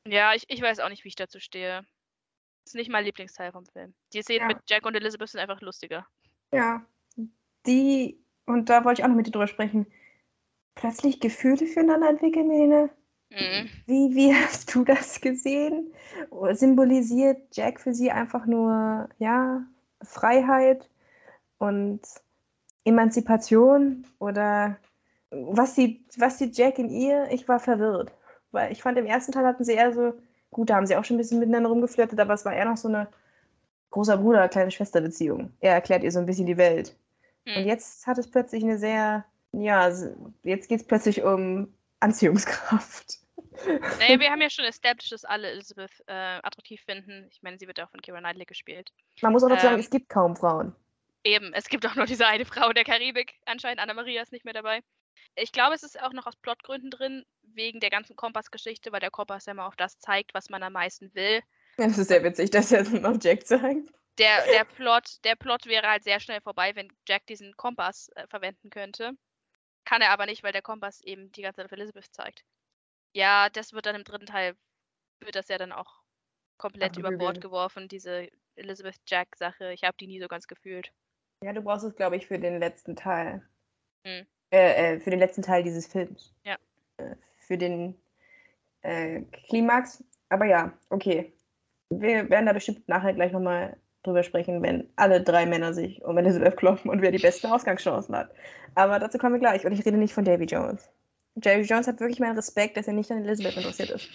[0.08, 1.86] Ja, ich, ich weiß auch nicht, wie ich dazu stehe.
[2.66, 3.94] Ist nicht mein Lieblingsteil vom Film.
[4.14, 4.56] Die Szenen Ja.
[4.56, 6.06] mit Jack und Elizabeth sind einfach lustiger.
[6.52, 6.86] Ja.
[7.66, 9.88] Die, und da wollte ich auch noch mit dir drüber sprechen,
[10.76, 12.90] plötzlich Gefühle füreinander entwickeln, Melina.
[13.30, 13.70] Mhm.
[13.86, 15.94] Wie, wie hast du das gesehen?
[16.52, 19.66] Symbolisiert Jack für sie einfach nur, ja,
[20.02, 20.90] Freiheit
[21.58, 22.02] und
[22.86, 24.06] Emanzipation?
[24.20, 24.78] Oder
[25.32, 27.28] was sieht, was sieht Jack in ihr?
[27.32, 28.14] Ich war verwirrt.
[28.52, 30.14] Weil ich fand, im ersten Teil hatten sie eher so,
[30.52, 32.78] gut, da haben sie auch schon ein bisschen miteinander rumgeflirtet, aber es war eher noch
[32.78, 33.08] so eine
[33.92, 35.52] großer Bruder, kleine Schwester-Beziehung.
[35.60, 36.96] Er erklärt ihr so ein bisschen die Welt.
[37.46, 37.68] Und Hm.
[37.68, 39.92] jetzt hat es plötzlich eine sehr, ja,
[40.44, 43.20] jetzt geht es plötzlich um Anziehungskraft.
[44.00, 47.28] Naja, wir haben ja schon established, dass alle Elizabeth äh, attraktiv finden.
[47.32, 48.92] Ich meine, sie wird auch von Keira Knightley gespielt.
[49.22, 50.76] Man muss auch noch sagen, Ähm, es gibt kaum Frauen.
[51.24, 53.36] Eben, es gibt auch nur diese eine Frau der Karibik.
[53.46, 54.82] Anscheinend Anna Maria ist nicht mehr dabei.
[55.36, 59.12] Ich glaube, es ist auch noch aus Plotgründen drin, wegen der ganzen Kompass-Geschichte, weil der
[59.12, 61.42] Kompass ja immer auf das zeigt, was man am meisten will.
[61.78, 63.90] Ja, das ist sehr witzig, dass er es auf Jack zeigt.
[64.18, 68.28] Der, der, Plot, der Plot wäre halt sehr schnell vorbei, wenn Jack diesen Kompass äh,
[68.28, 69.14] verwenden könnte.
[69.90, 72.46] Kann er aber nicht, weil der Kompass eben die ganze Zeit auf Elizabeth zeigt.
[73.12, 74.56] Ja, das wird dann im dritten Teil,
[75.20, 76.04] wird das ja dann auch
[76.58, 77.42] komplett über Bord Abgebügelt.
[77.42, 79.74] geworfen, diese Elizabeth Jack-Sache.
[79.74, 80.94] Ich habe die nie so ganz gefühlt.
[81.44, 83.42] Ja, du brauchst es, glaube ich, für den letzten Teil.
[84.06, 84.28] Hm.
[84.52, 86.36] Äh, äh, für den letzten Teil dieses Films.
[86.44, 86.58] Ja.
[86.98, 88.00] Äh, für den
[88.84, 90.04] äh, Klimax.
[90.30, 91.34] Aber ja, okay.
[91.90, 96.18] Wir werden da bestimmt nachher gleich nochmal drüber sprechen, wenn alle drei Männer sich um
[96.18, 98.32] Elizabeth kloppen und wer die besten Ausgangschancen hat.
[98.76, 99.66] Aber dazu kommen wir gleich.
[99.66, 100.90] Und ich rede nicht von Davy Jones.
[101.36, 104.10] Davy Jones hat wirklich meinen Respekt, dass er nicht an Elizabeth interessiert ist.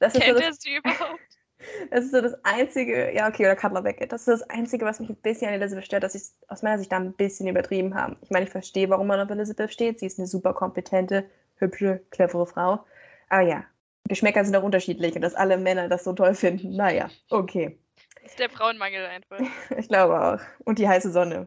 [0.00, 1.20] Das ist so das sie überhaupt?
[1.90, 4.12] das ist so das Einzige, ja, okay, oder Cutler Beckett.
[4.12, 6.62] Das ist das Einzige, was mich ein bisschen an Elizabeth stört, dass sie es aus
[6.62, 8.16] meiner Sicht da ein bisschen übertrieben haben.
[8.22, 10.00] Ich meine, ich verstehe, warum man auf Elizabeth steht.
[10.00, 11.24] Sie ist eine super kompetente,
[11.56, 12.84] hübsche, clevere Frau.
[13.28, 13.64] Aber ja,
[14.08, 17.78] Geschmäcker sind auch unterschiedlich und dass alle Männer das so toll finden, naja, okay.
[18.24, 19.38] Ist der Frauenmangel einfach.
[19.78, 20.40] Ich glaube auch.
[20.64, 21.46] Und die heiße Sonne.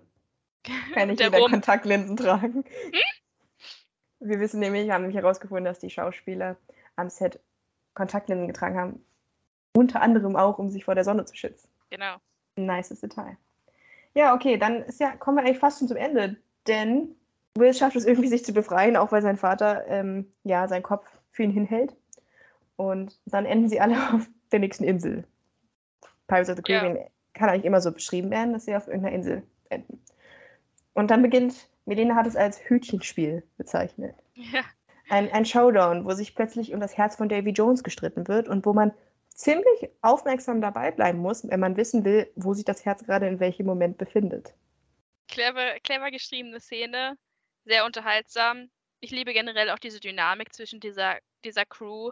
[0.93, 1.51] Kann nicht Der jeder Rum.
[1.51, 2.63] Kontaktlinsen tragen.
[4.19, 6.57] Wir wissen nämlich, haben nämlich herausgefunden, dass die Schauspieler
[6.95, 7.39] am Set
[7.93, 9.05] Kontaktlinsen getragen haben.
[9.73, 11.69] Unter anderem auch, um sich vor der Sonne zu schützen.
[11.89, 12.15] Genau.
[12.55, 13.37] Nices Detail.
[14.13, 17.15] Ja, okay, dann ist ja, kommen wir eigentlich fast schon zum Ende, denn
[17.57, 21.07] Will schafft es irgendwie, sich zu befreien, auch weil sein Vater ähm, ja seinen Kopf
[21.31, 21.95] für ihn hinhält.
[22.75, 25.23] Und dann enden sie alle auf der nächsten Insel.
[26.27, 26.79] Pirates of the Ja.
[26.79, 30.01] Caribbean kann eigentlich immer so beschrieben werden, dass sie auf irgendeiner Insel enden.
[30.93, 34.15] Und dann beginnt, Melina hat es als Hütchenspiel bezeichnet.
[34.33, 34.61] Ja.
[35.09, 38.65] Ein, ein Showdown, wo sich plötzlich um das Herz von Davy Jones gestritten wird und
[38.65, 38.93] wo man
[39.29, 43.39] ziemlich aufmerksam dabei bleiben muss, wenn man wissen will, wo sich das Herz gerade in
[43.39, 44.53] welchem Moment befindet.
[45.27, 47.17] Clever, clever geschriebene Szene,
[47.63, 48.69] sehr unterhaltsam.
[48.99, 52.11] Ich liebe generell auch diese Dynamik zwischen dieser, dieser Crew,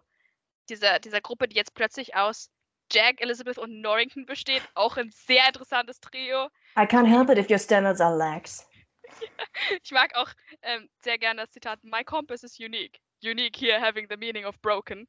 [0.69, 2.51] dieser, dieser Gruppe, die jetzt plötzlich aus
[2.91, 4.61] Jack, Elizabeth und Norrington besteht.
[4.73, 6.47] Auch ein sehr interessantes Trio.
[6.77, 8.67] I can't help it if your standards are lax.
[9.83, 10.29] Ich mag auch
[10.61, 12.99] ähm, sehr gerne das Zitat: My compass is unique.
[13.23, 15.07] Unique here having the meaning of broken.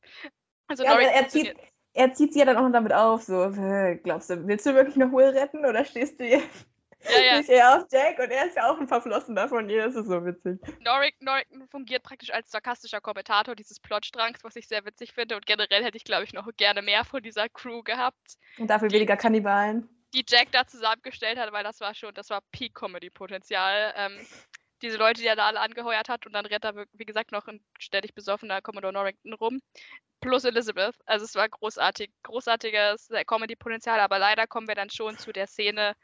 [0.69, 1.55] Also Ja, er zieht,
[1.95, 3.51] er zieht sie ja dann auch noch damit auf, so,
[4.03, 6.67] glaubst du, willst du wirklich noch Will retten oder stehst du jetzt
[7.11, 7.39] Ja, ja.
[7.39, 10.07] nicht eher auf Jack und er ist ja auch ein Verflossener von ihr, das ist
[10.09, 10.59] so witzig.
[10.81, 15.37] Norrington, Norrington fungiert praktisch als sarkastischer Kommentator dieses Plotstrangs, was ich sehr witzig finde.
[15.37, 18.89] Und generell hätte ich, glaube ich, noch gerne mehr von dieser Crew gehabt, Und dafür
[18.89, 19.89] Die- weniger Kannibalen.
[20.15, 23.93] die Jack da zusammengestellt hat, weil das war schon, das war Peak-Comedy-Potenzial.
[23.97, 24.27] Ähm,
[24.83, 27.33] diese Leute, die er da alle angeheuert hat und dann rennt da, wir- wie gesagt,
[27.33, 29.61] noch ein ständig besoffener Commodore Norrington rum.
[30.21, 30.95] Plus Elizabeth.
[31.07, 35.95] Also es war großartig, großartiges Comedy-Potenzial, aber leider kommen wir dann schon zu der Szene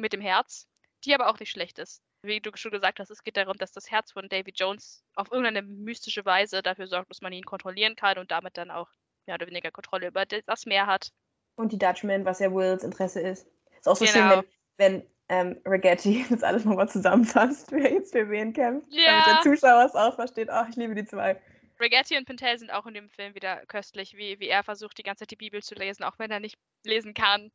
[0.00, 0.66] mit dem Herz,
[1.04, 2.02] die aber auch nicht schlecht ist.
[2.22, 5.30] Wie du schon gesagt hast, es geht darum, dass das Herz von Davy Jones auf
[5.30, 8.88] irgendeine mystische Weise dafür sorgt, dass man ihn kontrollieren kann und damit dann auch
[9.26, 11.12] mehr oder weniger Kontrolle über das Meer hat.
[11.56, 13.46] Und die Dutchman, was ja Wills Interesse ist.
[13.78, 14.36] Ist auch so Genau.
[14.36, 14.44] schön,
[14.78, 18.88] wenn, wenn ähm, Rigetti das alles nochmal zusammenfasst, wer jetzt für wen kämpft.
[18.92, 19.34] Damit Ja.
[19.34, 20.50] der Zuschauer es auch versteht.
[20.50, 21.40] Ach, ich liebe die zwei.
[21.78, 25.02] Rigetti und Pintel sind auch in dem Film wieder köstlich, wie, wie er versucht, die
[25.02, 27.50] ganze Zeit die Bibel zu lesen, auch wenn er nicht lesen kann,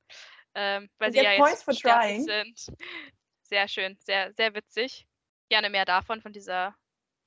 [0.55, 2.23] ähm, weil sie ja jetzt trying.
[2.23, 2.77] sind.
[3.43, 5.07] Sehr schön, sehr, sehr witzig.
[5.49, 6.75] Gerne mehr davon, von dieser,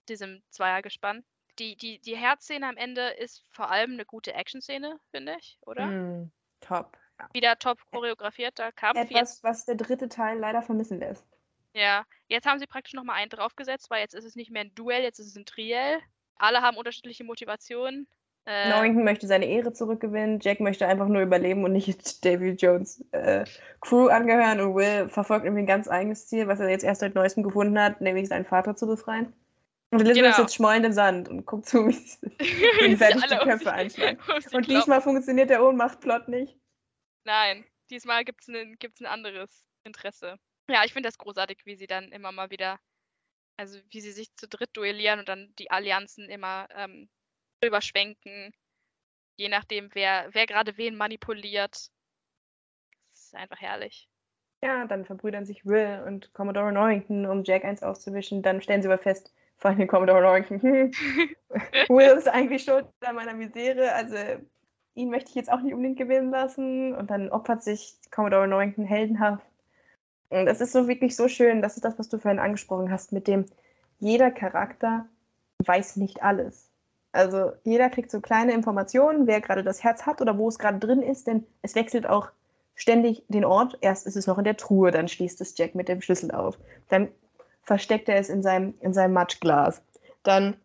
[0.09, 1.25] diesem Zweiergespann.
[1.59, 5.87] Die, die, die Herzszene am Ende ist vor allem eine gute Action-Szene, finde ich, oder?
[5.87, 6.97] Mm, top.
[7.21, 7.29] Ja.
[7.33, 8.99] Wieder top choreografierter Kampf.
[8.99, 11.25] Jetzt, Etwas, was der dritte Teil leider vermissen lässt.
[11.75, 14.75] ja, jetzt haben sie praktisch nochmal einen draufgesetzt, weil jetzt ist es nicht mehr ein
[14.75, 16.01] Duell, jetzt ist es ein Triell.
[16.37, 18.09] Alle haben unterschiedliche Motivationen.
[18.47, 21.89] Äh, Norrington möchte seine Ehre zurückgewinnen, Jack möchte einfach nur überleben und nicht
[22.25, 23.45] Davy Jones äh,
[23.81, 27.15] Crew angehören und Will verfolgt irgendwie ein ganz eigenes Ziel, was er jetzt erst seit
[27.15, 29.33] neuestem gefunden hat, nämlich seinen Vater zu befreien.
[29.91, 30.37] Und Elizabeth Genau.
[30.37, 32.19] sitzt schmollend im Sand und guckt zu, wie sie
[32.97, 34.19] sie die Köpfe einschlagen.
[34.53, 36.59] Und diesmal funktioniert der Ohnmachtplot nicht.
[37.25, 40.39] Nein, diesmal gibt es ein, gibt's ein anderes Interesse.
[40.69, 42.81] Ja, ich finde das großartig, wie sie dann immer mal wieder,
[43.57, 47.09] also wie sie sich zu dritt duellieren und dann die Allianzen immer ähm,
[47.67, 48.53] überschwenken,
[49.37, 51.91] je nachdem, wer, wer gerade wen manipuliert.
[53.13, 54.09] Das ist einfach herrlich.
[54.63, 58.43] Ja, dann verbrüdern sich Will und Commodore Norrington, um Jack eins auszuwischen.
[58.43, 60.63] Dann stellen sie aber fest, vor allem Commodore Norrington,
[61.89, 64.17] Will ist eigentlich schuld an meiner Misere, also
[64.95, 66.95] ihn möchte ich jetzt auch nicht unbedingt gewinnen lassen.
[66.95, 69.47] Und dann opfert sich Commodore Norrington heldenhaft.
[70.31, 73.13] Und das ist so wirklich so schön, das ist das, was du vorhin angesprochen hast,
[73.13, 73.47] mit dem
[74.01, 75.07] jeder Charakter
[75.59, 76.71] weiß nicht alles.
[77.15, 80.81] Also jeder kriegt so kleine Informationen, wer gerade das Herz hat oder wo es gerade
[80.81, 82.31] drin ist, denn es wechselt auch
[82.75, 83.79] ständig den Ort.
[83.83, 86.59] Erst ist es noch in der Truhe, dann schließt es Jack mit dem Schlüssel auf.
[86.89, 87.09] Dann
[87.63, 89.81] versteckt er es in seinem, in seinem Matschglas.
[90.25, 90.57] Dann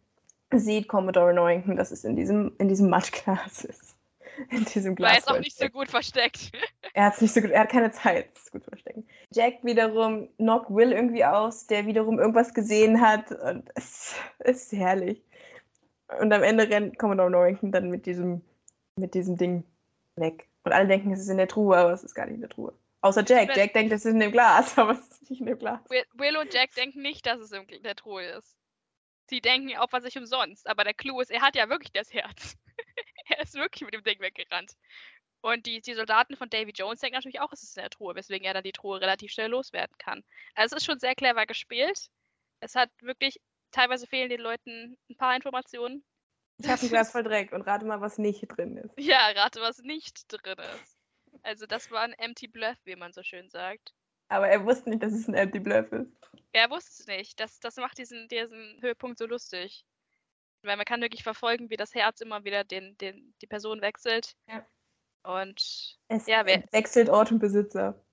[0.51, 3.95] sieht Commodore Norrington, dass es in diesem, in diesem Matschglas ist.
[4.49, 5.17] in diesem Glas.
[5.17, 6.51] jetzt auch nicht so gut versteckt.
[6.95, 9.05] Er hat nicht so gut, er hat keine Zeit, das gut verstecken.
[9.31, 15.21] Jack wiederum knockt Will irgendwie aus, der wiederum irgendwas gesehen hat und es ist herrlich.
[16.19, 18.41] Und am Ende rennt Commodore Norrington dann mit diesem,
[18.95, 19.64] mit diesem Ding
[20.15, 20.48] weg.
[20.64, 22.49] Und alle denken, es ist in der Truhe, aber es ist gar nicht in der
[22.49, 22.73] Truhe.
[23.02, 23.56] Außer Jack.
[23.56, 25.80] Jack denkt, es ist in dem Glas, aber es ist nicht in dem Glas.
[25.90, 28.57] Will, Will und Jack denken nicht, dass es in der Truhe ist.
[29.30, 30.68] Sie denken, er opfert sich umsonst.
[30.68, 32.57] Aber der Clou ist, er hat ja wirklich das Herz.
[33.27, 34.73] er ist wirklich mit dem Ding weggerannt.
[35.41, 38.15] Und die, die Soldaten von Davy Jones denken natürlich auch, es ist in der Truhe,
[38.15, 40.23] weswegen er dann die Truhe relativ schnell loswerden kann.
[40.56, 42.10] Also es ist schon sehr clever gespielt.
[42.60, 43.40] Es hat wirklich,
[43.72, 46.04] teilweise fehlen den Leuten ein paar Informationen.
[46.58, 48.94] Ich habe ein Glas voll Dreck und rate mal, was nicht drin ist.
[48.98, 50.98] Ja, rate, was nicht drin ist.
[51.44, 53.94] Also das war ein Empty Bluff, wie man so schön sagt.
[54.30, 56.12] Aber er wusste nicht, dass es ein Empty Bluff ist.
[56.52, 57.40] Er wusste es nicht.
[57.40, 59.86] Das, das macht diesen, diesen Höhepunkt so lustig.
[60.64, 64.36] Weil man kann wirklich verfolgen, wie das Herz immer wieder den, den, die Person wechselt.
[64.48, 64.66] Ja.
[65.24, 68.04] Und Es Ja, wer- wechselt Ort und Besitzer.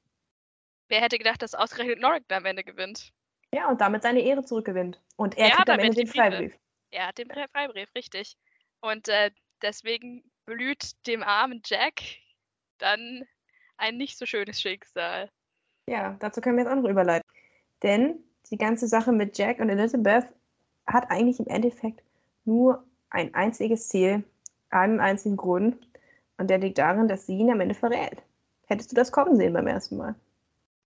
[0.89, 3.13] wer hätte gedacht, dass ausgerechnet Norrington am Ende gewinnt?
[3.55, 5.01] Ja, und damit seine Ehre zurückgewinnt.
[5.17, 6.07] Und er kriegt hat am Ende den.
[6.07, 6.55] Freibrief.
[6.91, 8.37] Er hat den Fre- Freibrief, richtig.
[8.81, 9.31] Und äh,
[9.63, 12.03] deswegen blüht dem armen Jack
[12.79, 13.25] dann
[13.77, 15.31] ein nicht so schönes Schicksal.
[15.89, 17.29] Ja, dazu können wir jetzt auch noch überleiten.
[17.83, 18.19] Denn
[18.51, 20.27] die ganze Sache mit Jack und Elizabeth
[20.87, 22.03] hat eigentlich im Endeffekt
[22.45, 24.25] nur ein einziges Ziel,
[24.71, 25.89] einen einzigen Grund.
[26.39, 28.23] Und der liegt darin, dass sie ihn am Ende verrät.
[28.67, 30.15] Hättest du das kommen sehen beim ersten Mal?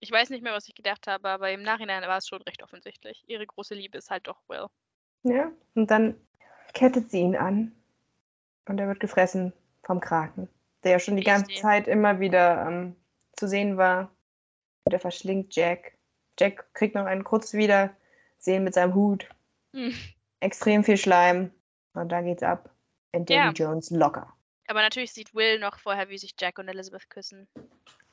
[0.01, 2.63] Ich weiß nicht mehr, was ich gedacht habe, aber im Nachhinein war es schon recht
[2.63, 3.23] offensichtlich.
[3.27, 4.67] Ihre große Liebe ist halt doch Will.
[5.23, 5.53] Ja.
[5.75, 6.19] Und dann
[6.73, 7.73] kettet sie ihn an.
[8.67, 9.53] Und er wird gefressen
[9.83, 10.49] vom Kraken,
[10.85, 11.63] der ja schon die ganze Richtig.
[11.63, 12.97] Zeit immer wieder ähm,
[13.37, 14.11] zu sehen war.
[14.85, 15.99] Und er verschlingt Jack.
[16.39, 17.95] Jack kriegt noch einen kurz wieder
[18.39, 19.29] sehen mit seinem Hut.
[19.75, 19.95] Hm.
[20.41, 21.53] extrem viel Schleim.
[21.95, 22.71] Und dann geht's ab.
[23.13, 23.51] In Davy Ja.
[23.51, 24.33] Jones locker.
[24.69, 27.49] Aber natürlich sieht Will noch vorher, wie sich Jack und Elizabeth küssen.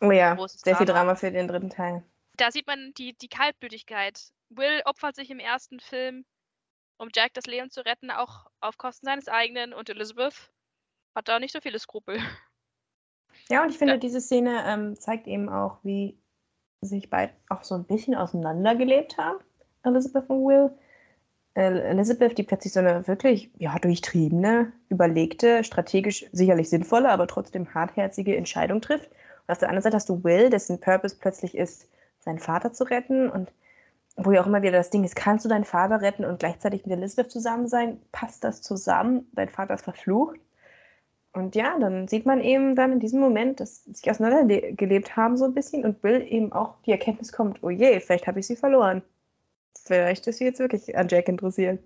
[0.01, 0.99] Oh ja, sehr viel Drama.
[0.99, 2.03] Drama für den dritten Teil.
[2.35, 4.19] Da sieht man die, die Kaltblütigkeit.
[4.49, 6.23] Will opfert sich im ersten Film,
[6.97, 9.73] um Jack das Leben zu retten, auch auf Kosten seines eigenen.
[9.73, 10.51] Und Elizabeth
[11.15, 12.19] hat da nicht so viele Skrupel.
[13.49, 13.99] Ja, und ich finde, Ja.
[13.99, 16.17] diese Szene ähm, zeigt eben auch, wie
[16.81, 19.39] sich beide auch so ein bisschen auseinandergelebt haben,
[19.83, 20.77] Elizabeth und Will.
[21.55, 27.73] El- Elizabeth, die plötzlich so eine wirklich ja, durchtriebene, überlegte, strategisch sicherlich sinnvolle, aber trotzdem
[27.73, 29.09] hartherzige Entscheidung trifft.
[29.47, 33.29] Auf der anderen Seite hast du Will, dessen Purpose plötzlich ist, seinen Vater zu retten
[33.29, 33.51] und
[34.17, 36.85] wo ja auch immer wieder das Ding ist, kannst du deinen Vater retten und gleichzeitig
[36.85, 38.01] mit Elizabeth zusammen sein?
[38.11, 39.29] Passt das zusammen?
[39.33, 40.39] Dein Vater ist verflucht.
[41.33, 45.37] Und ja, dann sieht man eben dann in diesem Moment, dass sie sich auseinandergelebt haben
[45.37, 48.47] so ein bisschen und Bill eben auch die Erkenntnis kommt, oh je, vielleicht habe ich
[48.47, 49.03] sie verloren.
[49.85, 51.79] Vielleicht ist sie jetzt wirklich an Jack interessiert.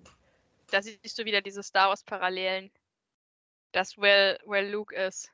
[0.71, 2.71] Da siehst du wieder diese Star Wars-Parallelen.
[3.73, 5.29] Dass Will, Will Luke ist.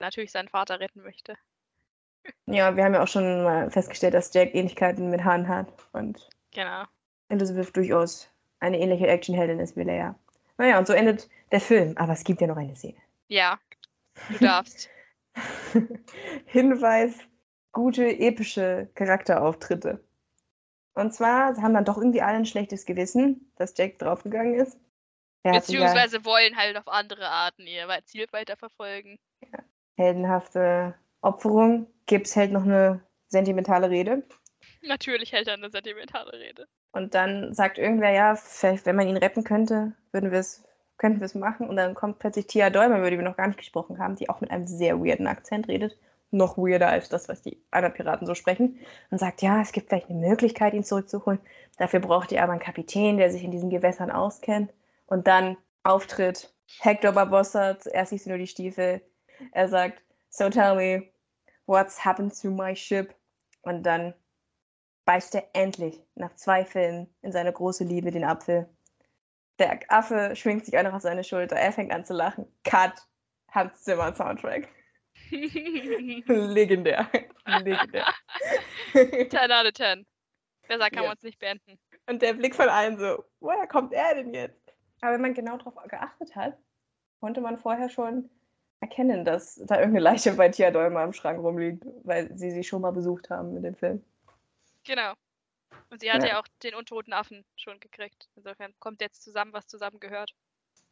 [0.00, 1.36] Natürlich seinen Vater retten möchte.
[2.46, 6.28] Ja, wir haben ja auch schon mal festgestellt, dass Jack Ähnlichkeiten mit Han hat und
[6.54, 6.84] Genau.
[7.28, 8.30] Elizabeth durchaus
[8.60, 10.14] eine ähnliche Actionheldin ist wie Leia.
[10.56, 12.98] Naja, und so endet der Film, aber es gibt ja noch eine Szene.
[13.28, 13.58] Ja,
[14.30, 14.88] du darfst.
[16.46, 17.18] Hinweis,
[17.72, 20.02] gute epische Charakterauftritte.
[20.94, 24.78] Und zwar haben dann doch irgendwie alle ein schlechtes Gewissen, dass Jack draufgegangen ist.
[25.42, 29.18] Er ja Beziehungsweise wollen halt auf andere Arten ihr Ziel weiterverfolgen.
[29.96, 30.94] heldenhafte
[31.24, 31.86] Opferung.
[32.06, 34.22] Gibbs hält noch eine sentimentale Rede.
[34.82, 36.66] Natürlich hält er eine sentimentale Rede.
[36.92, 40.64] Und dann sagt irgendwer, ja, vielleicht, wenn man ihn retten könnte, würden wir es,
[40.98, 41.68] könnten wir es machen.
[41.68, 44.28] Und dann kommt plötzlich Tia Dolmer, über die wir noch gar nicht gesprochen haben, die
[44.28, 45.98] auch mit einem sehr weirden Akzent redet.
[46.30, 48.78] Noch weirder als das, was die anderen Piraten so sprechen.
[49.10, 51.40] Und sagt, ja, es gibt vielleicht eine Möglichkeit, ihn zurückzuholen.
[51.78, 54.72] Dafür braucht ihr aber einen Kapitän, der sich in diesen Gewässern auskennt.
[55.06, 59.00] Und dann Auftritt Hector Barbossa, zuerst siehst du nur die Stiefel.
[59.52, 61.08] Er sagt, so tell me,
[61.66, 63.14] what's happened to my ship?
[63.62, 64.14] Und dann
[65.06, 68.68] beißt er endlich nach zwei Filmen in seine große Liebe den Apfel.
[69.58, 71.56] Der Affe schwingt sich auch noch auf seine Schulter.
[71.56, 72.46] Er fängt an zu lachen.
[72.64, 72.92] Cut.
[73.50, 74.68] Hans Zimmer Soundtrack.
[75.30, 77.08] Legendär.
[77.46, 78.12] Legendär.
[78.92, 80.04] 10 out of 10.
[80.66, 81.08] Besser kann Ja.
[81.08, 81.78] man es nicht beenden.
[82.06, 84.74] Und der Blick von allen so, woher kommt er denn jetzt?
[85.00, 86.58] Aber wenn man genau darauf geachtet hat,
[87.20, 88.28] konnte man vorher schon
[88.80, 92.82] erkennen, dass da irgendeine Leiche bei Tia Dolmer im Schrank rumliegt, weil sie sie schon
[92.82, 94.04] mal besucht haben mit dem Film.
[94.84, 95.14] Genau.
[95.90, 96.30] Und sie hat Ja.
[96.30, 98.28] ja auch den untoten Affen schon gekriegt.
[98.36, 100.34] Insofern kommt jetzt zusammen, was zusammengehört.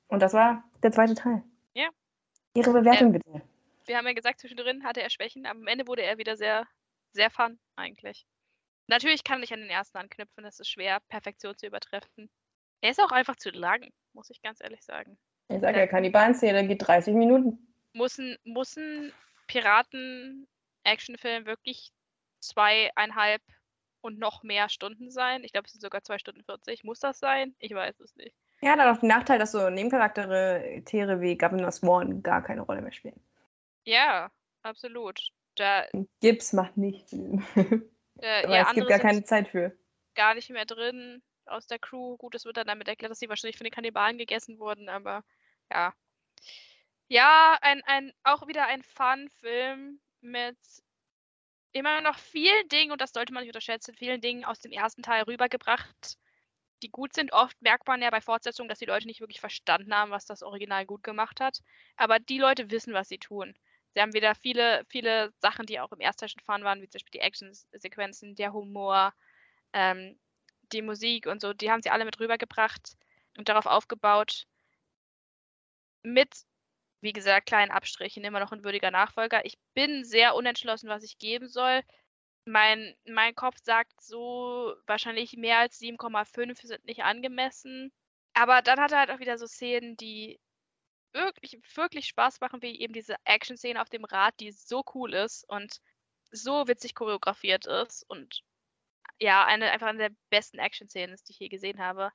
[0.09, 1.43] Und das war der zweite Teil.
[1.75, 1.89] Ja.
[2.55, 3.43] Ihre Bewertung bitte.
[3.87, 6.67] Wir haben ja gesagt, zwischendrin hatte er Schwächen, aber am Ende wurde er wieder sehr,
[7.13, 8.27] sehr fun, eigentlich.
[8.87, 12.31] Natürlich kann ich an den ersten anknüpfen, es ist schwer, Perfektion zu übertreffen.
[12.81, 15.19] Er ist auch einfach zu lang, muss ich ganz ehrlich sagen.
[15.49, 17.72] Ich sage ja, Kannibalen-Szene geht 30 Minuten.
[17.93, 19.13] Muss ein, muss ein
[19.47, 21.93] Piraten-Actionfilm wirklich
[22.41, 23.43] zweieinhalb
[24.01, 25.45] und noch mehr Stunden sein?
[25.45, 26.85] Ich glaube, es sind sogar zwei Stunden 40.
[26.85, 27.55] Muss das sein?
[27.59, 28.37] Ich weiß es nicht.
[28.61, 32.93] Ja, dann auch den Nachteil, dass so Nebencharaktere wie Governor Swan gar keine Rolle mehr
[32.93, 33.21] spielen.
[33.85, 34.31] Ja,
[34.63, 35.21] absolut.
[35.57, 35.87] Da,
[36.21, 37.43] Gibbs macht nicht viel.
[38.21, 39.77] äh, ja, es gibt gar keine Zeit für.
[40.15, 42.17] gar nicht mehr drin aus der Crew.
[42.17, 45.25] Gut, es wird dann damit erklärt, dass sie wahrscheinlich von den Kannibalen gegessen wurden, aber
[45.71, 45.93] ja.
[47.13, 50.57] Ja, ein, ein, auch wieder ein Fun-Film mit
[51.73, 55.03] immer noch vielen Dingen, und das sollte man nicht unterschätzen, vielen Dingen aus dem ersten
[55.03, 56.17] Teil rübergebracht,
[56.83, 57.35] die gut sind.
[57.35, 60.43] Oft merkt man ja bei Fortsetzungen, dass die Leute nicht wirklich verstanden haben, was das
[60.43, 61.59] Original gut gemacht hat.
[61.97, 63.55] Aber die Leute wissen, was sie tun.
[63.95, 66.89] Sie haben wieder viele, viele Sachen, die auch im ersten Teil schon fun waren, wie
[66.89, 69.13] zum Beispiel die Action-Sequenzen, der Humor,
[69.75, 70.19] ähm,
[70.73, 72.95] die Musik und so, die haben sie alle mit rübergebracht
[73.37, 74.47] und darauf aufgebaut.
[76.05, 76.33] Mit,
[77.03, 79.45] wie gesagt, kleinen Abstrichen, immer noch ein würdiger Nachfolger.
[79.45, 81.83] Ich bin sehr unentschlossen, was ich geben soll.
[82.45, 87.93] Mein, mein Kopf sagt so, wahrscheinlich mehr als 7,5 sind nicht angemessen.
[88.35, 90.41] Aber dann hat er halt auch wieder so Szenen, die
[91.13, 95.45] wirklich, wirklich Spaß machen, wie eben diese Action-Szene auf dem Rad, die so cool ist
[95.49, 95.81] und
[96.31, 98.43] so witzig choreografiert ist und
[99.19, 102.11] ja, eine, einfach eine der besten Action-Szenen ist, die ich je gesehen habe.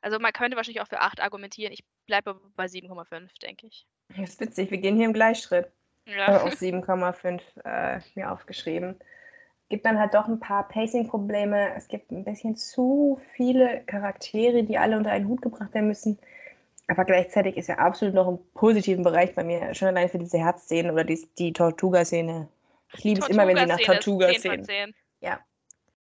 [0.00, 1.72] Also man könnte wahrscheinlich auch für 8 argumentieren.
[1.72, 3.86] Ich bleibe bei 7,5, denke ich.
[4.16, 5.70] Das ist witzig, wir gehen hier im Gleichschritt.
[6.04, 6.42] Ich habe Ja.
[6.42, 8.98] auch 7,5 äh, mir aufgeschrieben.
[9.68, 11.74] Gibt dann halt doch ein paar Pacing-Probleme.
[11.74, 16.18] Es gibt ein bisschen zu viele Charaktere, die alle unter einen Hut gebracht werden müssen.
[16.88, 19.72] Aber gleichzeitig ist er absolut noch im positiven Bereich bei mir.
[19.74, 22.48] Schon allein für diese Herzszenen oder die, die Tortuga-Szene.
[22.92, 24.64] Ich liebe es immer, wenn sie nach Tortuga-Szene ist 10 von Tortuga-Szenen.
[24.64, 24.94] 10.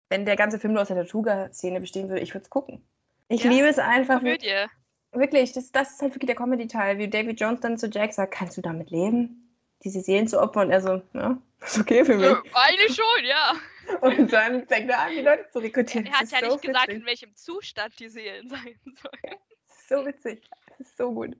[0.09, 2.81] Wenn der ganze Film nur aus der Tortuga-Szene bestehen würde, ich würde es gucken.
[3.27, 4.19] Ich Ja, liebe es einfach.
[4.19, 4.67] Komödie.
[5.11, 8.33] Wirklich, das, das ist halt wirklich der Comedy-Teil, wie David Jones dann zu Jack sagt,
[8.33, 9.43] kannst du damit leben?
[9.83, 12.25] Diese Seelen zu opfern und er so, ja, ist okay für mich.
[12.25, 13.53] Ja, eigentlich schon, ja.
[14.01, 16.07] Und dann fängt er an, die Leute zu rekrutieren.
[16.07, 16.99] Er Das hat ja so nicht gesagt, witzig.
[17.01, 19.37] in welchem Zustand die Seelen sein sollen.
[19.69, 20.41] Ist so witzig.
[20.77, 21.37] Das ist so gut.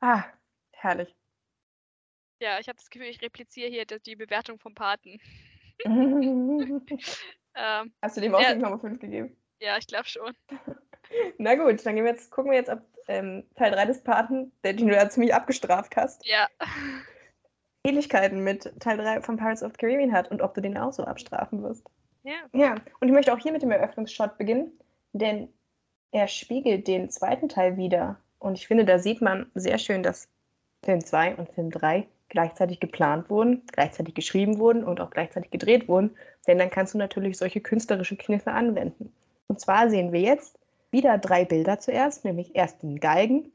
[0.00, 0.24] Ah,
[0.72, 1.14] herrlich.
[2.40, 5.20] Ja, ich habe das Gefühl, ich repliziere hier die Bewertung vom Paten.
[7.60, 8.50] Ähm, Hast du dem auch Ja.
[8.50, 9.36] 7,5 gegeben?
[9.60, 10.32] ja, ich glaube schon.
[11.38, 14.74] Na gut, dann wir jetzt, gucken wir jetzt, ob ähm, Teil 3 des Paten, der,
[14.74, 16.48] den du ja ziemlich abgestraft hast, Ja.
[17.84, 20.92] Ähnlichkeiten mit Teil 3 von Pirates of the Caribbean hat und ob du den auch
[20.92, 21.84] so abstrafen wirst.
[22.22, 22.34] Ja.
[22.52, 24.72] Ja, und ich möchte auch hier mit dem Eröffnungsshot beginnen,
[25.12, 25.48] denn
[26.12, 28.18] er spiegelt den zweiten Teil wieder.
[28.38, 30.28] Und ich finde, da sieht man sehr schön, dass
[30.84, 35.88] Film 2 und Film 3 gleichzeitig geplant wurden, gleichzeitig geschrieben wurden und auch gleichzeitig gedreht
[35.88, 36.16] wurden.
[36.46, 39.12] Denn dann kannst du natürlich solche künstlerische Kniffe anwenden.
[39.46, 40.57] Und zwar sehen wir jetzt
[40.90, 43.52] wieder drei Bilder zuerst, nämlich erst den Galgen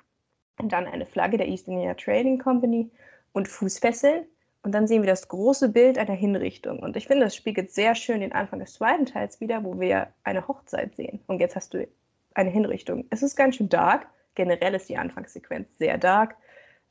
[0.60, 2.92] und dann eine Flagge der East India Trading Company
[3.32, 4.26] und Fußfesseln.
[4.62, 6.80] Und dann sehen wir das große Bild einer Hinrichtung.
[6.80, 10.08] Und ich finde, das spiegelt sehr schön den Anfang des zweiten Teils wieder, wo wir
[10.24, 11.20] eine Hochzeit sehen.
[11.28, 11.86] Und jetzt hast du
[12.34, 13.06] eine Hinrichtung.
[13.10, 14.08] Es ist ganz schön dark.
[14.36, 16.38] Generell ist die Anfangssequenz sehr dark.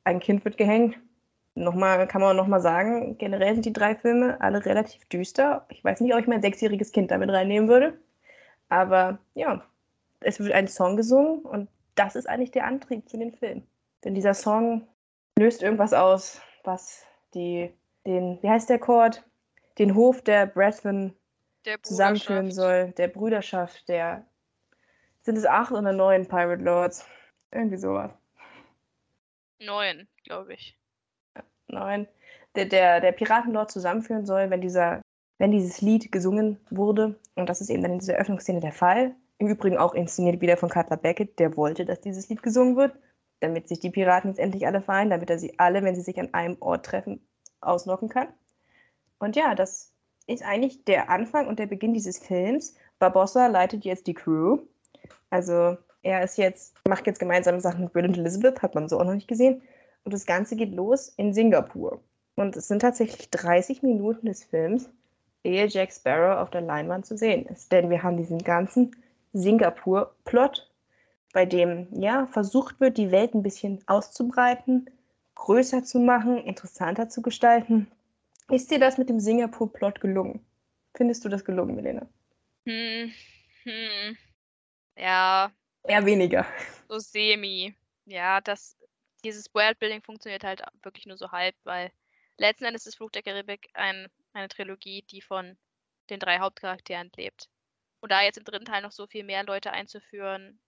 [0.05, 0.99] Ein Kind wird gehängt.
[1.55, 5.67] Nochmal kann man nochmal sagen, generell sind die drei Filme alle relativ düster.
[5.71, 7.99] Ich weiß nicht, ob ich mein sechsjähriges Kind damit reinnehmen würde.
[8.69, 9.63] Aber ja,
[10.25, 13.63] es wird ein Song gesungen und das ist eigentlich der Antrieb für den Film.
[14.05, 14.87] Denn dieser Song
[15.39, 17.05] löst irgendwas aus, was
[17.35, 17.73] die,
[18.07, 19.25] den, wie heißt der Chord?
[19.79, 21.15] Den Hof der Brethren
[21.83, 24.27] zusammenführen soll, der Brüderschaft, der
[25.23, 27.07] sind es acht oder neun Pirate Lords?
[27.53, 28.11] Irgendwie sowas.
[29.61, 30.77] Neun, glaube ich.
[31.69, 32.09] Neun.
[32.57, 35.01] Der, der, der Piratenlord zusammenführen soll, wenn dieser,
[35.39, 37.19] wenn dieses Lied gesungen wurde.
[37.37, 39.15] Und das ist eben dann in dieser Eröffnungsszene der Fall.
[39.43, 42.95] Im Übrigen auch inszeniert wieder von Cutler Beckett, der wollte, dass dieses Lied gesungen wird,
[43.41, 46.21] damit sich die Piraten jetzt endlich alle vereinen, damit er sie alle, wenn sie sich
[46.21, 47.27] an einem Ort treffen,
[47.61, 48.29] auslocken kann.
[49.19, 49.93] Und ja, das
[50.29, 52.77] ist eigentlich der Anfang und der Beginn dieses Films.
[53.01, 54.61] Barbossa leitet jetzt die Crew.
[55.29, 59.05] Also er ist jetzt, macht jetzt gemeinsame Sachen mit Brilliant Elizabeth, hat man so auch
[59.05, 59.61] noch nicht gesehen.
[60.05, 62.01] Und das Ganze geht los in Singapur.
[62.37, 64.89] Und es sind tatsächlich 30 Minuten des Films,
[65.43, 67.73] ehe Jack Sparrow auf der Leinwand zu sehen ist.
[67.73, 68.95] Denn wir haben diesen ganzen
[69.33, 70.71] Singapur-Plot,
[71.33, 74.91] bei dem ja versucht wird, die Welt ein bisschen auszubreiten,
[75.35, 77.91] größer zu machen, interessanter zu gestalten.
[78.51, 80.45] Ist dir das mit dem Singapur-Plot gelungen?
[80.95, 82.07] Findest du das gelungen, Milena?
[82.67, 83.13] Hm.
[83.65, 84.17] Hm.
[84.97, 85.53] Ja,
[85.85, 86.47] Eher weniger.
[86.89, 87.75] so semi.
[88.05, 88.77] Ja, das,
[89.25, 91.91] dieses Worldbuilding funktioniert halt wirklich nur so halb, weil
[92.39, 95.57] letzten Endes ist Fluch der Karibik ein, eine Trilogie, die von
[96.11, 97.49] den drei Hauptcharakteren lebt.
[98.03, 100.61] Und da jetzt im dritten Teil noch so viel mehr Leute einzuführen,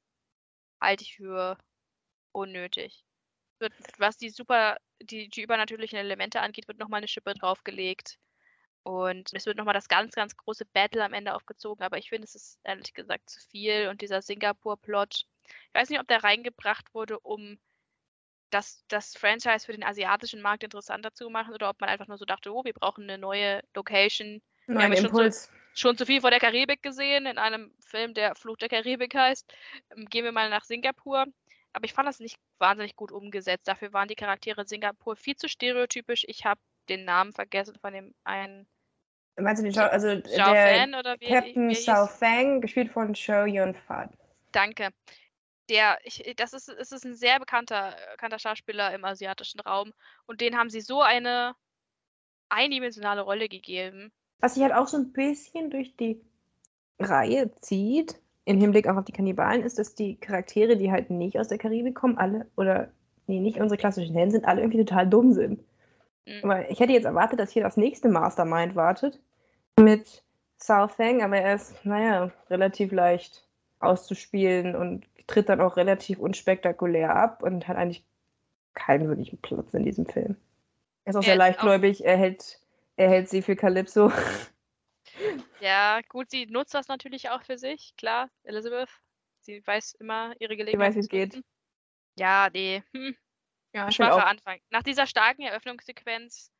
[0.80, 1.58] halte ich für
[2.32, 3.04] unnötig.
[3.58, 8.18] wird, was die super, die, die übernatürlichen Elemente angeht, wird nochmal eine Schippe draufgelegt.
[8.84, 12.26] Und es wird nochmal das ganz, ganz große Battle am Ende aufgezogen, aber ich finde,
[12.26, 13.88] es ist ehrlich gesagt zu viel.
[13.88, 17.58] Und dieser Singapur-Plot, ich weiß nicht, ob der reingebracht wurde, um
[18.50, 22.18] das, das Franchise für den asiatischen Markt interessanter zu machen oder ob man einfach nur
[22.18, 24.40] so dachte, oh, wir brauchen eine neue Location.
[24.66, 25.46] Neuen Impuls.
[25.46, 29.14] so, schon zu viel vor der Karibik gesehen, in einem Film, der Fluch der Karibik
[29.14, 29.52] heißt.
[29.96, 31.26] Ähm, Gehen wir mal nach Singapur.
[31.72, 33.66] Aber ich fand das nicht wahnsinnig gut umgesetzt.
[33.66, 36.24] Dafür waren die Charaktere in Singapur viel zu stereotypisch.
[36.28, 38.66] Ich habe den Namen vergessen von dem einen
[39.36, 42.06] Meinst du den Schau also Zhao der Fan oder wie, Captain wie Sao?
[42.06, 44.10] Fang, gespielt von Show Yun Fat.
[44.52, 44.90] Danke.
[45.68, 49.92] Der, ich, das ist, es ist ein sehr bekannter, bekannter Schauspieler im asiatischen Raum
[50.26, 51.56] und den haben sie so eine
[52.48, 54.12] eindimensionale Rolle gegeben.
[54.44, 56.20] Was sich halt auch so ein bisschen durch die
[56.98, 61.38] Reihe zieht, im Hinblick auch auf die Kannibalen, ist, dass die Charaktere, die halt nicht
[61.40, 62.88] aus der Karibik kommen, alle, oder
[63.26, 65.60] nee, nicht unsere klassischen Helden sind, alle irgendwie total dumm sind.
[66.26, 66.40] Mhm.
[66.42, 69.18] Weil ich hätte jetzt erwartet, dass hier das nächste Mastermind wartet
[69.80, 70.22] mit
[70.58, 73.48] Sao Feng, aber er ist, naja, relativ leicht
[73.80, 78.04] auszuspielen und tritt dann auch relativ unspektakulär ab und hat eigentlich
[78.74, 80.36] keinen wirklichen Platz in diesem Film.
[81.06, 82.60] Er ist auch Er sehr ist auch- leichtgläubig, er hält,
[82.96, 84.12] er hält sie für Calypso.
[85.60, 88.88] Ja, gut, sie nutzt das natürlich auch für sich, klar, Elizabeth.
[89.40, 90.94] Sie weiß immer ihre weiß, Gelegenheit.
[90.96, 91.44] wie's geht.
[92.18, 92.82] Ja, nee.
[92.92, 93.16] Hm.
[93.74, 94.60] Ja, Schwacher auch, Anfang.
[94.70, 96.52] Nach dieser starken Eröffnungssequenz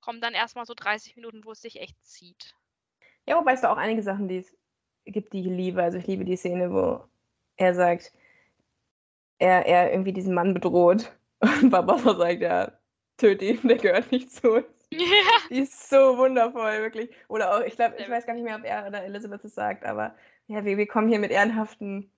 [0.00, 2.54] kommen dann erstmal so 30 Minuten, wo es sich echt zieht.
[3.26, 4.56] ja, wobei es da auch einige Sachen die es
[5.04, 5.82] gibt, die ich liebe.
[5.82, 7.04] Also ich liebe die Szene, wo
[7.56, 8.12] er sagt,
[9.38, 12.72] er, er irgendwie diesen Mann bedroht und Barbossa sagt, ja,
[13.16, 14.77] töte ihn, der gehört nicht zu uns.
[15.50, 17.10] Die ist so wundervoll, wirklich.
[17.28, 19.84] Oder auch, ich glaube, ich weiß gar nicht mehr, ob er oder Elizabeth es sagt,
[19.84, 20.14] aber
[20.46, 22.10] ja, wir, wir kommen hier mit ehrenhaften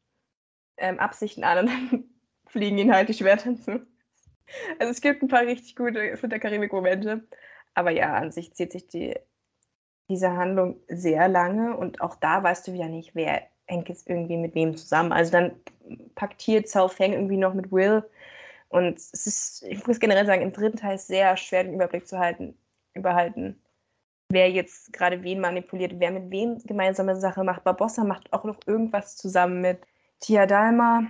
[0.77, 2.05] ähm, Absichten an und dann
[2.47, 3.87] fliegen ihnen halt die Schwerter zu.
[4.79, 7.27] Also es gibt ein paar richtig gute Flucht der Karibik-Momente.
[7.75, 9.17] Aber ja, an sich zieht sich die,
[10.09, 14.37] diese Handlung sehr lange und auch da weißt du wieder nicht, wer hängt jetzt irgendwie
[14.37, 15.13] mit wem zusammen.
[15.13, 15.53] Also dann
[16.17, 18.05] paktiert Sao Feng irgendwie noch mit Will
[18.71, 22.07] und es ist, ich muss generell sagen, im dritten Teil ist sehr schwer den Überblick
[22.07, 22.57] zu halten,
[22.95, 23.61] überhalten,
[24.29, 27.65] wer jetzt gerade wen manipuliert, wer mit wem gemeinsame Sache macht.
[27.65, 29.81] Barbossa macht auch noch irgendwas zusammen mit
[30.21, 31.03] Tia Dalma.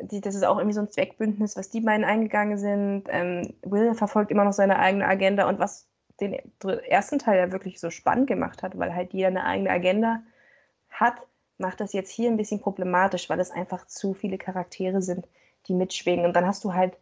[0.00, 3.04] Die, das ist auch irgendwie so ein Zweckbündnis, was die beiden eingegangen sind.
[3.08, 5.86] Ähm, Will verfolgt immer noch seine eigene Agenda und was
[6.20, 6.34] den
[6.88, 10.22] ersten Teil ja wirklich so spannend gemacht hat, weil halt jeder eine eigene Agenda
[10.90, 11.14] hat,
[11.58, 15.28] macht das jetzt hier ein bisschen problematisch, weil es einfach zu viele Charaktere sind,
[15.68, 16.26] die mitschwingen.
[16.26, 16.96] Und dann hast du halt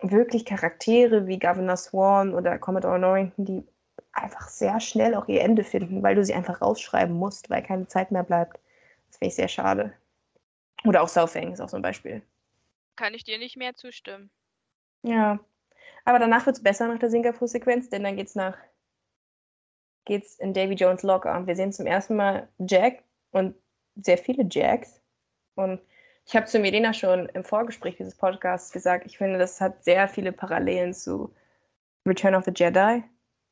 [0.00, 3.66] wirklich Charaktere wie Governor Swan oder Commodore Norrington, die
[4.12, 7.86] einfach sehr schnell auch ihr Ende finden, weil du sie einfach rausschreiben musst, weil keine
[7.88, 8.60] Zeit mehr bleibt.
[9.08, 9.92] Das finde ich sehr schade.
[10.84, 12.22] Oder auch Southang ist auch so ein Beispiel.
[12.96, 14.30] Kann ich dir nicht mehr zustimmen.
[15.02, 15.40] Ja.
[16.04, 18.56] Aber danach wird es besser nach der Singapur-Sequenz, denn dann geht's nach
[20.04, 21.36] geht's in Davy Jones Locker.
[21.36, 23.54] Und wir sehen zum ersten Mal Jack und
[23.96, 25.00] sehr viele Jacks.
[25.54, 25.80] Und
[26.26, 30.08] ich habe zu Milena schon im Vorgespräch dieses Podcasts gesagt, ich finde, das hat sehr
[30.08, 31.32] viele Parallelen zu
[32.06, 33.02] Return of the Jedi,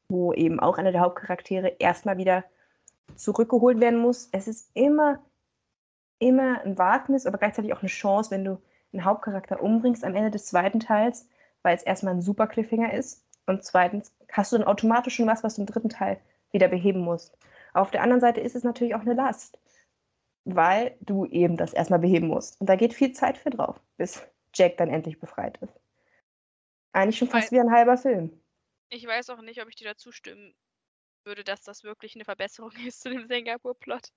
[0.08, 2.44] wo eben auch einer der Hauptcharaktere erstmal wieder
[3.14, 4.28] zurückgeholt werden muss.
[4.32, 5.18] Es ist immer,
[6.18, 8.58] immer ein Wagnis, aber gleichzeitig auch eine Chance, wenn du
[8.92, 11.28] einen Hauptcharakter umbringst am Ende des zweiten Teils,
[11.62, 15.44] weil es erstmal ein super Cliffhanger ist und zweitens hast du dann automatisch schon was,
[15.44, 16.18] was du im dritten Teil
[16.52, 17.36] wieder beheben musst.
[17.74, 19.58] Auf der anderen Seite ist es natürlich auch eine Last,
[20.44, 22.60] weil du eben das erstmal beheben musst.
[22.60, 24.22] Und da geht viel Zeit für drauf, bis
[24.54, 25.78] Jack dann endlich befreit ist.
[26.92, 28.38] Eigentlich schon fast Weil- wie ein halber Film.
[28.90, 30.54] Ich weiß auch nicht, ob ich dir dazu stimmen
[31.24, 34.08] würde, dass das wirklich eine Verbesserung ist zu dem Singapur-Plot.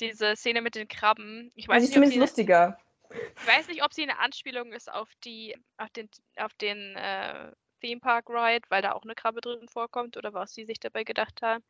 [0.00, 1.52] Diese Szene mit den Krabben.
[1.54, 2.78] Ich weiß, Also ist nicht, zumindest sie, lustiger.
[3.10, 7.52] ich weiß nicht, ob sie eine Anspielung ist auf die, auf den, auf den äh,
[7.80, 11.04] Theme Park Ride, weil da auch eine Krabbe drin vorkommt oder was sie sich dabei
[11.04, 11.62] gedacht haben.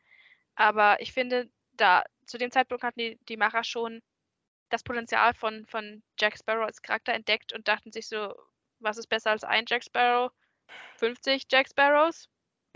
[0.54, 4.02] Aber ich finde, da zu dem Zeitpunkt hatten die, die Macher schon
[4.70, 8.34] das Potenzial von, von Jack Sparrow als Charakter entdeckt und dachten sich so,
[8.80, 10.30] was ist besser als ein Jack Sparrow?
[10.96, 12.28] 50 Jack Sparrows?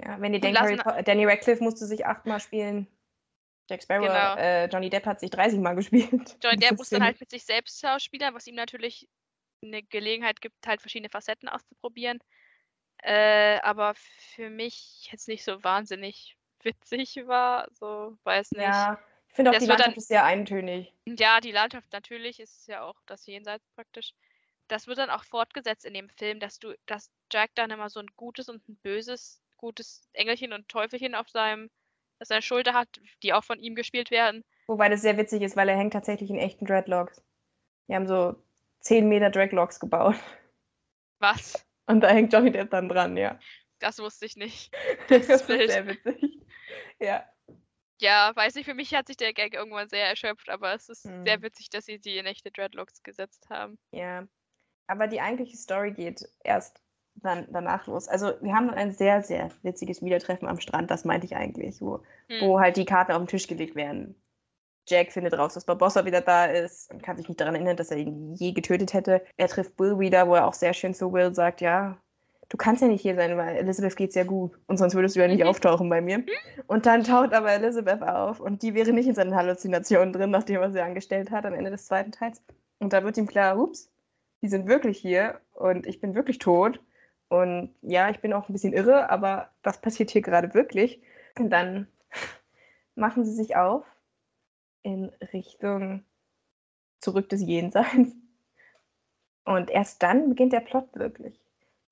[0.02, 2.86] Ja, wenn ihr denkt, lassen- Danny Radcliffe musste sich achtmal spielen.
[3.68, 4.34] Jack Sparrow, Genau.
[4.36, 6.36] äh, Johnny Depp hat sich 30 Mal gespielt.
[6.42, 9.08] Johnny Depp muss dann halt mit sich selbst schauspielern, was ihm natürlich
[9.62, 12.18] eine Gelegenheit gibt, halt verschiedene Facetten auszuprobieren.
[13.02, 18.62] Äh, aber für mich jetzt nicht so wahnsinnig witzig war, so weiß nicht.
[18.62, 18.98] Ja,
[19.32, 20.92] ich finde auch, Das die Landschaft dann- ist sehr eintönig.
[21.06, 24.12] die Landschaft natürlich ist ja auch das Jenseits praktisch.
[24.68, 28.00] Das wird dann auch fortgesetzt in dem Film, dass du, dass Jack dann immer so
[28.00, 31.70] ein gutes und ein böses, gutes Engelchen und Teufelchen auf seinem,
[32.20, 32.88] auf seiner Schulter hat,
[33.22, 34.44] die auch von ihm gespielt werden.
[34.66, 37.22] Wobei das sehr witzig ist, weil er hängt tatsächlich in echten Dreadlocks.
[37.86, 38.34] Wir haben so
[38.80, 40.16] 10 Meter Dreadlocks gebaut.
[41.20, 41.66] Was?
[41.86, 43.38] Und da hängt Johnny Depp dann dran, ja.
[43.78, 44.70] Das wusste ich nicht.
[45.09, 46.38] Das, ist ist sehr witzig.
[47.00, 47.24] Ja.
[48.02, 51.02] Ja, weiß nicht, für mich hat sich der Gag irgendwann sehr erschöpft, aber es ist
[51.04, 51.42] sehr Mhm.
[51.42, 53.78] witzig, dass sie die in echte Dreadlocks gesetzt haben.
[53.92, 54.26] Ja.
[54.88, 56.82] Aber die eigentliche Story geht erst
[57.14, 58.08] dann danach los.
[58.08, 61.80] Also wir haben dann ein sehr, sehr witziges Wiedertreffen am Strand, das meinte ich eigentlich,
[61.80, 62.40] wo, Hm.
[62.40, 64.20] wo halt die Karten auf den Tisch gelegt werden.
[64.88, 67.92] Jack findet raus, dass Barbossa wieder da ist und kann sich nicht daran erinnern, dass
[67.92, 69.24] er ihn je getötet hätte.
[69.36, 72.01] Er trifft Will wieder, wo er auch sehr schön zu Will sagt, ja,
[72.52, 75.20] du kannst ja nicht hier sein, weil Elizabeth geht's ja gut und sonst würdest du
[75.20, 75.48] ja nicht Mhm.
[75.48, 76.22] auftauchen bei mir.
[76.66, 80.60] Und dann taucht aber Elizabeth auf und die wäre nicht in seinen Halluzinationen drin, nachdem
[80.60, 82.42] er sie angestellt hat am Ende des zweiten Teils.
[82.78, 83.90] Und da wird ihm klar, ups,
[84.42, 86.80] die sind wirklich hier und ich bin wirklich tot.
[87.28, 91.00] Und ja, ich bin auch ein bisschen irre, aber das passiert hier gerade wirklich.
[91.38, 91.86] Und dann
[92.94, 93.86] machen sie sich auf
[94.82, 96.04] in Richtung
[97.00, 98.10] zurück des Jenseits.
[99.46, 101.41] Und erst dann beginnt der Plot wirklich.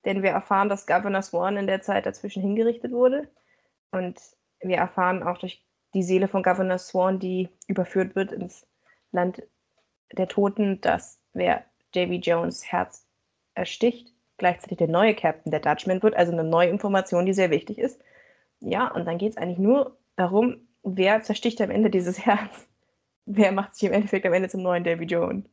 [0.05, 3.27] Denn wir erfahren, dass Governor Swan in der Zeit dazwischen hingerichtet wurde.
[3.91, 4.19] Und
[4.61, 5.63] wir erfahren auch durch
[5.93, 8.65] die Seele von Governor Swan, die überführt wird ins
[9.11, 9.43] Land
[10.11, 12.17] der Toten, dass wer J.B.
[12.17, 13.05] Jones Herz
[13.53, 17.77] ersticht, gleichzeitig der neue Captain der Dutchman wird, also eine neue Information, die sehr wichtig
[17.77, 18.01] ist.
[18.59, 22.67] Ja, und dann geht es eigentlich nur darum, wer zersticht am Ende dieses Herz.
[23.25, 25.45] Wer macht sich im Endeffekt am Ende zum neuen Davy Jones?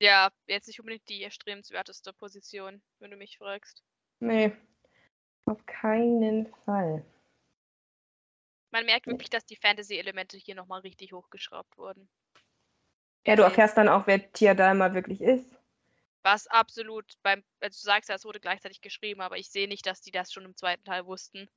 [0.00, 3.82] Ja, jetzt nicht unbedingt die erstrebenswerteste Position, wenn du mich fragst.
[4.20, 4.52] Nee,
[5.46, 7.04] auf keinen Fall.
[8.70, 12.08] Man merkt wirklich, dass die Fantasy-Elemente hier nochmal richtig hochgeschraubt wurden.
[13.26, 15.58] Ja, du erfährst dann auch, wer Tia Dalma wirklich ist.
[16.22, 19.86] Was absolut beim, also du sagst ja, es wurde gleichzeitig geschrieben, aber ich sehe nicht,
[19.86, 21.48] dass die das schon im zweiten Teil wussten.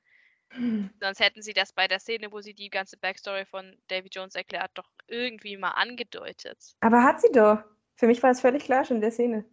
[1.02, 4.36] Sonst hätten sie das bei der Szene, wo sie die ganze Backstory von Davy Jones
[4.36, 6.76] erklärt, doch irgendwie mal angedeutet.
[6.80, 7.64] Aber hat sie doch.
[8.02, 9.46] Für mich war es völlig klar schon in der Szene.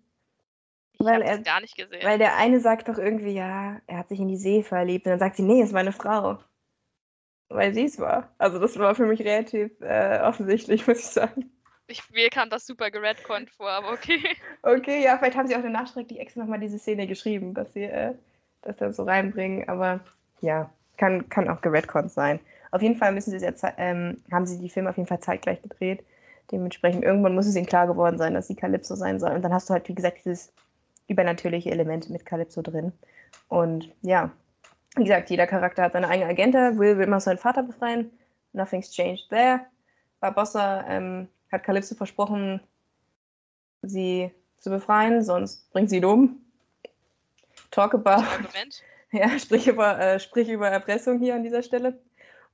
[0.94, 2.02] Ich Weil habe er- gar nicht gesehen.
[2.02, 5.04] Weil der eine sagt doch irgendwie, ja, er hat sich in die See verliebt.
[5.04, 6.38] Und dann sagt sie, nee, es war eine Frau.
[7.50, 8.32] Weil sie es war.
[8.38, 11.50] Also das war für mich relativ äh, offensichtlich, muss ich sagen.
[11.88, 14.18] ich, mir kam das super geredconnt vor, aber okay.
[14.62, 17.82] Okay, ja, vielleicht haben sie auch danach schrecklich extra nochmal diese Szene geschrieben, dass sie
[17.84, 18.14] äh,
[18.62, 19.68] das dann so reinbringen.
[19.68, 20.00] Aber
[20.40, 22.40] ja, kann, kann auch geredconnt sein.
[22.70, 25.60] Auf jeden Fall müssen sie jetzt, ähm, haben sie die Filme auf jeden Fall zeitgleich
[25.60, 26.02] gedreht.
[26.50, 29.32] Dementsprechend irgendwann muss es ihnen klar geworden sein, dass sie Calypso sein soll.
[29.32, 30.52] Und dann hast du halt, wie gesagt, dieses
[31.06, 32.92] übernatürliche Element mit Calypso drin.
[33.48, 34.30] Und ja,
[34.96, 36.78] wie gesagt, jeder Charakter hat seine eigene Agenda.
[36.78, 38.10] Will will immer seinen Vater befreien.
[38.52, 39.60] Nothing's changed there.
[40.20, 42.60] Barbossa ähm, hat Calypso versprochen,
[43.82, 46.40] sie zu befreien, sonst bringt sie ihn um.
[47.70, 48.82] Talk about, Argument.
[49.12, 51.98] ja, sprich über, äh, sprich über Erpressung hier an dieser Stelle.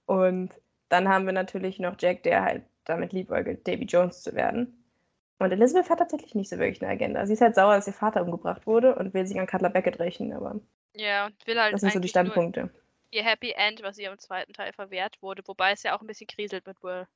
[0.06, 0.50] Und
[0.88, 4.84] dann haben wir natürlich noch Jack, der halt damit liebäugelt, Davy Jones zu werden.
[5.38, 7.26] Und Elizabeth hat tatsächlich nicht so wirklich eine Agenda.
[7.26, 9.98] Sie ist halt sauer, dass ihr Vater umgebracht wurde und will sich an Cutler Beckett
[9.98, 10.60] rächen, aber
[10.94, 12.70] Ja, und will halt das sind so die Standpunkte.
[13.10, 16.06] ihr Happy End, was ihr im zweiten Teil verwehrt wurde, wobei es ja auch ein
[16.06, 17.06] bisschen kriselt mit Will.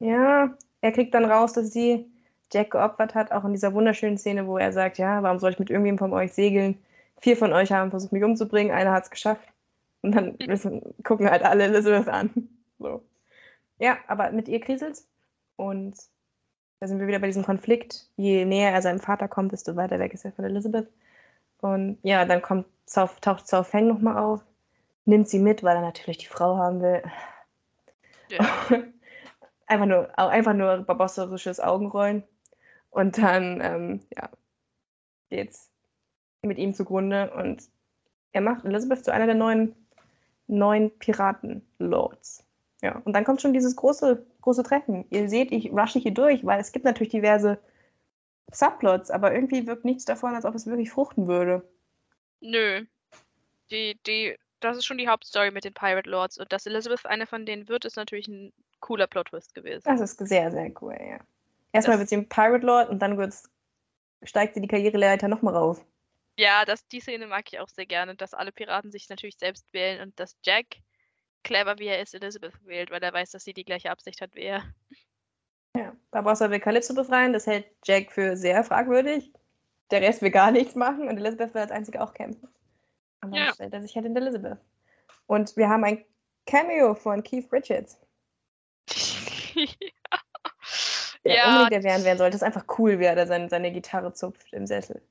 [0.00, 2.06] Ja, er kriegt dann raus, dass sie
[2.52, 5.58] Jack geopfert hat, auch in dieser wunderschönen Szene, wo er sagt, ja, warum soll ich
[5.58, 6.82] mit irgendjemandem von euch segeln?
[7.20, 9.48] Vier von euch haben versucht, mich umzubringen, einer hat es geschafft.
[10.02, 12.48] Und dann wissen, gucken halt alle Elizabeth an.
[12.78, 13.02] So.
[13.78, 15.06] Ja, aber mit ihr kriselt's.
[15.56, 15.96] Und
[16.80, 18.08] da sind wir wieder bei diesem Konflikt.
[18.16, 20.88] Je näher er seinem Vater kommt, desto weiter weg ist er von Elizabeth.
[21.58, 24.44] Und ja, dann kommt taucht South Fang nochmal auf,
[25.06, 27.02] nimmt sie mit, weil er natürlich die Frau haben will.
[28.28, 28.46] Ja.
[29.66, 32.24] einfach nur, einfach nur barbosserisches Augenrollen.
[32.90, 34.28] Und dann, ähm, ja,
[35.30, 35.70] geht's
[36.42, 37.62] mit ihm zugrunde und
[38.32, 39.74] er macht Elizabeth zu einer der neuen,
[40.46, 42.43] neuen Piraten-Lords.
[42.84, 45.06] Ja, und dann kommt schon dieses große, große Treffen.
[45.08, 47.58] Ihr seht, ich rushe hier durch, weil es gibt natürlich diverse
[48.52, 51.66] Subplots, aber irgendwie wirkt nichts davon, als ob es wirklich fruchten würde.
[52.40, 52.84] Nö.
[53.70, 57.26] Die, die, das ist schon die Hauptstory mit den Pirate Lords und dass Elizabeth eine
[57.26, 59.84] von denen wird, ist natürlich ein cooler Plot-Twist gewesen.
[59.86, 61.20] Das ist sehr, sehr cool, ja.
[61.72, 63.50] Erstmal Das- wird sie ein Pirate Lord und dann wird's,
[64.22, 65.82] steigt sie die Karriereleiter nochmal rauf.
[66.36, 69.72] Ja, das, die Szene mag ich auch sehr gerne, dass alle Piraten sich natürlich selbst
[69.72, 70.66] wählen und dass Jack,
[71.44, 74.34] clever wie er ist, Elizabeth wählt, weil er weiß, dass sie die gleiche Absicht hat
[74.34, 74.64] wie er.
[75.76, 79.32] Ja, Barbossa will Calypso befreien, das hält Jack für sehr fragwürdig.
[79.90, 82.48] Der Rest will gar nichts machen und Elizabeth will als einzige auch kämpfen.
[83.22, 83.52] Und dann Ja.
[83.52, 84.58] stellt er sich halt in Elizabeth.
[85.26, 86.04] Und wir haben ein
[86.46, 87.98] Cameo von Keith Richards,
[91.24, 92.32] der ja, unbedingt erwähnt werden sollte.
[92.32, 95.02] Das ist einfach cool, wie er da seine, seine Gitarre zupft im Sessel.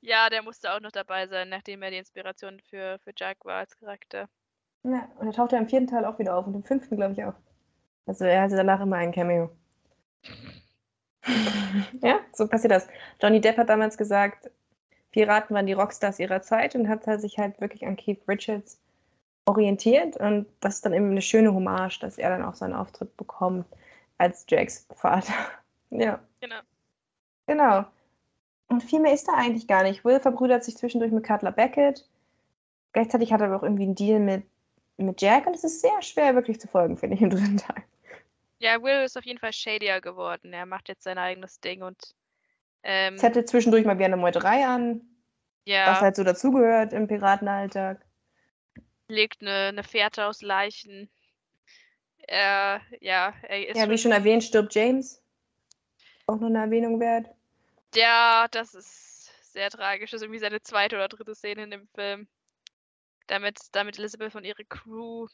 [0.00, 3.58] ja, der musste auch noch dabei sein, nachdem er die Inspiration für, für Jack war
[3.58, 4.28] als Charakter.
[4.84, 7.12] Ja, und er taucht ja im vierten Teil auch wieder auf und im fünften, glaube
[7.12, 7.34] ich, auch.
[8.06, 9.50] Also er hatte danach immer ein Cameo.
[12.02, 12.88] ja, so passiert das.
[13.20, 14.50] Johnny Depp hat damals gesagt,
[15.10, 18.80] Piraten waren die Rockstars ihrer Zeit und hat halt sich halt wirklich an Keith Richards
[19.46, 20.16] orientiert.
[20.16, 23.66] Und das ist dann eben eine schöne Hommage, dass er dann auch seinen Auftritt bekommt
[24.18, 25.34] als Jacks Vater.
[25.90, 26.20] ja.
[26.40, 26.60] Genau.
[27.46, 27.84] Genau.
[28.68, 30.04] Und viel mehr ist da eigentlich gar nicht.
[30.04, 32.06] Will verbrüdert sich zwischendurch mit Cutler Beckett.
[32.92, 34.44] Gleichzeitig hat er aber auch irgendwie einen Deal mit,
[35.06, 37.82] mit Jack und es ist sehr schwer wirklich zu folgen, finde ich, im dritten Teil.
[38.58, 40.52] Ja, Will ist auf jeden Fall shadier geworden.
[40.52, 42.14] Er macht jetzt sein eigenes Ding und.
[42.82, 45.00] Ähm, Zettet zwischendurch mal wieder eine Meuterei an,
[45.64, 48.04] ja, was halt so dazugehört im Piratenalltag.
[49.08, 51.10] legt eine, eine Fährte aus Leichen.
[52.26, 55.22] Er, ja, er ist Ja, wie schon erwähnt, stirbt James.
[56.26, 57.26] Auch noch eine Erwähnung wert.
[57.94, 60.10] Ja, das ist sehr tragisch.
[60.10, 62.28] Das ist irgendwie seine zweite oder dritte Szene in dem Film.
[63.28, 65.28] Damit, damit Elizabeth und ihre Crew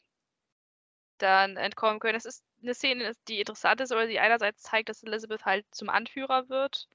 [1.17, 2.13] dann entkommen können.
[2.13, 5.89] Das ist eine Szene, die interessant ist, weil sie einerseits zeigt, dass Elizabeth halt zum
[5.89, 6.87] Anführer wird,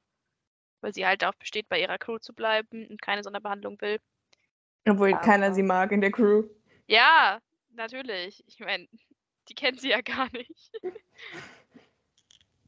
[0.81, 3.99] weil sie halt darauf besteht, bei ihrer Crew zu bleiben und keine Sonderbehandlung will.
[4.89, 6.45] Obwohl Aber- keiner sie mag in der Crew.
[6.87, 7.41] Ja,
[7.71, 8.45] natürlich.
[8.47, 8.89] Ich meine,
[9.49, 10.71] die kennt sie ja gar nicht.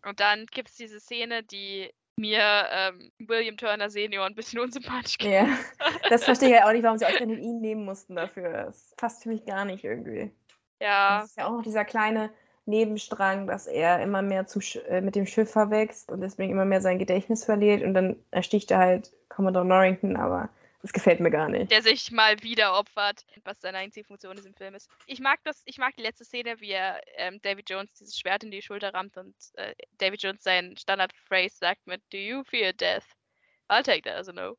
[0.04, 2.40] Und dann gibt es diese Szene, die mir
[2.70, 5.44] ähm, William Turner Senior ein bisschen unsympathisch Ja.
[5.44, 5.59] gemacht.
[6.09, 8.51] Das verstehe ich halt auch nicht, warum sie ausgerechnet ihn nehmen mussten dafür.
[8.66, 10.30] Das passt für mich gar nicht irgendwie.
[10.80, 12.30] Ja, Das ist ja auch noch dieser kleine
[12.66, 16.80] Nebenstrang, dass er immer mehr zu, äh, mit dem Schiff verwächst und deswegen immer mehr
[16.80, 20.48] sein Gedächtnis verliert und dann ersticht er halt Commodore Norrington, aber
[20.82, 21.70] das gefällt mir gar nicht.
[21.70, 24.90] der sich mal wieder opfert, was seine einzige Funktion in diesem Film ist.
[25.06, 28.42] Ich mag das, ich mag die letzte Szene, wie er ähm, David Jones dieses Schwert
[28.44, 32.72] in die Schulter rammt und äh, David Jones seinen Standard-Phrase sagt mit Do you fear
[32.72, 33.04] death?
[33.68, 34.56] I'll take that as a no.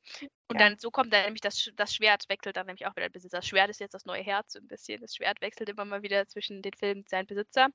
[0.48, 0.70] Und Ja.
[0.70, 3.38] dann so kommt dann nämlich das, das Schwert, wechselt dann nämlich auch wieder der Besitzer.
[3.38, 5.02] Das Schwert ist jetzt das neue Herz so ein bisschen.
[5.02, 7.68] Das Schwert wechselt immer mal wieder zwischen den Filmen und seinen Besitzer.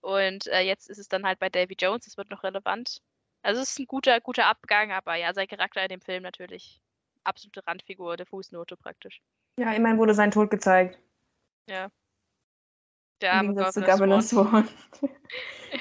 [0.00, 3.00] Und äh, jetzt ist es dann halt bei Davy Jones, es wird noch relevant.
[3.42, 6.80] Also es ist ein guter, guter Abgang, aber ja, sein Charakter in dem Film natürlich
[7.24, 9.20] absolute Randfigur, der Fußnote praktisch.
[9.58, 10.98] Ja, immerhin wurde sein Tod gezeigt.
[11.68, 11.90] Der
[13.40, 14.68] Im arme Governor Swan.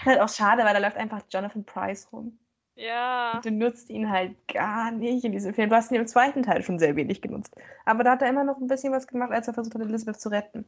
[0.05, 2.37] Halt auch schade, weil da läuft einfach Jonathan Price rum.
[2.75, 5.69] Ja, Du nutzt ihn halt gar nicht in diesem Film.
[5.69, 7.55] Du hast ihn im zweiten Teil schon sehr wenig genutzt.
[7.85, 10.21] Aber da hat er immer noch ein bisschen was gemacht, als er versucht hat, Elizabeth
[10.21, 10.65] zu retten.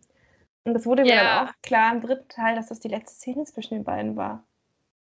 [0.63, 1.23] Und das wurde mir Ja.
[1.39, 4.43] dann auch klar im dritten Teil, dass das die letzte Szene zwischen den beiden war.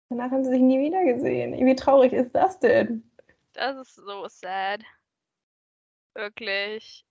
[0.08, 1.52] Danach haben sie sich nie wieder gesehen.
[1.64, 3.08] Wie traurig ist das denn?
[3.52, 4.82] das ist so sad.
[6.16, 7.04] Wirklich.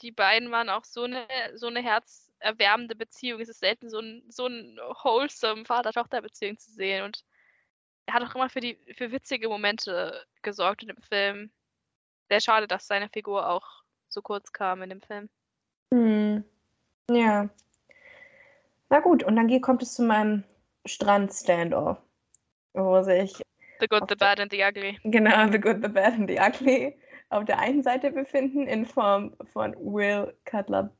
[0.00, 3.40] Die beiden waren auch so eine, so eine herzerwärmende Beziehung.
[3.40, 7.04] Es ist selten, so ein, so ein wholesome Vater-Tochter-Beziehung zu sehen.
[7.04, 7.24] Und
[8.06, 11.50] er hat auch immer für die für witzige Momente gesorgt in dem Film.
[12.28, 15.30] Sehr schade, dass seine Figur auch so kurz kam in dem Film.
[15.92, 16.44] Hm.
[17.10, 17.48] Ja.
[18.90, 20.44] Na gut, und dann kommt es zu meinem
[20.84, 21.98] Strand-Standoff,
[22.74, 23.40] wo sich
[23.80, 24.98] The Good, the Bad and the Ugly.
[25.04, 26.96] genau The Good, The Bad and The Ugly
[27.30, 30.90] auf der einen Seite befinden in Form von Will Cutler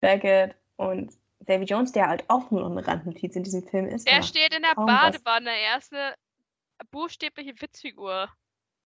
[0.00, 4.06] Beckett und Davy Jones, der halt auch nur noch eine Randnotiz in diesem Film ist.
[4.06, 4.86] Er steht in der was.
[4.86, 5.50] Badewanne.
[5.50, 6.14] Er ist eine
[6.90, 8.28] buchstäbliche Witzfigur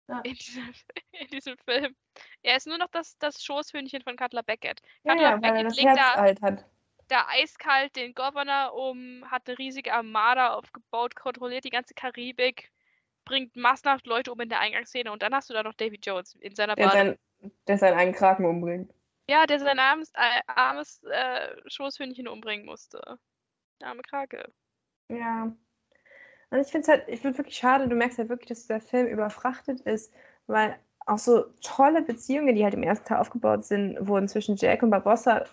[0.09, 0.19] Ja.
[0.21, 0.73] in, diesem,
[1.11, 1.95] in diesem Film.
[2.43, 4.81] Er ist nur noch das, das Schoßhündchen von Cutler Beckett.
[5.03, 6.65] ja, Cutler ja, weil er Beckett das legt Herz da, alt hat.
[7.07, 12.71] da eiskalt den Governor um, hat eine riesige Armada aufgebaut, kontrolliert die ganze Karibik,
[13.27, 16.35] bringt massenhaft Leute um in der Eingangsszene und dann hast du da noch Davy Jones
[16.35, 17.17] in seiner Der, Badewanne.
[17.41, 18.91] sein, der seinen eigenen Kraken umbringt.
[19.29, 23.19] Ja, der sein armes, äh, armes äh, Schoßhündchen umbringen musste.
[23.81, 24.51] Der arme Krake.
[25.09, 25.55] Ja.
[26.49, 28.79] Und ich finde es halt, ich finde wirklich schade, du merkst halt wirklich, dass der
[28.79, 30.13] Film überfrachtet ist,
[30.47, 34.81] weil auch so tolle Beziehungen, die halt im ersten Teil aufgebaut sind, wurden zwischen Jack
[34.83, 35.45] und Barbossa,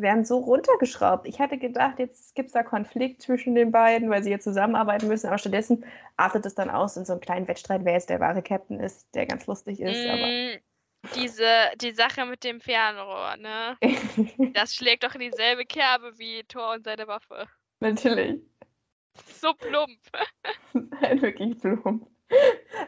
[0.00, 1.26] werden so runtergeschraubt.
[1.26, 5.08] Ich hatte gedacht, jetzt gibt es da Konflikt zwischen den beiden, weil sie jetzt zusammenarbeiten
[5.08, 5.84] müssen, aber stattdessen
[6.16, 9.14] artet es dann aus in so einen kleinen Wettstreit, wer jetzt der wahre Captain ist,
[9.14, 10.58] der ganz lustig ist, aber Mm,
[11.14, 13.76] diese, die Sache mit dem Fernrohr, ne?
[14.54, 17.46] Das schlägt doch in dieselbe Kerbe wie Thor und seine Waffe.
[17.80, 18.40] natürlich.
[19.40, 20.00] So plump.
[21.00, 22.08] halt wirklich plump.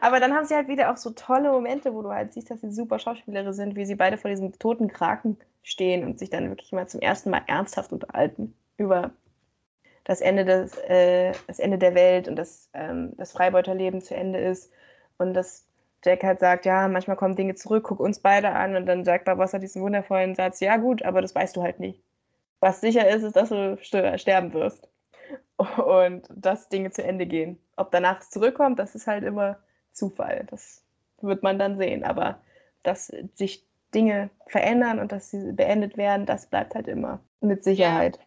[0.01, 2.61] Aber dann haben sie halt wieder auch so tolle Momente, wo du halt siehst, dass
[2.61, 6.49] sie super Schauspieler sind, wie sie beide vor diesem toten Kraken stehen und sich dann
[6.49, 9.13] wirklich mal zum ersten Mal ernsthaft unterhalten über
[10.05, 14.39] das Ende, des, äh, das Ende der Welt und dass ähm, das Freibeuterleben zu Ende
[14.41, 14.73] ist.
[15.19, 15.67] Und dass
[16.05, 18.77] Jack halt sagt, ja, manchmal kommen Dinge zurück, guck uns beide an.
[18.77, 22.03] Und dann sagt Barbossa diesen wundervollen Satz, ja gut, aber das weißt du halt nicht.
[22.61, 24.89] Was sicher ist, ist, dass du ster- sterben wirst
[25.59, 27.59] und dass Dinge zu Ende gehen.
[27.79, 29.59] Ob danach es zurückkommt, das ist halt immer
[29.93, 30.47] Zufall.
[30.51, 30.83] Das
[31.21, 32.05] wird man dann sehen.
[32.05, 32.41] Aber
[32.83, 33.65] dass sich
[33.95, 38.19] Dinge verändern und dass sie beendet werden, das bleibt halt immer mit Sicherheit.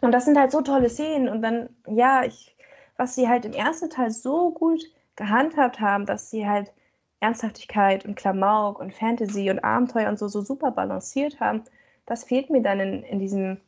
[0.00, 1.28] Und das sind halt so tolle Szenen.
[1.28, 2.56] Und dann, ja, ich,
[2.96, 4.82] was sie halt im ersten Teil so gut
[5.16, 6.72] gehandhabt haben, dass sie halt
[7.20, 11.64] Ernsthaftigkeit und Klamauk und Fantasy und Abenteuer und so, so super balanciert haben,
[12.06, 13.60] das fehlt mir dann in, in, diesem,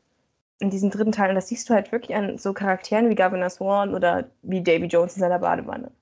[0.61, 1.31] in diesem dritten Teil.
[1.31, 4.87] Und das siehst du halt wirklich an so Charakteren wie Governor Swan oder wie Davy
[4.87, 5.93] Jones in seiner Badewanne.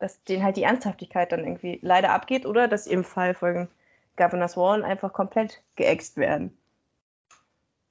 [0.00, 3.68] Dass denen halt die Ernsthaftigkeit dann irgendwie leider abgeht oder dass im Fall von
[4.16, 6.56] Governor Swan einfach komplett geäxt werden.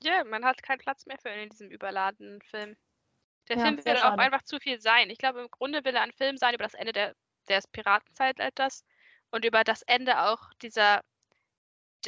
[0.02, 2.76] Ja, man hat keinen Platz mehr für ihn in diesem überladenen Film.
[3.50, 5.10] Der Ja, Film will auch einfach zu viel sein.
[5.10, 7.16] Ich glaube, im Grunde will er ein Film sein über das Ende der,
[7.50, 8.86] des Piratenzeitalters
[9.32, 11.04] und über das Ende auch dieser.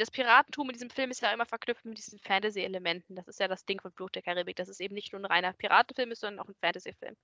[0.00, 3.16] Das Piratentum in diesem Film ist ja immer verknüpft mit diesen Fantasy-Elementen.
[3.16, 5.26] Das ist ja das Ding von Fluch der Karibik, dass es eben nicht nur ein
[5.26, 7.14] reiner Piratenfilm ist, sondern auch ein Fantasy-Film.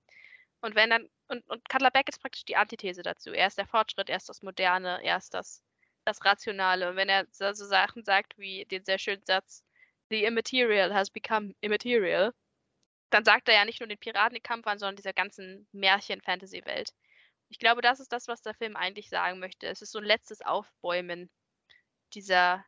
[0.61, 3.31] Und wenn dann, und, und Cutler Beck ist praktisch die Antithese dazu.
[3.31, 5.63] Er ist der Fortschritt, er ist das Moderne, er ist das,
[6.05, 6.91] das Rationale.
[6.91, 9.63] Und wenn er so, so Sachen sagt wie den sehr schönen Satz,
[10.11, 12.31] The immaterial has become immaterial,
[13.09, 16.91] dann sagt er ja nicht nur den Piraten die Kampf an, sondern dieser ganzen Märchen-Fantasy-Welt.
[17.49, 19.65] Ich glaube, das ist das, was der Film eigentlich sagen möchte.
[19.65, 21.31] Es ist so ein letztes Aufbäumen
[22.13, 22.65] dieser,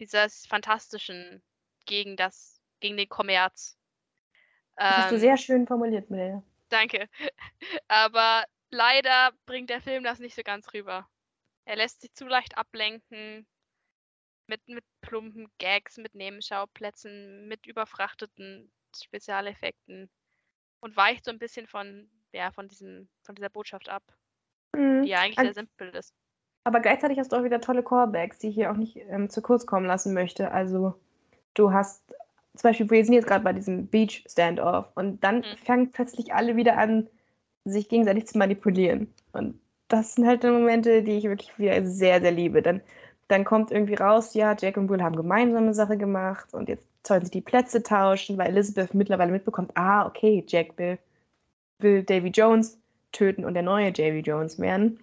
[0.00, 1.42] dieses Fantastischen
[1.86, 3.78] gegen das, gegen den Kommerz.
[4.88, 6.42] Das hast du Ähm, sehr schön formuliert, Milena.
[6.68, 7.08] Danke.
[7.88, 11.08] Aber leider bringt der Film das nicht so ganz rüber.
[11.64, 13.46] Er lässt sich zu leicht ablenken
[14.48, 20.10] mit, mit plumpen Gags, mit Nebenschauplätzen, mit überfrachteten Spezialeffekten
[20.80, 24.04] und weicht so ein bisschen von, ja, von, diesem, von dieser Botschaft ab,
[24.76, 25.04] Mhm.
[25.04, 26.14] die ja eigentlich An- sehr simpel ist.
[26.66, 29.40] Aber gleichzeitig hast du auch wieder tolle Callbacks, die ich hier auch nicht ähm, zu
[29.40, 30.50] kurz kommen lassen möchte.
[30.50, 30.94] Also
[31.54, 32.02] du hast
[32.56, 35.56] zum Beispiel, wir sind jetzt gerade bei diesem Beach Standoff und dann Mhm.
[35.64, 37.08] fangen plötzlich alle wieder an,
[37.64, 39.14] sich gegenseitig zu manipulieren.
[39.32, 42.62] Und das sind halt die Momente, die ich wirklich wieder sehr, sehr liebe.
[42.62, 42.80] Dann,
[43.28, 47.24] dann kommt irgendwie raus, ja, Jack und Will haben gemeinsame Sache gemacht und jetzt sollen
[47.24, 50.98] sie die Plätze tauschen, weil Elizabeth mittlerweile mitbekommt, ah, okay, Jack will,
[51.78, 52.78] will Davy Jones
[53.12, 55.00] töten und der neue Davy Jones werden.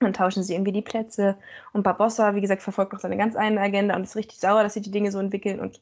[0.00, 1.36] Dann tauschen sie irgendwie die Plätze.
[1.72, 4.74] Und Barbossa, wie gesagt, verfolgt noch seine ganz eigene Agenda und ist richtig sauer, dass
[4.74, 5.80] sie die Dinge so entwickeln und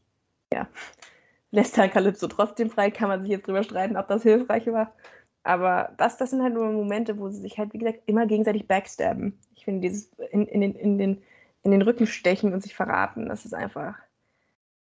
[0.53, 0.69] ja,
[1.51, 2.91] lässt dann Calypso trotzdem frei.
[2.91, 4.93] Kann man sich jetzt drüber streiten, ob das hilfreich war.
[5.43, 8.67] Aber das, das sind halt nur Momente, wo sie sich halt, wie gesagt, immer gegenseitig
[8.67, 9.39] backstabben.
[9.55, 11.23] Ich finde, dieses in, in, den, in, den,
[11.63, 13.95] in den Rücken stechen und sich verraten, das ist einfach.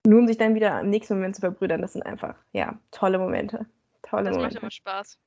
[0.06, 3.18] Nur um sich dann wieder im nächsten Moment zu verbrüdern, das sind einfach, ja, tolle
[3.18, 3.66] Momente.
[4.04, 4.60] Tolle Das macht Momente.
[4.60, 5.20] immer Spaß.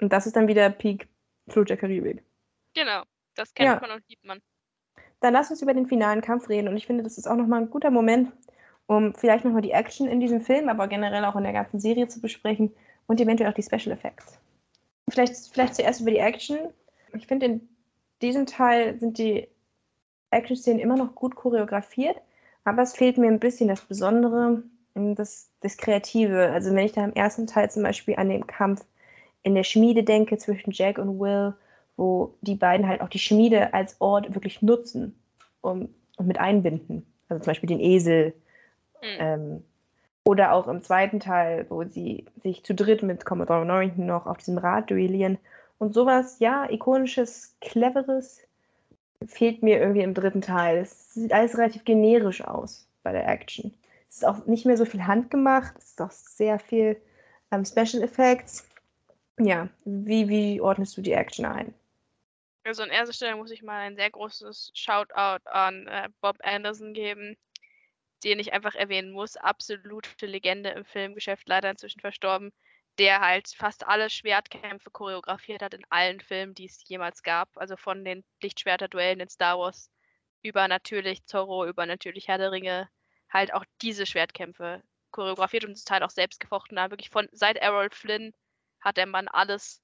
[0.00, 1.08] Und das ist dann wieder Peak
[1.48, 2.22] Fluch der Karibik.
[2.74, 3.02] Genau.
[3.34, 3.80] Das kennt Ja.
[3.80, 4.40] man und liebt man.
[5.20, 6.68] Dann lass uns über den finalen Kampf reden.
[6.68, 8.32] Und ich finde, das ist auch nochmal ein guter Moment,
[8.86, 12.08] um vielleicht nochmal die Action in diesem Film, aber generell auch in der ganzen Serie
[12.08, 12.72] zu besprechen
[13.06, 14.38] und eventuell auch die Special Effects.
[15.10, 16.58] Vielleicht, vielleicht zuerst über die Action.
[17.14, 17.68] Ich finde, in
[18.22, 19.48] diesem Teil sind die
[20.30, 22.20] Action-Szenen immer noch gut choreografiert,
[22.64, 24.62] aber es fehlt mir ein bisschen das Besondere,
[24.94, 26.50] ähm, das, das Kreative.
[26.50, 28.84] Also wenn ich da im ersten Teil zum Beispiel an den Kampf
[29.42, 31.54] in der Schmiede denke zwischen Jack und Will,
[31.98, 35.18] wo die beiden halt auch die Schmiede als Ort wirklich nutzen
[35.60, 37.04] um, und mit einbinden.
[37.28, 38.32] Also zum Beispiel den Esel.
[39.02, 39.18] Mhm.
[39.18, 39.64] Ähm,
[40.24, 44.38] oder auch im zweiten Teil, wo sie sich zu dritt mit Commodore Norrington noch auf
[44.38, 45.38] diesem Rad duellieren.
[45.78, 48.40] Und sowas, ja, ikonisches, cleveres,
[49.26, 50.78] fehlt mir irgendwie im dritten Teil.
[50.78, 53.74] Es sieht alles relativ generisch aus bei der Action.
[54.08, 56.96] Es ist auch nicht mehr so viel handgemacht, es ist auch sehr viel
[57.50, 58.66] ähm, Special Effects.
[59.40, 61.74] Ja, wie, wie ordnest du die Action ein?
[62.64, 66.92] Also an erster Stelle muss ich mal ein sehr großes Shoutout an äh, Bob Anderson
[66.92, 67.36] geben,
[68.24, 69.36] den ich einfach erwähnen muss.
[69.36, 72.52] Absolute Legende im Filmgeschäft, leider inzwischen verstorben,
[72.98, 77.48] der halt fast alle Schwertkämpfe choreografiert hat in allen Filmen, die es jemals gab.
[77.56, 79.90] Also von den Lichtschwerter-Duellen in Star Wars
[80.42, 82.88] über natürlich Zorro, über natürlich Herr der Ringe,
[83.30, 86.90] halt auch diese Schwertkämpfe choreografiert und zum Teil auch selbst gefochten hat.
[86.90, 88.34] Wirklich von seit Errol Flynn
[88.80, 89.82] hat der Mann alles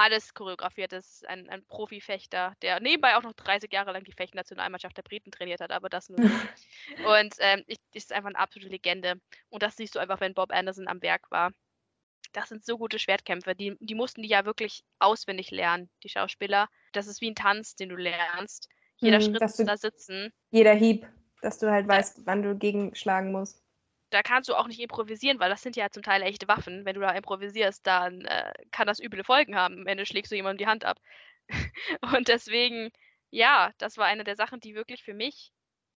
[0.00, 0.92] alles choreografiert.
[0.92, 5.02] Das ist ein, ein Profifechter, der nebenbei auch noch 30 Jahre lang die Fechtnationalmannschaft der
[5.02, 6.28] Briten trainiert hat, aber das nur so.
[7.06, 9.20] Und ähm, ich, ist einfach eine absolute Legende.
[9.50, 11.52] Und das siehst du einfach, wenn Bob Anderson am Werk war.
[12.32, 13.54] Das sind so gute Schwertkämpfe.
[13.54, 16.68] Die, die mussten die ja wirklich auswendig lernen, die Schauspieler.
[16.92, 18.68] Das ist wie ein Tanz, den du lernst.
[18.96, 20.32] Jeder Hm, Schritt du- da sitzen.
[20.50, 21.06] Jeder Hieb,
[21.42, 23.62] dass du halt weißt, wann du gegenschlagen musst.
[24.10, 26.84] Da kannst du auch nicht improvisieren, weil das sind ja zum Teil echte Waffen.
[26.84, 29.80] Wenn du da improvisierst, dann äh, kann das üble Folgen haben.
[29.80, 30.98] Am Ende schlägst du jemandem die Hand ab.
[32.14, 32.90] Und deswegen,
[33.30, 35.52] ja, das war eine der Sachen, die wirklich für mich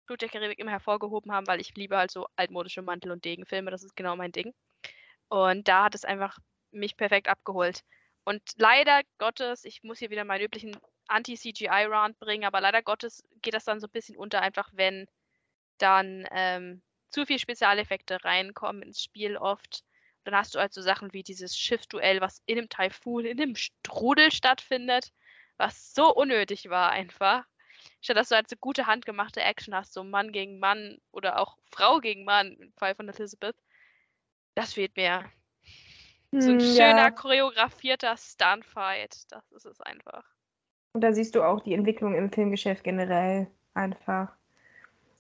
[0.07, 3.71] Flut der Karibik immer hervorgehoben haben, weil ich liebe halt so altmodische Mantel- und Degenfilme.
[3.71, 4.53] Das ist genau mein Ding.
[5.29, 6.39] Und da hat es einfach
[6.73, 7.83] mich perfekt abgeholt.
[8.25, 10.77] Und leider Gottes, ich muss hier wieder meinen üblichen
[11.07, 15.07] Anti-CGI-Round bringen, aber leider Gottes geht das dann so ein bisschen unter, einfach wenn
[15.79, 19.85] dann ähm, zu viel Spezialeffekte reinkommen ins Spiel oft.
[20.25, 23.57] Dann hast du halt so Sachen wie dieses Schiffduell, was in einem Taifun, in einem
[23.57, 25.13] Strudel stattfindet,
[25.59, 27.45] was so unnötig war einfach.
[28.03, 31.57] Statt dass du halt so gute handgemachte Action hast, so Mann gegen Mann oder auch
[31.71, 33.57] Frau gegen Mann im Fall von Elizabeth.
[34.55, 35.31] Das fehlt mir.
[36.39, 37.13] So ein Hm, schöner, ja.
[37.13, 39.31] choreografierter Stuntfight.
[39.31, 40.25] Das ist es einfach.
[40.93, 44.37] Und da siehst du auch die Entwicklung im Filmgeschäft generell einfach.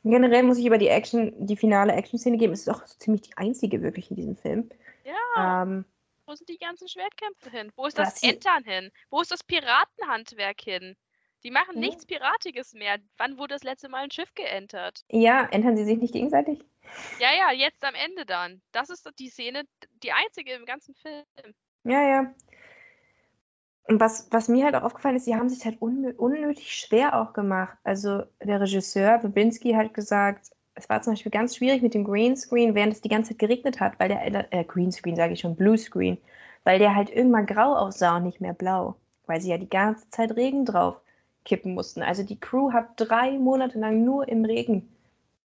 [0.02, 2.52] Generell muss ich über die Action, die finale Action-Szene geben.
[2.52, 4.70] Es ist auch so ziemlich die einzige wirklich in diesem Film.
[5.04, 5.84] Ja, Ähm,
[6.26, 7.72] wo sind die ganzen Schwertkämpfe hin?
[7.76, 8.90] Wo ist das Entern hin?
[9.10, 10.96] Wo ist das Piratenhandwerk hin?
[11.42, 11.80] Die machen Ja.
[11.80, 12.98] nichts Piratiges mehr.
[13.16, 15.04] Wann wurde das letzte Mal ein Schiff geentert?
[15.10, 16.64] ja, entern sie sich nicht gegenseitig?
[17.18, 18.62] Ja, ja, jetzt am Ende dann.
[18.72, 19.64] Das ist die Szene,
[20.02, 21.24] die einzige im ganzen Film.
[21.84, 22.34] Ja, ja.
[23.84, 27.20] Und was, was mir halt auch aufgefallen ist, sie haben sich halt unnö unnötig schwer
[27.20, 27.76] auch gemacht.
[27.84, 32.74] Also der Regisseur Babinski hat gesagt, es war zum Beispiel ganz schwierig mit dem Greenscreen,
[32.74, 36.18] während es die ganze Zeit geregnet hat, weil der, äh, Greenscreen sage ich schon, Bluescreen,
[36.64, 38.96] weil der halt irgendwann grau aussah und nicht mehr blau,
[39.26, 41.00] weil sie ja die ganze Zeit Regen drauf
[41.44, 42.02] kippen mussten.
[42.02, 44.88] Also die Crew hat drei Monate lang nur im Regen,